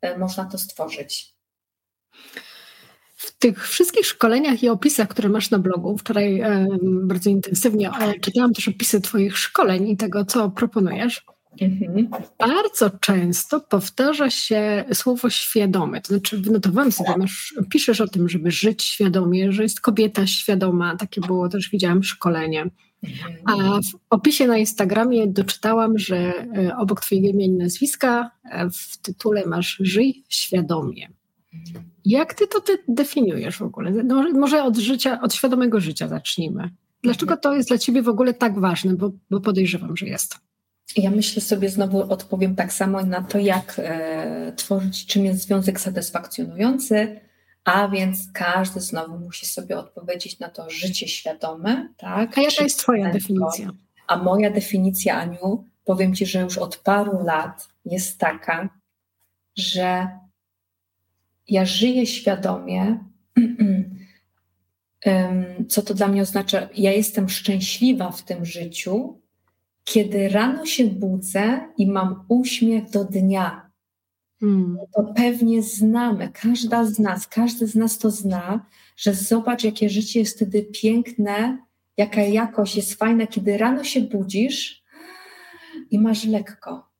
e, 0.00 0.18
można 0.18 0.44
to 0.44 0.58
stworzyć. 0.58 1.34
W 3.16 3.38
tych 3.38 3.68
wszystkich 3.68 4.06
szkoleniach 4.06 4.62
i 4.62 4.68
opisach, 4.68 5.08
które 5.08 5.28
masz 5.28 5.50
na 5.50 5.58
blogu, 5.58 5.98
wczoraj 5.98 6.40
e, 6.40 6.66
bardzo 6.82 7.30
intensywnie 7.30 7.90
czytałam 8.20 8.52
też 8.52 8.68
opisy 8.68 9.00
Twoich 9.00 9.38
szkoleń 9.38 9.88
i 9.88 9.96
tego, 9.96 10.24
co 10.24 10.50
proponujesz. 10.50 11.24
Mhm. 11.60 12.08
Bardzo 12.38 12.90
często 12.90 13.60
powtarza 13.60 14.30
się 14.30 14.84
słowo 14.92 15.30
świadome. 15.30 16.00
To 16.00 16.08
znaczy, 16.08 16.38
wynotowałam 16.38 16.92
sobie, 16.92 17.16
masz, 17.16 17.54
piszesz 17.70 18.00
o 18.00 18.08
tym, 18.08 18.28
żeby 18.28 18.50
żyć 18.50 18.82
świadomie, 18.82 19.52
że 19.52 19.62
jest 19.62 19.80
kobieta 19.80 20.26
świadoma. 20.26 20.96
Takie 20.96 21.20
było 21.20 21.48
też, 21.48 21.70
widziałam 21.70 22.02
szkolenie. 22.02 22.70
Mhm. 23.02 23.36
A 23.44 23.80
w 23.80 23.98
opisie 24.10 24.46
na 24.46 24.58
Instagramie 24.58 25.26
doczytałam, 25.26 25.98
że 25.98 26.16
e, 26.16 26.76
obok 26.76 27.00
Twojego 27.00 27.28
imienia 27.28 27.54
i 27.54 27.58
nazwiska 27.58 28.30
e, 28.44 28.70
w 28.70 28.98
tytule 28.98 29.46
masz 29.46 29.76
Żyj 29.80 30.24
świadomie. 30.28 31.08
Jak 32.04 32.34
Ty 32.34 32.46
to 32.46 32.60
ty 32.60 32.78
definiujesz 32.88 33.58
w 33.58 33.62
ogóle? 33.62 33.90
No, 33.90 34.24
może 34.32 34.62
od 34.64 34.76
życia, 34.76 35.20
od 35.20 35.34
świadomego 35.34 35.80
życia 35.80 36.08
zacznijmy. 36.08 36.70
Dlaczego 37.02 37.36
to 37.36 37.54
jest 37.54 37.68
dla 37.68 37.78
Ciebie 37.78 38.02
w 38.02 38.08
ogóle 38.08 38.34
tak 38.34 38.60
ważne? 38.60 38.94
Bo, 38.94 39.10
bo 39.30 39.40
podejrzewam, 39.40 39.96
że 39.96 40.06
jest. 40.06 40.38
Ja 40.96 41.10
myślę 41.10 41.42
sobie, 41.42 41.68
znowu 41.68 42.12
odpowiem 42.12 42.56
tak 42.56 42.72
samo 42.72 43.02
na 43.02 43.22
to, 43.22 43.38
jak 43.38 43.74
e, 43.78 44.52
tworzyć, 44.56 45.06
czym 45.06 45.24
jest 45.24 45.40
związek 45.40 45.80
satysfakcjonujący, 45.80 47.20
a 47.64 47.88
więc 47.88 48.18
każdy 48.32 48.80
znowu 48.80 49.18
musi 49.18 49.46
sobie 49.46 49.78
odpowiedzieć 49.78 50.38
na 50.38 50.48
to 50.48 50.70
życie 50.70 51.08
świadome. 51.08 51.88
Tak? 51.96 52.38
A 52.38 52.40
jaka 52.40 52.62
jest 52.62 52.78
Twoja 52.78 53.12
definicja? 53.12 53.70
A 54.06 54.16
moja 54.16 54.50
definicja, 54.50 55.16
Aniu, 55.16 55.64
powiem 55.84 56.14
Ci, 56.14 56.26
że 56.26 56.40
już 56.40 56.58
od 56.58 56.76
paru 56.76 57.24
lat 57.24 57.68
jest 57.84 58.18
taka, 58.18 58.68
że 59.56 60.08
ja 61.48 61.64
żyję 61.64 62.06
świadomie. 62.06 62.98
Co 65.68 65.82
to 65.82 65.94
dla 65.94 66.08
mnie 66.08 66.22
oznacza? 66.22 66.68
Ja 66.74 66.92
jestem 66.92 67.28
szczęśliwa 67.28 68.10
w 68.10 68.22
tym 68.22 68.44
życiu, 68.44 69.21
kiedy 69.84 70.28
rano 70.28 70.66
się 70.66 70.84
budzę 70.84 71.60
i 71.78 71.86
mam 71.86 72.24
uśmiech 72.28 72.90
do 72.90 73.04
dnia, 73.04 73.70
hmm. 74.40 74.78
to 74.94 75.12
pewnie 75.16 75.62
znamy, 75.62 76.30
każda 76.32 76.84
z 76.84 76.98
nas, 76.98 77.26
każdy 77.26 77.66
z 77.66 77.74
nas 77.74 77.98
to 77.98 78.10
zna, 78.10 78.66
że 78.96 79.14
zobacz, 79.14 79.64
jakie 79.64 79.90
życie 79.90 80.20
jest 80.20 80.36
wtedy 80.36 80.62
piękne, 80.62 81.58
jaka 81.96 82.22
jakość 82.22 82.76
jest 82.76 82.94
fajna, 82.94 83.26
kiedy 83.26 83.58
rano 83.58 83.84
się 83.84 84.00
budzisz 84.00 84.82
i 85.90 85.98
masz 85.98 86.24
lekko. 86.24 86.92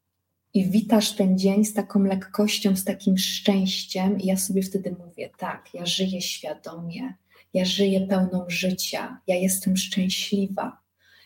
I 0.54 0.70
witasz 0.70 1.12
ten 1.12 1.38
dzień 1.38 1.64
z 1.64 1.74
taką 1.74 2.02
lekkością, 2.02 2.76
z 2.76 2.84
takim 2.84 3.18
szczęściem, 3.18 4.20
i 4.20 4.26
ja 4.26 4.36
sobie 4.36 4.62
wtedy 4.62 4.96
mówię: 4.98 5.30
tak, 5.38 5.68
ja 5.74 5.86
żyję 5.86 6.22
świadomie, 6.22 7.14
ja 7.54 7.64
żyję 7.64 8.06
pełną 8.06 8.44
życia, 8.48 9.20
ja 9.26 9.34
jestem 9.34 9.76
szczęśliwa 9.76 10.81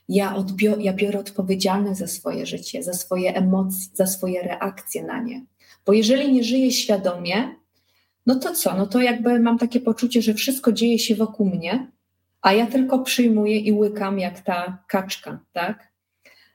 ja, 0.09 0.37
odbior, 0.37 0.81
ja 0.81 0.93
biorę 0.93 1.19
odpowiedzialność 1.19 1.99
za 1.99 2.07
swoje 2.07 2.47
życie, 2.47 2.83
za 2.83 2.93
swoje 2.93 3.35
emocje, 3.35 3.91
za 3.95 4.07
swoje 4.07 4.43
reakcje 4.43 5.03
na 5.03 5.23
nie. 5.23 5.45
Bo 5.87 5.93
jeżeli 5.93 6.33
nie 6.33 6.45
żyję 6.45 6.73
świadomie, 6.73 7.55
no 8.27 8.35
to 8.35 8.55
co? 8.55 8.77
No 8.77 8.87
to 8.87 9.01
jakby 9.01 9.41
mam 9.41 9.59
takie 9.59 9.81
poczucie, 9.81 10.23
że 10.23 10.35
wszystko 10.35 10.73
dzieje 10.73 10.99
się 10.99 11.15
wokół 11.15 11.47
mnie, 11.47 11.91
a 12.43 12.53
ja 12.53 12.67
tylko 12.67 12.99
przyjmuję 12.99 13.59
i 13.59 13.73
łykam 13.73 14.19
jak 14.19 14.41
ta 14.41 14.85
kaczka, 14.89 15.39
tak? 15.53 15.89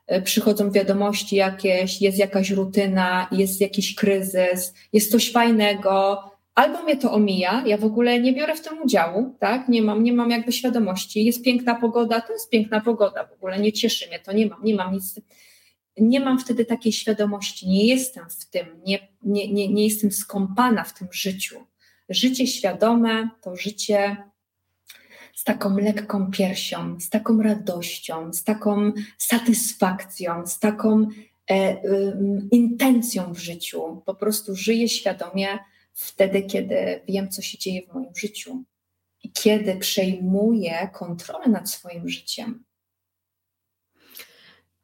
E, 0.07 0.21
przychodzą 0.21 0.71
wiadomości 0.71 1.35
jakieś, 1.35 2.01
jest 2.01 2.17
jakaś 2.17 2.49
rutyna, 2.49 3.27
jest 3.31 3.61
jakiś 3.61 3.95
kryzys, 3.95 4.73
jest 4.93 5.11
coś 5.11 5.31
fajnego, 5.31 6.30
albo 6.55 6.83
mnie 6.83 6.97
to 6.97 7.11
omija, 7.11 7.63
ja 7.65 7.77
w 7.77 7.85
ogóle 7.85 8.19
nie 8.19 8.33
biorę 8.33 8.55
w 8.55 8.61
tym 8.61 8.81
udziału, 8.81 9.35
tak? 9.39 9.69
Nie 9.69 9.81
mam, 9.81 10.03
nie 10.03 10.13
mam 10.13 10.31
jakby 10.31 10.51
świadomości. 10.51 11.25
Jest 11.25 11.43
piękna 11.43 11.75
pogoda, 11.75 12.21
to 12.21 12.33
jest 12.33 12.49
piękna 12.49 12.81
pogoda, 12.81 13.27
w 13.27 13.33
ogóle 13.33 13.59
nie 13.59 13.73
cieszy 13.73 14.07
mnie 14.07 14.19
to, 14.19 14.31
nie 14.31 14.45
mam, 14.45 14.63
nie 14.63 14.75
mam 14.75 14.93
nic. 14.93 15.21
Nie 15.97 16.19
mam 16.19 16.39
wtedy 16.39 16.65
takiej 16.65 16.91
świadomości, 16.91 17.69
nie 17.69 17.87
jestem 17.87 18.29
w 18.29 18.49
tym, 18.49 18.65
nie, 18.85 19.07
nie, 19.23 19.53
nie, 19.53 19.67
nie 19.67 19.83
jestem 19.83 20.11
skąpana 20.11 20.83
w 20.83 20.93
tym 20.99 21.07
życiu. 21.11 21.55
Życie 22.09 22.47
świadome 22.47 23.29
to 23.41 23.55
życie 23.55 24.17
z 25.35 25.43
taką 25.43 25.77
lekką 25.77 26.31
piersią, 26.31 26.99
z 26.99 27.09
taką 27.09 27.41
radością, 27.41 28.33
z 28.33 28.43
taką 28.43 28.91
satysfakcją, 29.17 30.47
z 30.47 30.59
taką 30.59 31.07
e, 31.49 31.83
y, 31.85 32.13
intencją 32.51 33.33
w 33.33 33.39
życiu. 33.39 34.01
Po 34.05 34.15
prostu 34.15 34.55
żyję 34.55 34.89
świadomie, 34.89 35.47
wtedy, 35.93 36.41
kiedy 36.41 37.01
wiem, 37.07 37.29
co 37.29 37.41
się 37.41 37.57
dzieje 37.57 37.81
w 37.87 37.93
moim 37.93 38.15
życiu 38.15 38.63
i 39.23 39.31
kiedy 39.31 39.75
przejmuję 39.75 40.89
kontrolę 40.93 41.47
nad 41.47 41.69
swoim 41.69 42.09
życiem. 42.09 42.63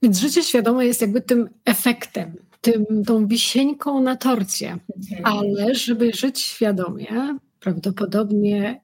Więc 0.01 0.17
życie 0.17 0.43
świadome 0.43 0.85
jest 0.85 1.01
jakby 1.01 1.21
tym 1.21 1.49
efektem, 1.65 2.35
tym, 2.61 2.85
tą 3.05 3.27
wisieńką 3.27 4.01
na 4.01 4.15
torcie. 4.15 4.77
Mhm. 4.97 5.25
Ale 5.25 5.75
żeby 5.75 6.13
żyć 6.13 6.41
świadomie, 6.41 7.37
prawdopodobnie 7.59 8.81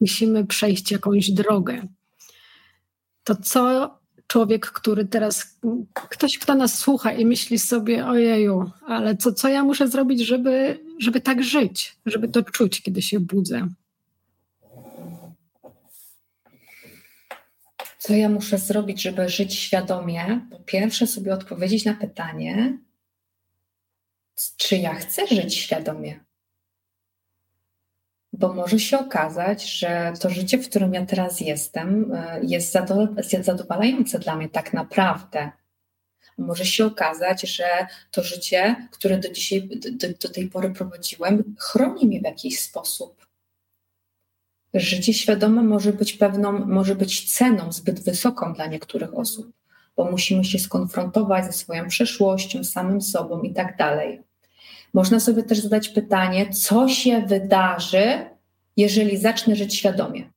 musimy 0.00 0.46
przejść 0.46 0.90
jakąś 0.90 1.30
drogę. 1.30 1.88
To 3.24 3.36
co 3.36 3.94
człowiek, 4.26 4.66
który 4.66 5.04
teraz, 5.04 5.58
ktoś, 5.94 6.38
kto 6.38 6.54
nas 6.54 6.78
słucha 6.78 7.12
i 7.12 7.26
myśli 7.26 7.58
sobie, 7.58 8.06
ojeju, 8.06 8.70
ale 8.86 9.16
co, 9.16 9.32
co 9.32 9.48
ja 9.48 9.64
muszę 9.64 9.88
zrobić, 9.88 10.20
żeby, 10.20 10.80
żeby 10.98 11.20
tak 11.20 11.42
żyć, 11.42 11.96
żeby 12.06 12.28
to 12.28 12.42
czuć, 12.42 12.82
kiedy 12.82 13.02
się 13.02 13.20
budzę? 13.20 13.68
Co 17.98 18.14
ja 18.14 18.28
muszę 18.28 18.58
zrobić, 18.58 19.02
żeby 19.02 19.28
żyć 19.28 19.54
świadomie? 19.54 20.40
Po 20.50 20.58
pierwsze, 20.58 21.06
sobie 21.06 21.34
odpowiedzieć 21.34 21.84
na 21.84 21.94
pytanie, 21.94 22.78
czy 24.56 24.76
ja 24.76 24.94
chcę 24.94 25.26
żyć 25.26 25.54
świadomie? 25.54 26.23
Bo 28.38 28.54
może 28.54 28.78
się 28.78 28.98
okazać, 28.98 29.78
że 29.78 30.12
to 30.20 30.30
życie, 30.30 30.58
w 30.58 30.68
którym 30.68 30.94
ja 30.94 31.06
teraz 31.06 31.40
jestem, 31.40 32.12
e, 32.12 32.40
jest 32.42 32.72
zadowalające 33.40 34.18
dla 34.18 34.36
mnie 34.36 34.48
tak 34.48 34.72
naprawdę. 34.72 35.50
Może 36.38 36.64
się 36.64 36.86
okazać, 36.86 37.42
że 37.42 37.86
to 38.10 38.22
życie, 38.22 38.88
które 38.90 39.18
do, 39.18 39.28
dzisiaj, 39.30 39.68
do, 39.92 40.08
do 40.20 40.28
tej 40.28 40.48
pory 40.48 40.70
prowadziłem, 40.70 41.54
chroni 41.58 42.06
mnie 42.06 42.20
w 42.20 42.24
jakiś 42.24 42.60
sposób. 42.60 43.26
Życie 44.74 45.14
świadome 45.14 45.62
może 45.62 45.92
być 45.92 46.12
pewną, 46.12 46.52
może 46.66 46.94
być 46.94 47.34
ceną 47.34 47.72
zbyt 47.72 48.00
wysoką 48.00 48.52
dla 48.54 48.66
niektórych 48.66 49.18
osób, 49.18 49.52
bo 49.96 50.10
musimy 50.10 50.44
się 50.44 50.58
skonfrontować 50.58 51.44
ze 51.44 51.52
swoją 51.52 51.88
przeszłością, 51.88 52.64
samym 52.64 53.00
sobą 53.00 53.42
i 53.42 53.52
tak 53.52 53.76
dalej. 53.76 54.22
Można 54.94 55.20
sobie 55.20 55.42
też 55.42 55.58
zadać 55.58 55.88
pytanie, 55.88 56.50
co 56.50 56.88
się 56.88 57.22
wydarzy, 57.26 58.30
jeżeli 58.76 59.16
zacznę 59.16 59.56
żyć 59.56 59.74
świadomie? 59.74 60.32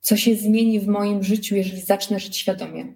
Co 0.00 0.16
się 0.16 0.36
zmieni 0.36 0.80
w 0.80 0.86
moim 0.86 1.22
życiu, 1.22 1.56
jeżeli 1.56 1.80
zacznę 1.80 2.20
żyć 2.20 2.36
świadomie? 2.36 2.94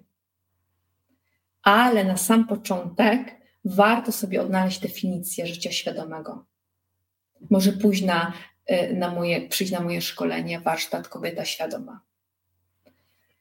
Ale 1.63 2.03
na 2.03 2.17
sam 2.17 2.47
początek 2.47 3.35
warto 3.65 4.11
sobie 4.11 4.41
odnaleźć 4.41 4.79
definicję 4.79 5.47
życia 5.47 5.71
świadomego. 5.71 6.45
Może 7.49 7.71
pójść 7.71 8.01
na, 8.01 8.33
y, 8.71 8.93
na 8.93 9.11
moje, 9.11 9.47
przyjść 9.47 9.73
na 9.73 9.79
moje 9.79 10.01
szkolenie 10.01 10.59
Warsztat 10.59 11.07
Kobieta 11.07 11.45
Świadoma 11.45 12.08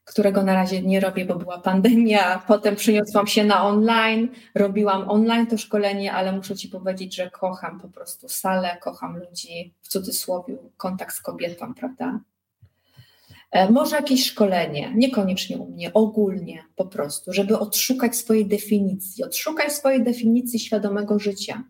którego 0.09 0.43
na 0.43 0.55
razie 0.55 0.83
nie 0.83 1.01
robię, 1.01 1.25
bo 1.25 1.35
była 1.35 1.59
pandemia. 1.59 2.43
Potem 2.47 2.77
przyniosłam 2.77 3.27
się 3.27 3.45
na 3.45 3.65
online, 3.65 4.29
robiłam 4.55 5.11
online 5.11 5.47
to 5.47 5.59
szkolenie, 5.59 6.13
ale 6.13 6.33
muszę 6.33 6.57
Ci 6.57 6.69
powiedzieć, 6.69 7.15
że 7.15 7.31
kocham 7.31 7.81
po 7.81 7.89
prostu 7.89 8.29
salę, 8.29 8.77
kocham 8.81 9.19
ludzi, 9.19 9.75
w 9.83 9.89
cudzysłowie, 9.89 10.57
kontakt 10.77 11.15
z 11.15 11.21
kobietą, 11.21 11.75
prawda? 11.75 12.21
E, 13.51 13.71
może 13.71 13.97
jakieś 13.97 14.27
szkolenie, 14.27 14.93
niekoniecznie 14.95 15.59
u 15.59 15.71
mnie, 15.71 15.93
ogólnie 15.93 16.65
po 16.77 16.85
prostu, 16.85 17.33
żeby 17.33 17.59
odszukać 17.59 18.17
swojej 18.17 18.47
definicji, 18.47 19.25
odszukać 19.25 19.73
swojej 19.73 20.05
definicji 20.05 20.61
świadomego 20.61 21.19
życia. 21.19 21.65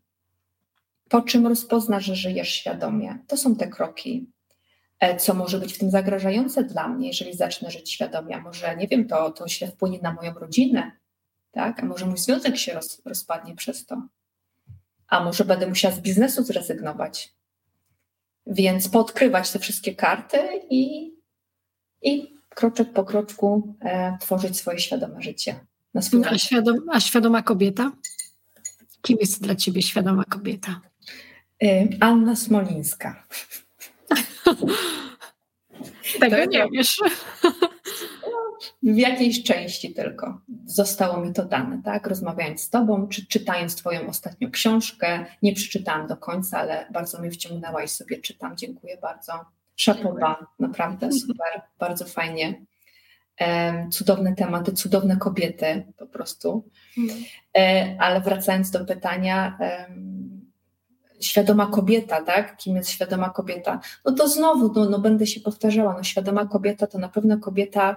Po 1.09 1.23
czym 1.23 1.47
rozpoznasz, 1.47 2.05
że 2.05 2.17
żyjesz 2.17 2.49
świadomie? 2.49 3.19
To 3.27 3.37
są 3.37 3.57
te 3.57 3.69
kroki. 3.69 4.27
E, 5.01 5.17
co 5.17 5.35
może 5.35 5.59
być 5.59 5.75
w 5.75 5.79
tym 5.79 5.91
zagrażające 5.91 6.65
dla 6.65 6.89
mnie, 6.89 7.09
jeżeli 7.09 7.37
zacznę 7.37 7.71
żyć 7.71 7.93
świadomie. 7.93 8.37
A 8.37 8.41
może, 8.41 8.77
nie 8.77 8.89
wiem, 8.89 9.09
to, 9.09 9.31
to 9.31 9.49
się 9.49 9.67
wpłynie 9.67 9.99
na 10.03 10.13
moją 10.13 10.35
rodzinę, 10.35 10.93
tak? 11.51 11.83
A 11.83 11.87
może 11.87 12.07
mój 12.07 12.19
związek 12.19 12.57
się 12.57 12.75
roz, 12.75 13.03
rozpadnie 13.05 13.55
przez 13.55 13.87
to. 13.87 14.03
A 15.09 15.25
może 15.25 15.45
będę 15.45 15.67
musiała 15.67 15.95
z 15.95 16.01
biznesu 16.01 16.45
zrezygnować. 16.45 17.35
Więc 18.47 18.89
podkrywać 18.89 19.51
te 19.51 19.59
wszystkie 19.59 19.95
karty 19.95 20.39
i, 20.71 21.13
i 22.03 22.35
kroczek 22.49 22.93
po 22.93 23.05
kroczku 23.05 23.75
e, 23.81 24.19
tworzyć 24.21 24.57
swoje 24.57 24.79
świadome 24.79 25.23
życie. 25.23 25.61
Na 25.95 26.03
swój 26.03 26.25
a, 26.25 26.39
świadom, 26.39 26.77
a 26.93 27.01
świadoma 27.01 27.43
kobieta? 27.43 27.93
Kim 29.03 29.17
jest 29.21 29.43
dla 29.43 29.55
ciebie 29.55 29.83
świadoma 29.83 30.25
kobieta? 30.25 30.81
Y, 31.63 31.89
Anna 32.01 32.37
Smolińska. 32.37 33.25
Tego 36.21 36.37
tak, 36.37 36.51
nie 36.51 36.67
wiesz. 36.73 37.01
W 38.83 38.97
jakiejś 38.97 39.43
części 39.43 39.95
tylko 39.95 40.41
zostało 40.67 41.25
mi 41.25 41.33
to 41.33 41.45
dane, 41.45 41.83
tak? 41.85 42.07
Rozmawiając 42.07 42.61
z 42.61 42.71
Tobą, 42.71 43.09
czy 43.09 43.27
czytając 43.27 43.77
Twoją 43.77 44.09
ostatnią 44.09 44.51
książkę, 44.51 45.27
nie 45.43 45.53
przeczytałam 45.53 46.07
do 46.07 46.17
końca, 46.17 46.59
ale 46.59 46.87
bardzo 46.93 47.21
mnie 47.21 47.31
wciągnęła 47.31 47.83
i 47.83 47.89
sobie 47.89 48.19
czytam. 48.19 48.57
Dziękuję 48.57 48.99
bardzo. 49.03 49.33
Szapoba, 49.77 50.47
naprawdę 50.59 51.13
super, 51.13 51.63
bardzo 51.79 52.05
fajnie. 52.05 52.65
cudowne 53.93 54.35
tematy, 54.35 54.73
cudowne 54.73 55.17
kobiety 55.17 55.93
po 55.97 56.07
prostu. 56.07 56.71
Mhm. 56.99 57.21
E, 57.59 57.97
ale 58.01 58.21
wracając 58.21 58.71
do 58.71 58.85
pytania, 58.85 59.59
świadoma 61.21 61.67
kobieta, 61.67 62.23
tak? 62.23 62.57
Kim 62.57 62.77
jest 62.77 62.91
świadoma 62.91 63.31
kobieta? 63.31 63.81
No 64.05 64.13
to 64.13 64.29
znowu, 64.29 64.73
no, 64.73 64.91
no 64.91 64.99
będę 64.99 65.27
się 65.27 65.41
powtarzała, 65.41 65.95
no 65.97 66.03
świadoma 66.03 66.47
kobieta 66.47 66.87
to 66.87 66.99
na 66.99 67.09
pewno 67.09 67.39
kobieta 67.39 67.97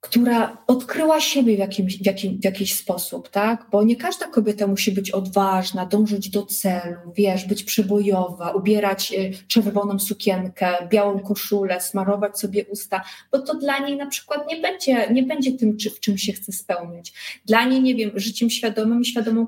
która 0.00 0.64
odkryła 0.66 1.20
siebie 1.20 1.56
w, 1.56 1.58
jakimś, 1.58 1.98
w, 1.98 2.06
jakim, 2.06 2.40
w 2.40 2.44
jakiś 2.44 2.74
sposób, 2.74 3.28
tak? 3.28 3.66
Bo 3.70 3.82
nie 3.82 3.96
każda 3.96 4.26
kobieta 4.26 4.66
musi 4.66 4.92
być 4.92 5.10
odważna, 5.10 5.86
dążyć 5.86 6.30
do 6.30 6.46
celu, 6.46 6.96
wiesz, 7.16 7.44
być 7.44 7.62
przybojowa, 7.64 8.50
ubierać 8.50 9.12
y, 9.12 9.32
czerwoną 9.48 9.98
sukienkę, 9.98 10.88
białą 10.88 11.18
koszulę, 11.18 11.80
smarować 11.80 12.38
sobie 12.38 12.64
usta, 12.64 13.04
bo 13.32 13.38
to 13.38 13.54
dla 13.54 13.78
niej 13.78 13.96
na 13.96 14.06
przykład 14.06 14.48
nie 14.48 14.56
będzie, 14.56 15.10
nie 15.12 15.22
będzie 15.22 15.52
tym, 15.52 15.76
czy, 15.76 15.90
w 15.90 16.00
czym 16.00 16.18
się 16.18 16.32
chce 16.32 16.52
spełniać. 16.52 17.12
Dla 17.44 17.64
niej, 17.64 17.82
nie 17.82 17.94
wiem, 17.94 18.10
życiem 18.14 18.50
świadomym, 18.50 19.04
świadomą 19.04 19.46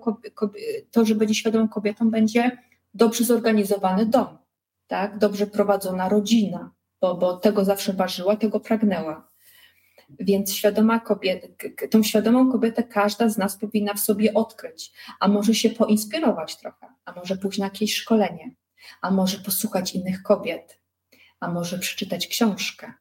to, 0.90 1.04
że 1.04 1.14
będzie 1.14 1.34
świadomą 1.34 1.68
kobietą, 1.68 2.10
będzie 2.10 2.58
dobrze 2.94 3.24
zorganizowany 3.24 4.06
dom, 4.06 4.38
tak? 4.86 5.18
Dobrze 5.18 5.46
prowadzona 5.46 6.08
rodzina, 6.08 6.70
bo, 7.00 7.14
bo 7.14 7.36
tego 7.36 7.64
zawsze 7.64 7.92
ważyła, 7.92 8.36
tego 8.36 8.60
pragnęła. 8.60 9.31
Więc 10.20 10.54
świadoma 10.54 11.00
kobieta, 11.00 11.48
tą 11.90 12.02
świadomą 12.02 12.52
kobietę 12.52 12.82
każda 12.82 13.28
z 13.28 13.38
nas 13.38 13.56
powinna 13.56 13.94
w 13.94 14.00
sobie 14.00 14.34
odkryć, 14.34 14.92
a 15.20 15.28
może 15.28 15.54
się 15.54 15.70
poinspirować 15.70 16.56
trochę, 16.56 16.86
a 17.04 17.12
może 17.12 17.36
pójść 17.36 17.58
na 17.58 17.66
jakieś 17.66 17.94
szkolenie, 17.94 18.54
a 19.00 19.10
może 19.10 19.38
posłuchać 19.38 19.94
innych 19.94 20.22
kobiet, 20.22 20.80
a 21.40 21.50
może 21.50 21.78
przeczytać 21.78 22.26
książkę. 22.26 22.92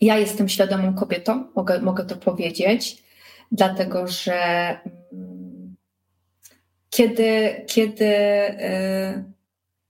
Ja 0.00 0.18
jestem 0.18 0.48
świadomą 0.48 0.94
kobietą, 0.94 1.52
mogę, 1.56 1.80
mogę 1.80 2.04
to 2.04 2.16
powiedzieć, 2.16 3.04
dlatego 3.52 4.06
że 4.06 4.34
mm, 5.12 5.76
kiedy, 6.90 7.64
kiedy, 7.68 8.06
e, 8.06 9.24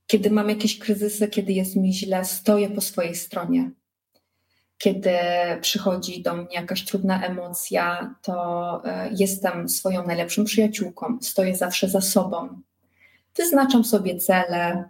kiedy 0.07 0.31
mam 0.31 0.49
jakieś 0.49 0.79
kryzysy, 0.79 1.29
kiedy 1.29 1.53
jest 1.53 1.77
mi 1.77 1.95
źle, 1.95 2.25
stoję 2.25 2.71
po 2.71 2.81
swojej 2.81 3.15
stronie 3.15 3.71
kiedy 4.81 5.19
przychodzi 5.61 6.23
do 6.23 6.37
mnie 6.37 6.55
jakaś 6.55 6.85
trudna 6.85 7.27
emocja, 7.27 8.15
to 8.23 8.83
e, 8.85 9.11
jestem 9.17 9.69
swoją 9.69 10.07
najlepszą 10.07 10.45
przyjaciółką, 10.45 11.19
stoję 11.23 11.57
zawsze 11.57 11.89
za 11.89 12.01
sobą. 12.01 12.63
Wyznaczam 13.37 13.85
sobie 13.85 14.17
cele, 14.17 14.89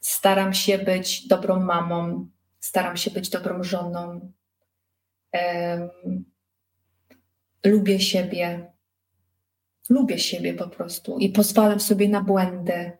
staram 0.00 0.54
się 0.54 0.78
być 0.78 1.28
dobrą 1.28 1.60
mamą, 1.60 2.28
staram 2.60 2.96
się 2.96 3.10
być 3.10 3.30
dobrą 3.30 3.62
żoną. 3.62 4.32
Lubię 7.64 8.00
siebie, 8.00 8.72
lubię 9.90 10.18
siebie 10.18 10.54
po 10.54 10.68
prostu 10.68 11.18
i 11.18 11.28
pozwalam 11.28 11.80
sobie 11.80 12.08
na 12.08 12.20
błędy 12.20 12.92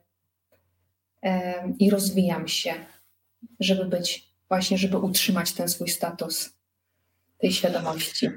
i 1.78 1.90
rozwijam 1.90 2.48
się, 2.48 2.74
żeby 3.60 3.84
być 3.84 4.25
właśnie, 4.48 4.78
żeby 4.78 4.98
utrzymać 4.98 5.52
ten 5.52 5.68
swój 5.68 5.88
status 5.88 6.52
tej 7.38 7.52
świadomości. 7.52 8.28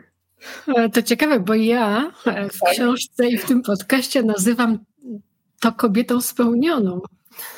E, 0.68 0.90
to 0.90 1.02
ciekawe, 1.02 1.40
bo 1.40 1.54
ja 1.56 2.12
e, 2.26 2.50
w 2.50 2.60
tak. 2.60 2.74
książce 2.74 3.28
i 3.30 3.38
w 3.38 3.46
tym 3.46 3.62
podcaście 3.62 4.24
nazywam 4.24 4.80
to 5.60 5.72
kobietą 5.72 6.22
spełnioną. 6.22 7.02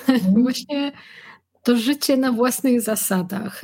Mhm. 0.08 0.34
Właśnie 0.44 0.92
to 1.64 1.78
życie 1.78 2.18
na 2.18 2.32
własnych 2.32 2.82
zasadach. 2.82 3.62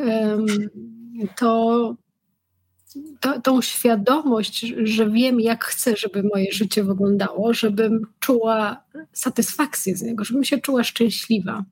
To, 1.36 1.96
to, 3.20 3.42
tą 3.42 3.62
świadomość, 3.62 4.60
że 4.84 5.10
wiem, 5.10 5.40
jak 5.40 5.66
chcę, 5.66 5.96
żeby 5.98 6.24
moje 6.34 6.52
życie 6.52 6.84
wyglądało, 6.84 7.54
żebym 7.54 8.02
czuła 8.20 8.84
satysfakcję 9.14 9.98
z 9.98 10.02
niego, 10.02 10.24
żebym 10.24 10.44
się 10.44 10.58
czuła 10.58 10.84
szczęśliwa. 10.84 11.64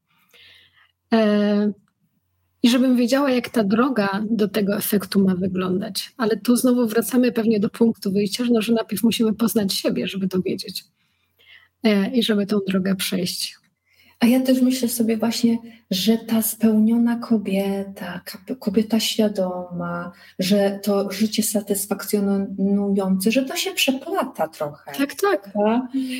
I 2.66 2.70
żebym 2.70 2.98
wiedziała, 2.98 3.32
jak 3.32 3.50
ta 3.50 3.64
droga 3.64 4.24
do 4.30 4.48
tego 4.48 4.78
efektu 4.78 5.20
ma 5.20 5.36
wyglądać. 5.36 6.14
Ale 6.18 6.38
tu 6.38 6.56
znowu 6.56 6.88
wracamy 6.88 7.32
pewnie 7.32 7.60
do 7.60 7.70
punktu 7.70 8.12
wyjścia, 8.12 8.44
no, 8.52 8.62
że 8.62 8.74
najpierw 8.74 9.04
musimy 9.04 9.34
poznać 9.34 9.74
siebie, 9.74 10.08
żeby 10.08 10.28
to 10.28 10.42
wiedzieć 10.42 10.84
e, 11.84 12.16
i 12.16 12.24
żeby 12.24 12.46
tą 12.46 12.60
drogę 12.68 12.96
przejść. 12.96 13.58
A 14.26 14.28
ja 14.28 14.40
też 14.40 14.62
myślę 14.62 14.88
sobie 14.88 15.18
właśnie, 15.18 15.58
że 15.92 16.18
ta 16.18 16.42
spełniona 16.42 17.16
kobieta, 17.16 18.22
kobieta 18.60 19.00
świadoma, 19.00 20.12
że 20.40 20.80
to 20.84 21.12
życie 21.12 21.44
satysfakcjonujące, 21.44 23.32
że 23.32 23.46
to 23.46 23.56
się 23.56 23.72
przeplata 23.72 24.48
trochę. 24.48 24.92
Tak, 24.98 25.16
tak. 25.16 25.50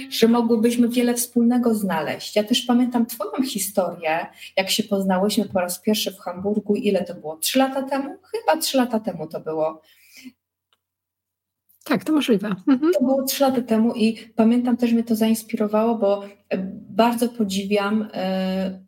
Że 0.10 0.28
mogłybyśmy 0.28 0.90
wiele 0.90 1.14
wspólnego 1.14 1.76
znaleźć. 1.76 2.36
Ja 2.36 2.44
też 2.44 2.62
pamiętam 2.62 3.06
Twoją 3.06 3.44
historię, 3.44 4.26
jak 4.58 4.70
się 4.70 4.84
poznałyśmy 4.84 5.46
po 5.46 5.60
raz 5.60 5.80
pierwszy 5.80 6.12
w 6.12 6.20
Hamburgu. 6.20 6.76
Ile 6.76 7.04
to 7.04 7.16
było? 7.16 7.38
Trzy 7.38 7.60
lata 7.60 7.84
temu? 7.84 8.18
Chyba 8.32 8.62
trzy 8.62 8.78
lata 8.78 9.00
temu 9.00 9.28
to 9.28 9.40
było. 9.40 9.82
Tak, 11.86 12.04
to 12.04 12.14
możliwe. 12.14 12.56
Mhm. 12.68 12.94
To 12.94 13.00
było 13.00 13.24
trzy 13.24 13.44
lata 13.44 13.62
temu 13.62 13.94
i 13.94 14.18
pamiętam 14.36 14.78
też 14.78 14.92
mnie 14.92 15.04
to 15.04 15.16
zainspirowało, 15.16 15.96
bo 15.96 16.24
e, 16.24 16.58
bardzo 16.90 17.30
podziwiam 17.30 18.10
e, 18.14 18.80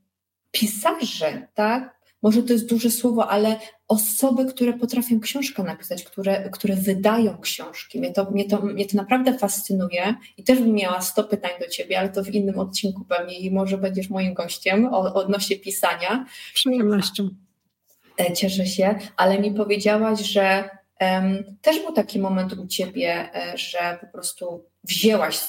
pisarzy, 0.51 1.47
tak? 1.53 1.97
może 2.21 2.43
to 2.43 2.53
jest 2.53 2.69
duże 2.69 2.91
słowo, 2.91 3.27
ale 3.29 3.59
osoby, 3.87 4.45
które 4.45 4.73
potrafią 4.73 5.19
książkę 5.19 5.63
napisać, 5.63 6.03
które, 6.03 6.49
które 6.49 6.75
wydają 6.75 7.37
książki. 7.37 7.99
Mnie 7.99 8.13
to, 8.13 8.31
mnie, 8.31 8.49
to, 8.49 8.61
mnie 8.61 8.85
to 8.85 8.97
naprawdę 8.97 9.37
fascynuje 9.37 10.15
i 10.37 10.43
też 10.43 10.59
bym 10.59 10.73
miała 10.73 11.01
100 11.01 11.23
pytań 11.23 11.51
do 11.59 11.67
ciebie, 11.67 11.99
ale 11.99 12.09
to 12.09 12.23
w 12.23 12.29
innym 12.29 12.59
odcinku 12.59 13.05
pewnie 13.05 13.39
i 13.39 13.51
może 13.51 13.77
będziesz 13.77 14.09
moim 14.09 14.33
gościem 14.33 14.85
o, 14.85 15.13
odnośnie 15.13 15.55
pisania. 15.55 16.25
Przyjemnością. 16.53 17.29
E, 18.19 18.33
cieszę 18.33 18.65
się, 18.65 18.95
ale 19.17 19.39
mi 19.39 19.51
powiedziałaś, 19.51 20.19
że 20.19 20.69
też 21.61 21.79
był 21.79 21.93
taki 21.93 22.19
moment 22.19 22.53
u 22.53 22.67
ciebie, 22.67 23.29
e, 23.35 23.57
że 23.57 23.97
po 24.01 24.07
prostu 24.07 24.65
wzięłaś 24.83 25.39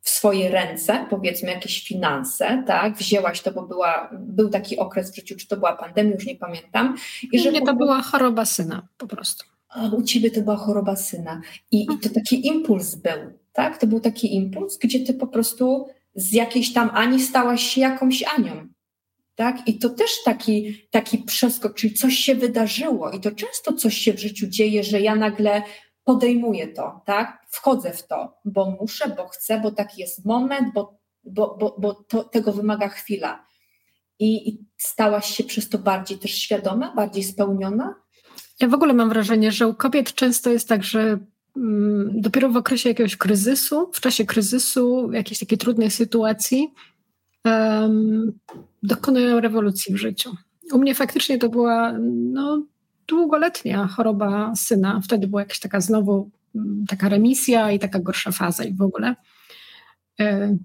w 0.00 0.10
swoje 0.10 0.50
ręce, 0.50 1.06
powiedzmy, 1.10 1.50
jakieś 1.50 1.84
finanse, 1.84 2.64
tak? 2.66 2.96
Wzięłaś 2.96 3.40
to, 3.40 3.52
bo 3.52 3.62
była, 3.62 4.10
był 4.12 4.48
taki 4.48 4.78
okres 4.78 5.12
w 5.12 5.16
życiu, 5.16 5.36
czy 5.36 5.48
to 5.48 5.56
była 5.56 5.76
pandemia, 5.76 6.14
już 6.14 6.26
nie 6.26 6.36
pamiętam. 6.36 6.96
I 7.32 7.38
że 7.38 7.52
nie, 7.52 7.62
to 7.62 7.74
była 7.74 8.02
choroba 8.02 8.44
syna 8.44 8.88
po 8.98 9.06
prostu. 9.06 9.44
A 9.68 9.86
u 9.86 10.02
ciebie 10.02 10.30
to 10.30 10.40
była 10.40 10.56
choroba 10.56 10.96
syna. 10.96 11.40
I, 11.70 11.82
I, 11.82 11.98
to 11.98 12.08
taki 12.14 12.46
impuls 12.46 12.94
był, 12.94 13.32
tak? 13.52 13.78
To 13.78 13.86
był 13.86 14.00
taki 14.00 14.34
impuls, 14.34 14.78
gdzie 14.78 15.00
ty 15.00 15.14
po 15.14 15.26
prostu 15.26 15.88
z 16.14 16.32
jakiejś 16.32 16.72
tam 16.72 16.90
Ani 16.94 17.20
stałaś 17.20 17.62
się 17.62 17.80
jakąś 17.80 18.24
Anią. 18.38 18.68
Tak? 19.38 19.68
I 19.68 19.78
to 19.78 19.90
też 19.90 20.10
taki, 20.24 20.86
taki 20.90 21.18
przeskok, 21.18 21.74
czyli 21.74 21.94
coś 21.94 22.14
się 22.14 22.34
wydarzyło 22.34 23.10
i 23.10 23.20
to 23.20 23.30
często 23.30 23.72
coś 23.72 23.94
się 23.96 24.12
w 24.12 24.18
życiu 24.18 24.46
dzieje, 24.46 24.84
że 24.84 25.00
ja 25.00 25.14
nagle 25.14 25.62
podejmuję 26.04 26.68
to, 26.68 27.00
tak? 27.06 27.46
Wchodzę 27.50 27.92
w 27.92 28.06
to, 28.06 28.38
bo 28.44 28.76
muszę, 28.80 29.14
bo 29.16 29.28
chcę, 29.28 29.60
bo 29.60 29.70
taki 29.70 30.00
jest 30.00 30.24
moment, 30.24 30.74
bo, 30.74 30.98
bo, 31.24 31.56
bo, 31.60 31.76
bo 31.78 31.94
to, 31.94 32.24
tego 32.24 32.52
wymaga 32.52 32.88
chwila. 32.88 33.46
I, 34.18 34.48
I 34.48 34.66
stałaś 34.76 35.36
się 35.36 35.44
przez 35.44 35.68
to 35.68 35.78
bardziej 35.78 36.18
też 36.18 36.30
świadoma, 36.30 36.94
bardziej 36.94 37.24
spełniona? 37.24 37.94
Ja 38.60 38.68
w 38.68 38.74
ogóle 38.74 38.94
mam 38.94 39.08
wrażenie, 39.08 39.52
że 39.52 39.68
u 39.68 39.74
kobiet 39.74 40.14
często 40.14 40.50
jest 40.50 40.68
tak, 40.68 40.84
że 40.84 41.18
mm, 41.56 42.20
dopiero 42.20 42.48
w 42.48 42.56
okresie 42.56 42.88
jakiegoś 42.88 43.16
kryzysu, 43.16 43.90
w 43.92 44.00
czasie 44.00 44.24
kryzysu, 44.24 45.12
jakiejś 45.12 45.38
takiej 45.38 45.58
trudnej 45.58 45.90
sytuacji, 45.90 46.74
um, 47.44 48.32
dokonują 48.82 49.40
rewolucji 49.40 49.94
w 49.94 49.96
życiu. 49.96 50.36
U 50.72 50.78
mnie 50.78 50.94
faktycznie 50.94 51.38
to 51.38 51.48
była 51.48 51.92
no, 52.32 52.62
długoletnia 53.06 53.86
choroba 53.86 54.52
syna. 54.56 55.00
Wtedy 55.04 55.26
była 55.26 55.40
jakaś 55.40 55.60
taka 55.60 55.80
znowu 55.80 56.30
mm, 56.54 56.84
taka 56.88 57.08
remisja 57.08 57.72
i 57.72 57.78
taka 57.78 57.98
gorsza 57.98 58.32
faza 58.32 58.64
i 58.64 58.74
w 58.74 58.82
ogóle. 58.82 59.14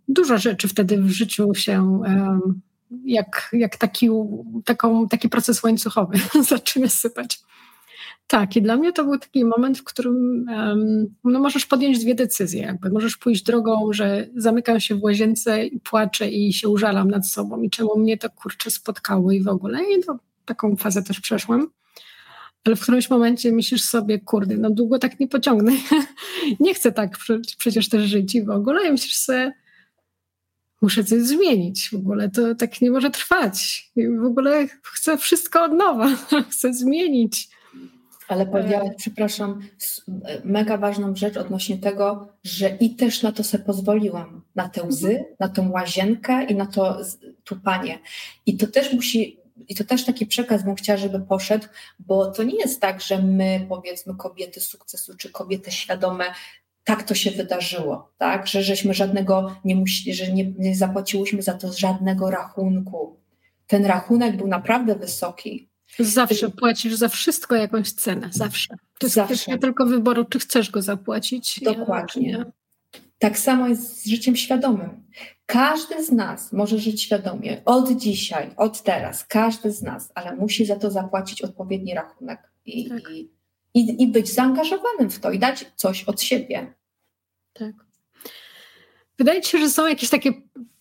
Dużo 0.07 0.37
rzeczy 0.37 0.67
wtedy 0.67 1.01
w 1.01 1.09
życiu 1.09 1.53
się 1.53 2.01
jak, 3.05 3.49
jak 3.53 3.77
taki, 3.77 4.09
taką, 4.65 5.07
taki 5.07 5.29
proces 5.29 5.63
łańcuchowy 5.63 6.17
zaczyna 6.49 6.87
sypać. 6.87 7.39
Tak, 8.27 8.55
i 8.55 8.61
dla 8.61 8.77
mnie 8.77 8.93
to 8.93 9.03
był 9.03 9.17
taki 9.17 9.45
moment, 9.45 9.79
w 9.79 9.83
którym 9.83 10.45
um, 10.49 11.15
no 11.23 11.39
możesz 11.39 11.65
podjąć 11.65 11.99
dwie 11.99 12.15
decyzje. 12.15 12.61
Jakby. 12.61 12.89
Możesz 12.89 13.17
pójść 13.17 13.43
drogą, 13.43 13.93
że 13.93 14.27
zamykam 14.35 14.79
się 14.79 14.95
w 14.95 15.03
łazience 15.03 15.65
i 15.65 15.79
płaczę 15.79 16.29
i 16.29 16.53
się 16.53 16.69
użalam 16.69 17.11
nad 17.11 17.27
sobą 17.27 17.61
i 17.61 17.69
czemu 17.69 17.99
mnie 17.99 18.17
to 18.17 18.29
kurczę 18.29 18.71
spotkało 18.71 19.31
i 19.31 19.41
w 19.41 19.47
ogóle. 19.47 19.79
I 19.83 20.03
to, 20.03 20.19
taką 20.45 20.75
fazę 20.75 21.03
też 21.03 21.19
przeszłam 21.19 21.67
ale 22.65 22.75
w 22.75 22.81
którymś 22.81 23.09
momencie 23.09 23.51
myślisz 23.51 23.81
sobie, 23.81 24.19
kurde, 24.19 24.57
no 24.57 24.69
długo 24.69 24.99
tak 24.99 25.19
nie 25.19 25.27
pociągnę. 25.27 25.71
nie 26.59 26.73
chcę 26.73 26.91
tak 26.91 27.17
przecież 27.57 27.89
też 27.89 28.03
żyć 28.03 28.35
i 28.35 28.43
w 28.43 28.49
ogóle. 28.49 28.87
I 28.87 28.91
myślisz 28.91 29.15
sobie, 29.15 29.53
muszę 30.81 31.03
coś 31.03 31.21
zmienić. 31.21 31.89
W 31.89 31.95
ogóle 31.95 32.29
to 32.29 32.55
tak 32.55 32.81
nie 32.81 32.91
może 32.91 33.09
trwać. 33.09 33.89
I 33.95 34.07
w 34.07 34.25
ogóle 34.25 34.67
chcę 34.83 35.17
wszystko 35.17 35.63
od 35.63 35.73
nowa. 35.73 36.09
chcę 36.51 36.73
zmienić. 36.73 37.49
Ale 38.27 38.45
powiedziałaś, 38.45 38.89
przepraszam, 38.97 39.59
mega 40.43 40.77
ważną 40.77 41.15
rzecz 41.15 41.37
odnośnie 41.37 41.77
tego, 41.77 42.27
że 42.43 42.69
i 42.69 42.95
też 42.95 43.23
na 43.23 43.31
to 43.31 43.43
sobie 43.43 43.63
pozwoliłam. 43.63 44.41
Na 44.55 44.69
te 44.69 44.83
łzy, 44.83 45.09
mhm. 45.09 45.35
na 45.39 45.49
tą 45.49 45.71
łazienkę 45.71 46.43
i 46.43 46.55
na 46.55 46.65
to 46.65 46.97
tupanie. 47.43 47.99
I 48.45 48.57
to 48.57 48.67
też 48.67 48.93
musi 48.93 49.43
i 49.69 49.75
to 49.75 49.83
też 49.83 50.05
taki 50.05 50.25
przekaz 50.25 50.63
bym 50.63 50.75
chciała, 50.75 50.97
żeby 50.97 51.19
poszedł, 51.19 51.67
bo 51.99 52.31
to 52.31 52.43
nie 52.43 52.55
jest 52.55 52.81
tak, 52.81 53.01
że 53.01 53.21
my, 53.21 53.65
powiedzmy, 53.69 54.15
kobiety 54.15 54.61
sukcesu 54.61 55.17
czy 55.17 55.29
kobiety 55.29 55.71
świadome, 55.71 56.25
tak 56.83 57.03
to 57.03 57.15
się 57.15 57.31
wydarzyło, 57.31 58.11
tak? 58.17 58.47
Że 58.47 58.63
żeśmy 58.63 58.93
żadnego 58.93 59.55
nie 59.65 59.75
musieli, 59.75 60.13
że 60.15 60.31
nie, 60.31 60.51
nie 60.51 60.75
zapłaciłyśmy 60.75 61.41
za 61.41 61.53
to 61.53 61.73
żadnego 61.73 62.31
rachunku. 62.31 63.19
Ten 63.67 63.85
rachunek 63.85 64.37
był 64.37 64.47
naprawdę 64.47 64.95
wysoki. 64.95 65.69
Zawsze 65.99 66.49
płacisz 66.49 66.93
za 66.93 67.09
wszystko 67.09 67.55
jakąś 67.55 67.91
cenę, 67.91 68.29
zawsze. 68.31 68.75
To 68.99 69.05
jest 69.05 69.15
zawsze. 69.15 69.57
tylko 69.57 69.85
wyboru, 69.85 70.25
czy 70.25 70.39
chcesz 70.39 70.71
go 70.71 70.81
zapłacić. 70.81 71.59
Dokładnie. 71.63 72.45
Tak 73.19 73.39
samo 73.39 73.67
jest 73.67 74.03
z 74.03 74.07
życiem 74.07 74.35
świadomym. 74.35 75.03
Każdy 75.45 76.03
z 76.03 76.11
nas 76.11 76.53
może 76.53 76.79
żyć 76.79 77.01
świadomie 77.01 77.61
od 77.65 77.91
dzisiaj, 77.91 78.51
od 78.57 78.83
teraz, 78.83 79.25
każdy 79.25 79.71
z 79.71 79.81
nas, 79.81 80.11
ale 80.15 80.35
musi 80.35 80.65
za 80.65 80.75
to 80.75 80.91
zapłacić 80.91 81.41
odpowiedni 81.41 81.93
rachunek 81.93 82.39
i, 82.65 82.89
tak. 82.89 83.11
i, 83.11 83.29
i, 83.73 84.03
i 84.03 84.07
być 84.07 84.33
zaangażowanym 84.33 85.09
w 85.09 85.19
to 85.19 85.31
i 85.31 85.39
dać 85.39 85.65
coś 85.75 86.03
od 86.03 86.21
siebie. 86.21 86.73
Tak. 87.53 87.73
Wydaje 89.17 89.41
ci 89.41 89.51
się, 89.51 89.57
że 89.57 89.69
są 89.69 89.87
jakieś 89.87 90.09
takie 90.09 90.31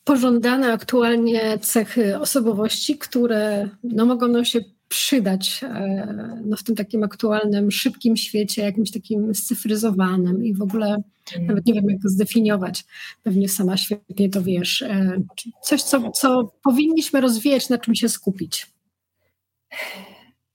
pożądane 0.04 0.72
aktualnie 0.72 1.58
cechy 1.58 2.20
osobowości, 2.20 2.98
które 2.98 3.68
no, 3.84 4.06
mogą 4.06 4.28
nam 4.28 4.44
się 4.44 4.60
przydać 4.93 5.61
e, 5.62 6.43
no, 6.45 6.57
w 6.57 6.62
tym 6.62 6.76
takim 6.76 7.05
aktualnym, 7.05 7.70
szybkim 7.70 8.16
świecie, 8.16 8.62
jakimś 8.62 8.90
takim 8.90 9.34
scyfryzowanym 9.34 10.45
i 10.45 10.55
w 10.55 10.62
ogóle 10.62 11.03
mm. 11.36 11.47
nawet 11.47 11.66
nie 11.66 11.74
wiem, 11.74 11.90
jak 11.90 12.03
to 12.03 12.09
zdefiniować. 12.09 12.84
Pewnie 13.22 13.49
sama 13.49 13.76
świetnie 13.76 14.30
to 14.30 14.43
wiesz. 14.43 14.82
E, 14.82 15.22
coś, 15.62 15.82
co, 15.82 16.11
co 16.11 16.53
powinniśmy 16.64 17.20
rozwijać, 17.20 17.68
na 17.68 17.78
czym 17.78 17.95
się 17.95 18.09
skupić. 18.09 18.66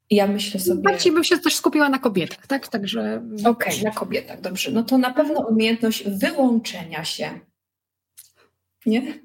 Ja 0.09 0.27
myślę 0.27 0.59
sobie. 0.59 0.81
Bardziej 0.81 1.13
bym 1.13 1.23
się 1.23 1.37
też 1.37 1.55
skupiła 1.55 1.89
na 1.89 1.99
kobietach, 1.99 2.47
tak? 2.47 2.67
Także. 2.67 3.21
Okej, 3.45 3.73
okay, 3.73 3.83
na 3.83 3.91
kobietach, 3.91 4.41
dobrze. 4.41 4.71
No 4.71 4.83
to 4.83 4.97
na 4.97 5.13
pewno 5.13 5.47
umiejętność 5.47 6.03
wyłączenia 6.09 7.03
się. 7.03 7.39
Nie? 8.85 9.19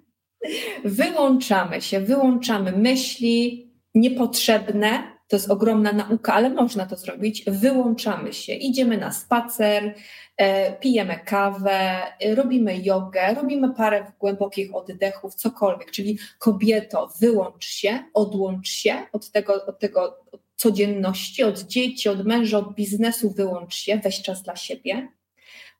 Wyłączamy 0.85 1.81
się, 1.81 2.01
wyłączamy 2.01 2.73
myśli, 2.73 3.72
niepotrzebne, 3.95 5.13
to 5.29 5.37
jest 5.37 5.51
ogromna 5.51 5.93
nauka, 5.93 6.35
ale 6.35 6.51
można 6.51 6.87
to 6.87 6.97
zrobić. 6.97 7.45
Wyłączamy 7.47 8.33
się, 8.33 8.53
idziemy 8.55 8.99
na 8.99 9.13
spacer, 9.13 9.95
e, 10.37 10.73
pijemy 10.73 11.21
kawę, 11.25 12.03
e, 12.21 12.35
robimy 12.35 12.79
jogę, 12.79 13.35
robimy 13.35 13.75
parę 13.75 14.13
głębokich 14.19 14.75
oddechów, 14.75 15.35
cokolwiek. 15.35 15.91
Czyli 15.91 16.19
kobieto, 16.39 17.13
wyłącz 17.21 17.65
się, 17.65 18.05
odłącz 18.15 18.69
się 18.69 19.03
od 19.13 19.31
tego, 19.31 19.67
od 19.67 19.79
tego 19.79 20.19
codzienności, 20.57 21.45
od 21.45 21.61
dzieci, 21.61 22.09
od 22.09 22.25
męża, 22.25 22.59
od 22.59 22.75
biznesu, 22.75 23.31
wyłącz 23.31 23.75
się, 23.75 24.01
weź 24.05 24.23
czas 24.23 24.43
dla 24.43 24.57
siebie. 24.57 25.09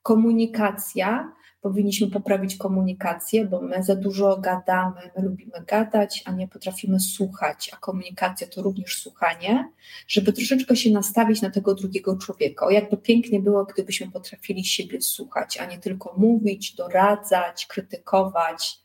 Komunikacja, 0.03 1.33
powinniśmy 1.63 2.07
poprawić 2.07 2.55
komunikację, 2.55 3.45
bo 3.45 3.61
my 3.61 3.83
za 3.83 3.95
dużo 3.95 4.37
gadamy, 4.37 5.01
my 5.17 5.23
lubimy 5.23 5.65
gadać, 5.67 6.23
a 6.25 6.31
nie 6.31 6.47
potrafimy 6.47 6.99
słuchać, 6.99 7.69
a 7.73 7.77
komunikacja 7.77 8.47
to 8.47 8.61
również 8.61 9.01
słuchanie, 9.01 9.69
żeby 10.07 10.33
troszeczkę 10.33 10.75
się 10.75 10.91
nastawić 10.91 11.41
na 11.41 11.49
tego 11.49 11.75
drugiego 11.75 12.17
człowieka. 12.17 12.65
O 12.65 12.69
jakby 12.69 12.97
pięknie 12.97 13.39
było, 13.39 13.65
gdybyśmy 13.65 14.11
potrafili 14.11 14.65
siebie 14.65 15.01
słuchać, 15.01 15.57
a 15.57 15.65
nie 15.65 15.77
tylko 15.77 16.13
mówić, 16.17 16.75
doradzać, 16.75 17.65
krytykować. 17.65 18.79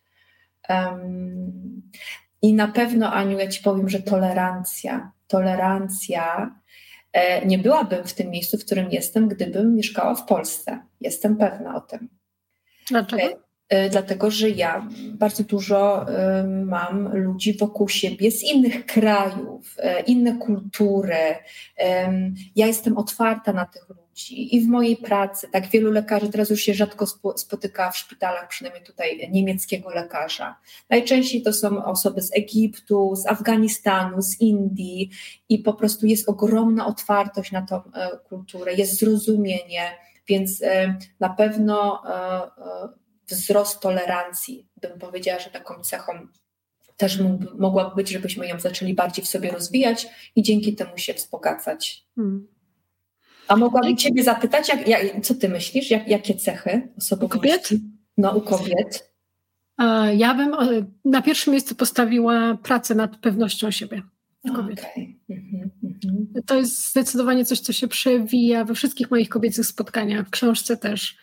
Um, 0.68 1.82
I 2.42 2.54
na 2.54 2.68
pewno, 2.68 3.12
Aniu, 3.12 3.38
ja 3.38 3.48
Ci 3.48 3.62
powiem, 3.62 3.88
że 3.88 4.02
tolerancja, 4.02 5.12
tolerancja 5.26 6.56
e, 7.12 7.46
nie 7.46 7.58
byłabym 7.58 8.04
w 8.04 8.14
tym 8.14 8.30
miejscu, 8.30 8.58
w 8.58 8.64
którym 8.64 8.90
jestem, 8.90 9.28
gdybym 9.28 9.74
mieszkała 9.74 10.14
w 10.14 10.26
Polsce. 10.26 10.82
Jestem 11.00 11.36
pewna 11.36 11.76
o 11.76 11.80
tym. 11.80 12.17
Dlaczego? 12.90 13.22
E, 13.22 13.36
e, 13.68 13.90
dlatego, 13.90 14.30
że 14.30 14.50
ja 14.50 14.88
bardzo 15.12 15.44
dużo 15.44 16.08
e, 16.08 16.44
mam 16.44 17.16
ludzi 17.16 17.56
wokół 17.58 17.88
siebie 17.88 18.30
z 18.30 18.42
innych 18.42 18.86
krajów, 18.86 19.76
inne 20.06 20.38
kultury. 20.38 21.36
Ja 22.56 22.66
jestem 22.66 22.98
otwarta 22.98 23.52
na 23.52 23.66
tych 23.66 23.88
ludzi 23.88 24.56
i 24.56 24.60
w 24.60 24.68
mojej 24.68 24.96
pracy, 24.96 25.48
tak 25.52 25.66
wielu 25.66 25.90
lekarzy 25.90 26.28
teraz 26.28 26.50
już 26.50 26.60
się 26.60 26.74
rzadko 26.74 27.06
spotyka 27.36 27.90
w 27.90 27.96
szpitalach, 27.96 28.48
przynajmniej 28.48 28.84
tutaj 28.84 29.28
niemieckiego 29.30 29.90
lekarza. 29.90 30.56
Najczęściej 30.90 31.42
to 31.42 31.52
są 31.52 31.84
osoby 31.84 32.22
z 32.22 32.36
Egiptu, 32.36 33.16
z 33.16 33.26
Afganistanu, 33.26 34.22
z 34.22 34.40
Indii 34.40 35.10
i 35.48 35.58
po 35.58 35.74
prostu 35.74 36.06
jest 36.06 36.28
ogromna 36.28 36.86
otwartość 36.86 37.52
na 37.52 37.62
tą 37.62 37.80
kulturę, 38.28 38.74
jest 38.74 38.98
zrozumienie 38.98 39.90
więc 40.28 40.62
e, 40.62 40.98
na 41.20 41.28
pewno 41.28 42.02
e, 42.04 42.10
e, 42.12 42.88
wzrost 43.26 43.80
tolerancji, 43.80 44.68
bym 44.80 44.98
powiedziała, 44.98 45.38
że 45.40 45.50
taką 45.50 45.80
cechą 45.80 46.12
też 46.96 47.18
mogłaby 47.58 47.96
być, 47.96 48.08
żebyśmy 48.08 48.48
ją 48.48 48.60
zaczęli 48.60 48.94
bardziej 48.94 49.24
w 49.24 49.28
sobie 49.28 49.50
rozwijać 49.50 50.08
i 50.36 50.42
dzięki 50.42 50.74
temu 50.74 50.98
się 50.98 51.14
wzbogacać. 51.14 52.06
Hmm. 52.14 52.48
A 53.48 53.56
mogłabym 53.56 53.96
Ciebie 53.96 54.22
zapytać, 54.22 54.68
jak, 54.68 54.88
jak, 54.88 55.20
co 55.22 55.34
Ty 55.34 55.48
myślisz? 55.48 55.90
Jak, 55.90 56.08
jakie 56.08 56.34
cechy 56.34 56.88
osobowości? 56.98 57.38
Kobiet? 57.38 57.68
No, 58.16 58.36
u 58.36 58.40
kobiet. 58.40 59.12
Ja 60.16 60.34
bym 60.34 60.54
na 61.04 61.22
pierwszym 61.22 61.52
miejscu 61.52 61.74
postawiła 61.74 62.58
pracę 62.62 62.94
nad 62.94 63.16
pewnością 63.16 63.70
siebie. 63.70 64.02
Kobiet. 64.56 64.80
Okay. 64.80 65.14
Mhm, 65.30 65.70
mhm. 66.04 66.42
To 66.46 66.54
jest 66.54 66.90
zdecydowanie 66.90 67.44
coś, 67.44 67.60
co 67.60 67.72
się 67.72 67.88
przewija 67.88 68.64
we 68.64 68.74
wszystkich 68.74 69.10
moich 69.10 69.28
kobiecych 69.28 69.66
spotkaniach, 69.66 70.26
w 70.26 70.30
książce 70.30 70.76
też. 70.76 71.16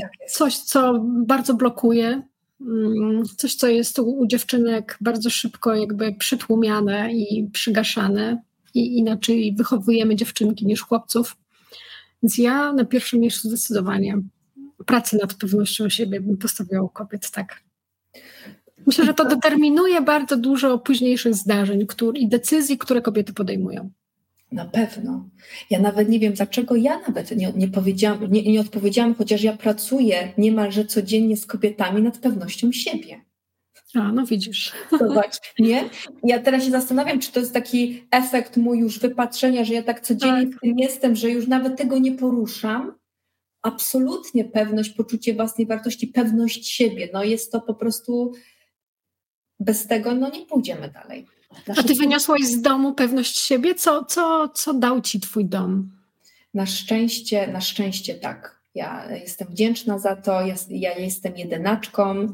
Tak 0.00 0.10
coś, 0.30 0.56
co 0.56 1.04
bardzo 1.26 1.54
blokuje, 1.54 2.22
mm, 2.60 3.24
coś, 3.36 3.54
co 3.54 3.68
jest 3.68 3.98
u, 3.98 4.26
dziewczynek 4.26 4.98
bardzo 5.00 5.30
szybko 5.30 5.74
jakby 5.74 6.14
przytłumiane 6.14 7.12
i 7.12 7.50
przygaszane 7.52 8.42
i 8.74 8.98
inaczej 8.98 9.54
wychowujemy 9.58 10.16
dziewczynki 10.16 10.66
niż 10.66 10.82
chłopców. 10.82 11.36
Więc 12.22 12.38
ja 12.38 12.72
na 12.72 12.84
pierwszym 12.84 13.20
miejscu 13.20 13.48
zdecydowanie 13.48 14.18
pracę 14.86 15.16
nad 15.16 15.34
pewnością 15.34 15.88
siebie 15.88 16.20
bym 16.20 16.36
postawiła 16.36 16.82
u 16.82 16.88
kobiet, 16.88 17.30
tak. 17.30 17.62
Myślę, 18.88 19.04
że 19.04 19.14
to 19.14 19.24
determinuje 19.24 20.00
bardzo 20.00 20.36
dużo 20.36 20.78
późniejszych 20.78 21.34
zdarzeń 21.34 21.86
który, 21.86 22.18
i 22.18 22.28
decyzji, 22.28 22.78
które 22.78 23.02
kobiety 23.02 23.32
podejmują. 23.32 23.90
Na 24.52 24.64
pewno. 24.64 25.28
Ja 25.70 25.78
nawet 25.78 26.08
nie 26.08 26.18
wiem, 26.18 26.32
dlaczego 26.32 26.76
ja 26.76 27.00
nawet 27.00 27.36
nie, 27.36 27.52
nie, 27.52 27.68
powiedziałam, 27.68 28.32
nie, 28.32 28.52
nie 28.52 28.60
odpowiedziałam, 28.60 29.14
chociaż 29.14 29.42
ja 29.42 29.56
pracuję 29.56 30.32
niemalże 30.38 30.84
codziennie 30.84 31.36
z 31.36 31.46
kobietami 31.46 32.02
nad 32.02 32.18
pewnością 32.18 32.72
siebie. 32.72 33.20
A, 33.94 34.12
no 34.12 34.26
widzisz. 34.26 34.72
Zobacz, 34.98 35.36
nie? 35.58 35.90
Ja 36.24 36.38
teraz 36.38 36.64
się 36.64 36.70
zastanawiam, 36.70 37.20
czy 37.20 37.32
to 37.32 37.40
jest 37.40 37.52
taki 37.52 38.04
efekt 38.10 38.56
mój 38.56 38.78
już 38.78 38.98
wypatrzenia, 38.98 39.64
że 39.64 39.74
ja 39.74 39.82
tak 39.82 40.00
codziennie 40.00 40.46
tak. 40.46 40.56
w 40.56 40.60
tym 40.60 40.78
jestem, 40.78 41.16
że 41.16 41.30
już 41.30 41.46
nawet 41.46 41.76
tego 41.76 41.98
nie 41.98 42.12
poruszam. 42.12 42.94
Absolutnie 43.62 44.44
pewność, 44.44 44.90
poczucie 44.90 45.34
własnej 45.34 45.66
wartości, 45.66 46.06
pewność 46.06 46.68
siebie. 46.68 47.08
No 47.12 47.24
jest 47.24 47.52
to 47.52 47.60
po 47.60 47.74
prostu, 47.74 48.32
bez 49.60 49.86
tego 49.86 50.14
no 50.14 50.30
nie 50.30 50.46
pójdziemy 50.46 50.88
dalej. 50.88 51.26
A 51.76 51.82
ty 51.82 51.94
wyniosłaś 51.94 52.42
z 52.42 52.60
domu 52.60 52.94
pewność 52.94 53.38
siebie? 53.38 53.74
Co, 53.74 54.04
co, 54.04 54.48
co 54.54 54.74
dał 54.74 55.00
ci 55.00 55.20
twój 55.20 55.44
dom? 55.44 55.90
Na 56.54 56.66
szczęście, 56.66 57.46
na 57.46 57.60
szczęście 57.60 58.14
tak. 58.14 58.58
Ja 58.74 59.10
jestem 59.10 59.48
wdzięczna 59.48 59.98
za 59.98 60.16
to. 60.16 60.40
Ja, 60.40 60.54
ja 60.70 60.98
jestem 60.98 61.36
jedynaczką. 61.36 62.28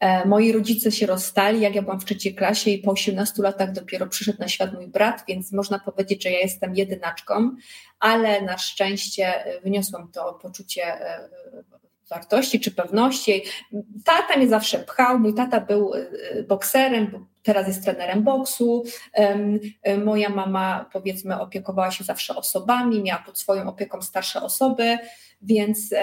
E, 0.00 0.26
moi 0.26 0.52
rodzice 0.52 0.92
się 0.92 1.06
rozstali, 1.06 1.60
jak 1.60 1.74
ja 1.74 1.82
byłam 1.82 2.00
w 2.00 2.04
trzeciej 2.04 2.34
klasie 2.34 2.70
i 2.70 2.78
po 2.78 2.90
18 2.90 3.42
latach 3.42 3.72
dopiero 3.72 4.06
przyszedł 4.06 4.38
na 4.38 4.48
świat 4.48 4.74
mój 4.74 4.88
brat, 4.88 5.24
więc 5.28 5.52
można 5.52 5.78
powiedzieć, 5.78 6.22
że 6.22 6.30
ja 6.30 6.38
jestem 6.38 6.74
jedynaczką, 6.74 7.56
ale 7.98 8.42
na 8.42 8.58
szczęście 8.58 9.44
e, 9.44 9.60
wyniosłam 9.60 10.12
to 10.12 10.38
poczucie 10.42 10.82
e, 10.84 11.28
wartości 12.10 12.60
czy 12.60 12.70
pewności. 12.70 13.42
Tata 14.04 14.36
mnie 14.36 14.48
zawsze 14.48 14.78
pchał. 14.78 15.18
Mój 15.18 15.34
tata 15.34 15.60
był 15.60 15.92
bokserem, 16.48 17.26
teraz 17.42 17.68
jest 17.68 17.84
trenerem 17.84 18.22
boksu. 18.22 18.84
Moja 20.04 20.28
mama, 20.28 20.90
powiedzmy, 20.92 21.40
opiekowała 21.40 21.90
się 21.90 22.04
zawsze 22.04 22.36
osobami, 22.36 23.02
miała 23.02 23.22
pod 23.22 23.38
swoją 23.38 23.68
opieką 23.68 24.02
starsze 24.02 24.42
osoby, 24.42 24.98
więc 25.42 25.94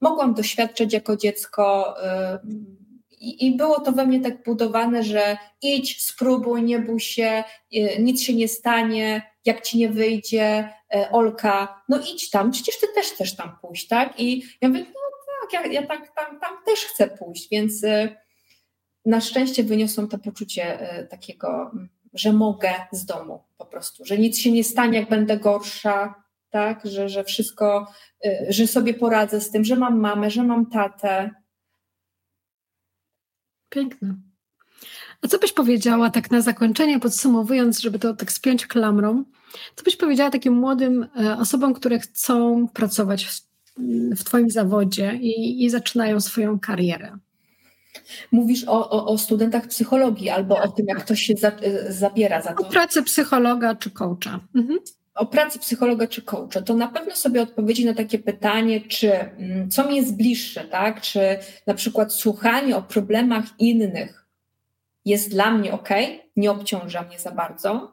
mogłam 0.00 0.34
doświadczyć 0.34 0.92
jako 0.92 1.16
dziecko 1.16 1.96
i, 3.22 3.56
było 3.56 3.80
to 3.80 3.92
we 3.92 4.06
mnie 4.06 4.20
tak 4.20 4.44
budowane, 4.44 5.02
że 5.02 5.36
idź, 5.62 6.02
spróbuj, 6.02 6.62
nie 6.62 6.78
bój 6.78 7.00
się, 7.00 7.44
y, 7.76 8.02
nic 8.02 8.22
się 8.22 8.34
nie 8.34 8.48
stanie, 8.48 9.22
jak 9.44 9.62
ci 9.62 9.78
nie 9.78 9.88
wyjdzie, 9.88 10.68
y, 10.94 11.10
Olka, 11.10 11.82
no 11.88 11.98
idź 12.14 12.30
tam, 12.30 12.50
przecież 12.50 12.80
ty 12.80 12.86
też 12.94 13.06
chcesz 13.06 13.36
tam 13.36 13.56
pójść, 13.60 13.88
tak? 13.88 14.20
I 14.20 14.42
ja 14.60 14.68
mówię, 14.68 14.80
no 14.80 15.00
tak, 15.42 15.52
ja, 15.52 15.72
ja 15.72 15.86
tak, 15.86 16.12
tam, 16.14 16.40
tam 16.40 16.56
też 16.66 16.80
chcę 16.80 17.08
pójść, 17.08 17.48
więc 17.50 17.84
y, 17.84 18.16
na 19.06 19.20
szczęście 19.20 19.64
wyniosłam 19.64 20.08
to 20.08 20.18
poczucie 20.18 20.78
takiego, 21.10 21.70
że 22.14 22.32
mogę 22.32 22.74
z 22.92 23.04
domu 23.04 23.44
po 23.58 23.66
prostu, 23.66 24.04
że 24.04 24.18
nic 24.18 24.38
się 24.38 24.52
nie 24.52 24.64
stanie, 24.64 24.98
jak 24.98 25.08
będę 25.08 25.38
gorsza, 25.38 26.14
tak? 26.50 26.80
Że, 26.84 27.08
że 27.08 27.24
wszystko, 27.24 27.92
że 28.48 28.66
sobie 28.66 28.94
poradzę 28.94 29.40
z 29.40 29.50
tym, 29.50 29.64
że 29.64 29.76
mam 29.76 30.00
mamę, 30.00 30.30
że 30.30 30.42
mam 30.42 30.66
tatę, 30.66 31.30
Piękne. 33.72 34.14
A 35.22 35.28
co 35.28 35.38
byś 35.38 35.52
powiedziała 35.52 36.10
tak 36.10 36.30
na 36.30 36.40
zakończenie, 36.40 37.00
podsumowując, 37.00 37.80
żeby 37.80 37.98
to 37.98 38.14
tak 38.14 38.32
spiąć 38.32 38.66
klamrą, 38.66 39.24
co 39.76 39.82
byś 39.84 39.96
powiedziała 39.96 40.30
takim 40.30 40.54
młodym 40.54 41.06
osobom, 41.38 41.74
które 41.74 41.98
chcą 41.98 42.68
pracować 42.68 43.24
w, 43.24 43.51
w 44.16 44.24
Twoim 44.24 44.50
zawodzie 44.50 45.18
i, 45.20 45.64
i, 45.64 45.70
zaczynają 45.70 46.20
swoją 46.20 46.60
karierę? 46.60 47.18
Mówisz 48.32 48.64
o, 48.68 48.90
o, 48.90 49.06
o 49.06 49.18
studentach 49.18 49.66
psychologii 49.66 50.30
albo 50.30 50.62
o 50.62 50.68
tym, 50.68 50.86
jak 50.86 50.98
ktoś 50.98 51.20
się 51.20 51.34
za, 51.34 51.52
zabiera 51.88 52.42
za 52.42 52.52
to. 52.52 52.66
O 52.66 52.70
pracy 52.70 53.02
psychologa 53.02 53.74
czy 53.74 53.90
coacha. 53.90 54.40
Mhm 54.54 54.78
o 55.14 55.26
pracy 55.26 55.58
psychologa 55.58 56.06
czy 56.06 56.22
coacha, 56.22 56.62
to 56.62 56.74
na 56.74 56.88
pewno 56.88 57.16
sobie 57.16 57.42
odpowiedzi 57.42 57.84
na 57.84 57.94
takie 57.94 58.18
pytanie, 58.18 58.80
czy 58.80 59.12
mm, 59.12 59.70
co 59.70 59.88
mi 59.88 59.96
jest 59.96 60.16
bliższe, 60.16 60.64
tak? 60.64 61.00
Czy 61.00 61.38
na 61.66 61.74
przykład 61.74 62.12
słuchanie 62.12 62.76
o 62.76 62.82
problemach 62.82 63.44
innych 63.58 64.26
jest 65.04 65.30
dla 65.30 65.50
mnie 65.50 65.72
ok, 65.72 65.88
nie 66.36 66.50
obciąża 66.50 67.02
mnie 67.02 67.18
za 67.18 67.30
bardzo, 67.30 67.92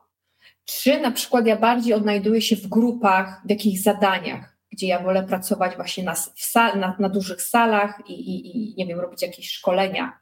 czy 0.65 0.99
na 0.99 1.11
przykład 1.11 1.45
ja 1.47 1.55
bardziej 1.55 1.93
odnajduję 1.93 2.41
się 2.41 2.55
w 2.55 2.67
grupach, 2.67 3.41
w 3.45 3.49
jakichś 3.49 3.81
zadaniach, 3.81 4.57
gdzie 4.79 4.87
ja 4.87 4.99
wolę 4.99 5.23
pracować 5.23 5.75
właśnie 5.75 6.03
na, 6.03 6.15
sal, 6.35 6.79
na, 6.79 6.95
na 6.99 7.09
dużych 7.09 7.41
salach 7.41 8.01
i, 8.07 8.13
i, 8.13 8.71
i, 8.71 8.75
nie 8.77 8.85
wiem, 8.85 8.99
robić 8.99 9.21
jakieś 9.21 9.51
szkolenia. 9.51 10.19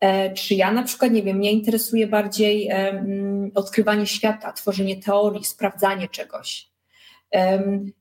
E, 0.00 0.34
czy 0.34 0.54
ja 0.54 0.72
na 0.72 0.82
przykład, 0.82 1.12
nie 1.12 1.22
wiem, 1.22 1.36
mnie 1.36 1.52
interesuje 1.52 2.06
bardziej 2.06 2.68
um, 2.68 3.50
odkrywanie 3.54 4.06
świata, 4.06 4.52
tworzenie 4.52 4.96
teorii, 4.96 5.44
sprawdzanie 5.44 6.08
czegoś. 6.08 6.70
Um, 7.30 7.92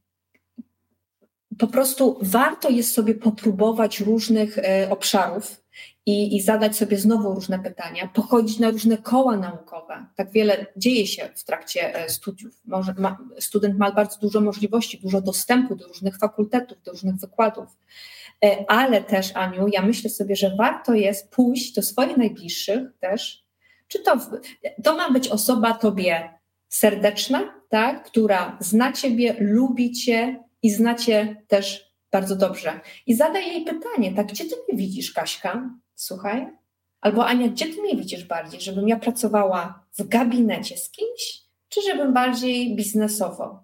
po 1.59 1.67
prostu 1.67 2.19
warto 2.21 2.69
jest 2.69 2.93
sobie 2.93 3.15
popróbować 3.15 3.99
różnych 3.99 4.57
e, 4.57 4.87
obszarów 4.89 5.62
i, 6.05 6.35
i, 6.35 6.41
zadać 6.41 6.77
sobie 6.77 6.97
znowu 6.97 7.33
różne 7.33 7.59
pytania, 7.59 8.09
pochodzić 8.13 8.59
na 8.59 8.69
różne 8.69 8.97
koła 8.97 9.37
naukowe. 9.37 10.05
Tak 10.15 10.31
wiele 10.31 10.65
dzieje 10.77 11.07
się 11.07 11.29
w 11.35 11.43
trakcie 11.43 11.95
e, 11.95 12.09
studiów. 12.09 12.61
Może, 12.65 12.93
ma, 12.97 13.17
student 13.39 13.77
ma 13.77 13.91
bardzo 13.91 14.19
dużo 14.19 14.41
możliwości, 14.41 14.99
dużo 14.99 15.21
dostępu 15.21 15.75
do 15.75 15.87
różnych 15.87 16.17
fakultetów, 16.17 16.83
do 16.83 16.91
różnych 16.91 17.15
wykładów. 17.15 17.77
E, 18.45 18.65
ale 18.67 19.03
też, 19.03 19.31
Aniu, 19.35 19.67
ja 19.67 19.81
myślę 19.81 20.09
sobie, 20.09 20.35
że 20.35 20.55
warto 20.57 20.93
jest 20.93 21.31
pójść 21.31 21.73
do 21.73 21.81
swoich 21.81 22.17
najbliższych 22.17 22.81
też, 22.99 23.43
czy 23.87 23.99
to, 23.99 24.17
to 24.83 24.95
ma 24.95 25.11
być 25.11 25.27
osoba 25.27 25.73
tobie 25.73 26.29
serdeczna, 26.69 27.53
tak, 27.69 28.03
która 28.03 28.57
zna 28.59 28.93
ciebie, 28.93 29.35
lubi 29.39 29.91
cię 29.91 30.43
i 30.61 30.71
zna 30.71 30.95
cię 30.95 31.43
też 31.47 31.93
bardzo 32.11 32.35
dobrze. 32.35 32.79
I 33.07 33.15
zadaj 33.15 33.47
jej 33.47 33.65
pytanie, 33.65 34.13
tak, 34.15 34.27
gdzie 34.27 34.45
ty 34.45 34.55
mnie 34.55 34.77
widzisz, 34.77 35.13
Kaśka? 35.13 35.69
Słuchaj. 35.95 36.47
Albo 37.01 37.25
Ania, 37.25 37.47
gdzie 37.47 37.65
ty 37.65 37.81
mnie 37.81 37.95
widzisz 37.95 38.23
bardziej? 38.23 38.61
Żebym 38.61 38.87
ja 38.87 38.99
pracowała 38.99 39.85
w 39.97 40.07
gabinecie 40.07 40.77
z 40.77 40.89
kimś, 40.89 41.41
czy 41.69 41.81
żebym 41.81 42.13
bardziej 42.13 42.75
biznesowo? 42.75 43.63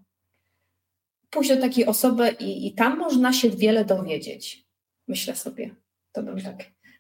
Pójść 1.29 1.49
do 1.49 1.61
takiej 1.61 1.85
osoby 1.85 2.35
i, 2.39 2.67
i 2.67 2.73
tam 2.73 2.97
można 2.97 3.33
się 3.33 3.49
wiele 3.49 3.85
dowiedzieć 3.85 4.69
myślę 5.09 5.35
sobie. 5.35 5.75
To 6.11 6.23
bym 6.23 6.41
tak. 6.41 6.57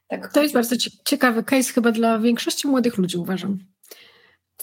tak 0.07 0.33
to 0.33 0.41
jest 0.41 0.53
bardzo 0.53 0.75
ciekawy 1.05 1.43
case 1.43 1.73
chyba 1.73 1.91
dla 1.91 2.19
większości 2.19 2.67
młodych 2.67 2.97
ludzi, 2.97 3.17
uważam. 3.17 3.59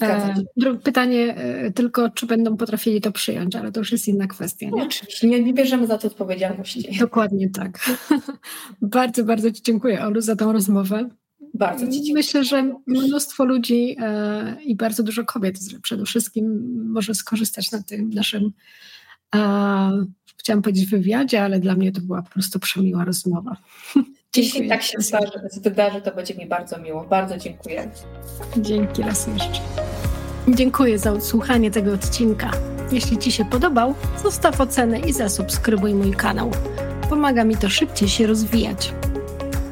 E, 0.01 0.35
drugie 0.57 0.81
pytanie 0.81 1.37
e, 1.37 1.71
tylko, 1.71 2.11
czy 2.11 2.27
będą 2.27 2.57
potrafili 2.57 3.01
to 3.01 3.13
przyjąć, 3.13 3.57
ale 3.57 3.73
to 3.73 3.81
już 3.81 3.93
jest 3.93 4.09
inna 4.09 4.27
kwestia. 4.27 4.71
Nie? 4.71 4.83
Oczywiście, 4.83 5.29
nie, 5.29 5.43
nie 5.43 5.55
bierzemy 5.55 5.87
za 5.87 5.99
to 5.99 6.09
odpowiedzialności. 6.09 6.99
Dokładnie 7.01 7.51
tak. 7.51 7.91
bardzo, 8.83 9.25
bardzo 9.25 9.51
Ci 9.53 9.63
dziękuję, 9.63 10.05
Olu, 10.05 10.21
za 10.21 10.37
tą 10.37 10.53
rozmowę. 10.53 11.09
Bardzo 11.55 11.87
Ci 11.87 11.93
dziękuję. 11.93 12.15
Myślę, 12.15 12.45
że 12.45 12.75
mnóstwo 12.87 13.45
ludzi 13.45 13.97
e, 14.01 14.57
i 14.65 14.77
bardzo 14.77 15.03
dużo 15.03 15.25
kobiet 15.25 15.59
przede 15.83 16.05
wszystkim 16.05 16.75
może 16.93 17.15
skorzystać 17.15 17.73
na 17.73 17.83
tym 17.83 18.11
naszym 18.11 18.53
chciałam 20.47 20.63
powiedzieć 20.63 20.87
wywiadzie, 20.87 21.43
ale 21.43 21.61
dla 21.61 21.75
mnie 21.75 21.93
to 21.93 22.01
była 22.01 22.23
po 22.23 22.31
prostu 22.31 22.59
przemiła 22.59 23.05
rozmowa. 23.05 23.57
Jeśli 24.37 24.69
tak 24.69 24.83
się 24.83 24.99
wydarzy, 25.63 26.01
to 26.01 26.15
będzie 26.15 26.35
mi 26.35 26.47
bardzo 26.47 26.79
miło. 26.79 27.05
Bardzo 27.05 27.37
dziękuję. 27.37 27.89
Dzięki 28.57 29.03
raz 29.03 29.27
jeszcze. 29.27 29.61
Dziękuję 30.49 30.99
za 30.99 31.13
odsłuchanie 31.13 31.71
tego 31.71 31.93
odcinka. 31.93 32.51
Jeśli 32.93 33.19
Ci 33.19 33.33
się 33.33 33.45
podobał, 33.45 33.95
zostaw 34.23 34.61
ocenę 34.61 34.99
i 35.01 35.13
zasubskrybuj 35.13 35.95
mój 35.95 36.13
kanał. 36.13 36.51
Pomaga 37.11 37.45
mi 37.45 37.57
to 37.57 37.69
szybciej 37.69 38.09
się 38.09 38.27
rozwijać. 38.27 38.93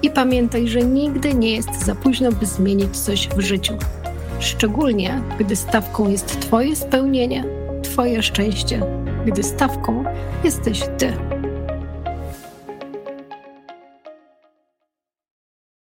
I 0.03 0.11
pamiętaj, 0.11 0.69
że 0.69 0.81
nigdy 0.81 1.35
nie 1.35 1.57
jest 1.57 1.85
za 1.85 1.95
późno, 1.95 2.33
by 2.33 2.47
zmienić 2.47 2.97
coś 2.97 3.29
w 3.29 3.41
życiu. 3.41 3.75
Szczególnie, 4.41 5.23
gdy 5.39 5.57
stawką 5.57 6.09
jest 6.09 6.41
Twoje 6.41 6.77
spełnienie, 6.77 7.45
Twoje 7.83 8.23
szczęście, 8.23 8.81
gdy 9.27 9.43
stawką 9.43 10.05
jesteś 10.45 10.83
Ty. 10.99 11.34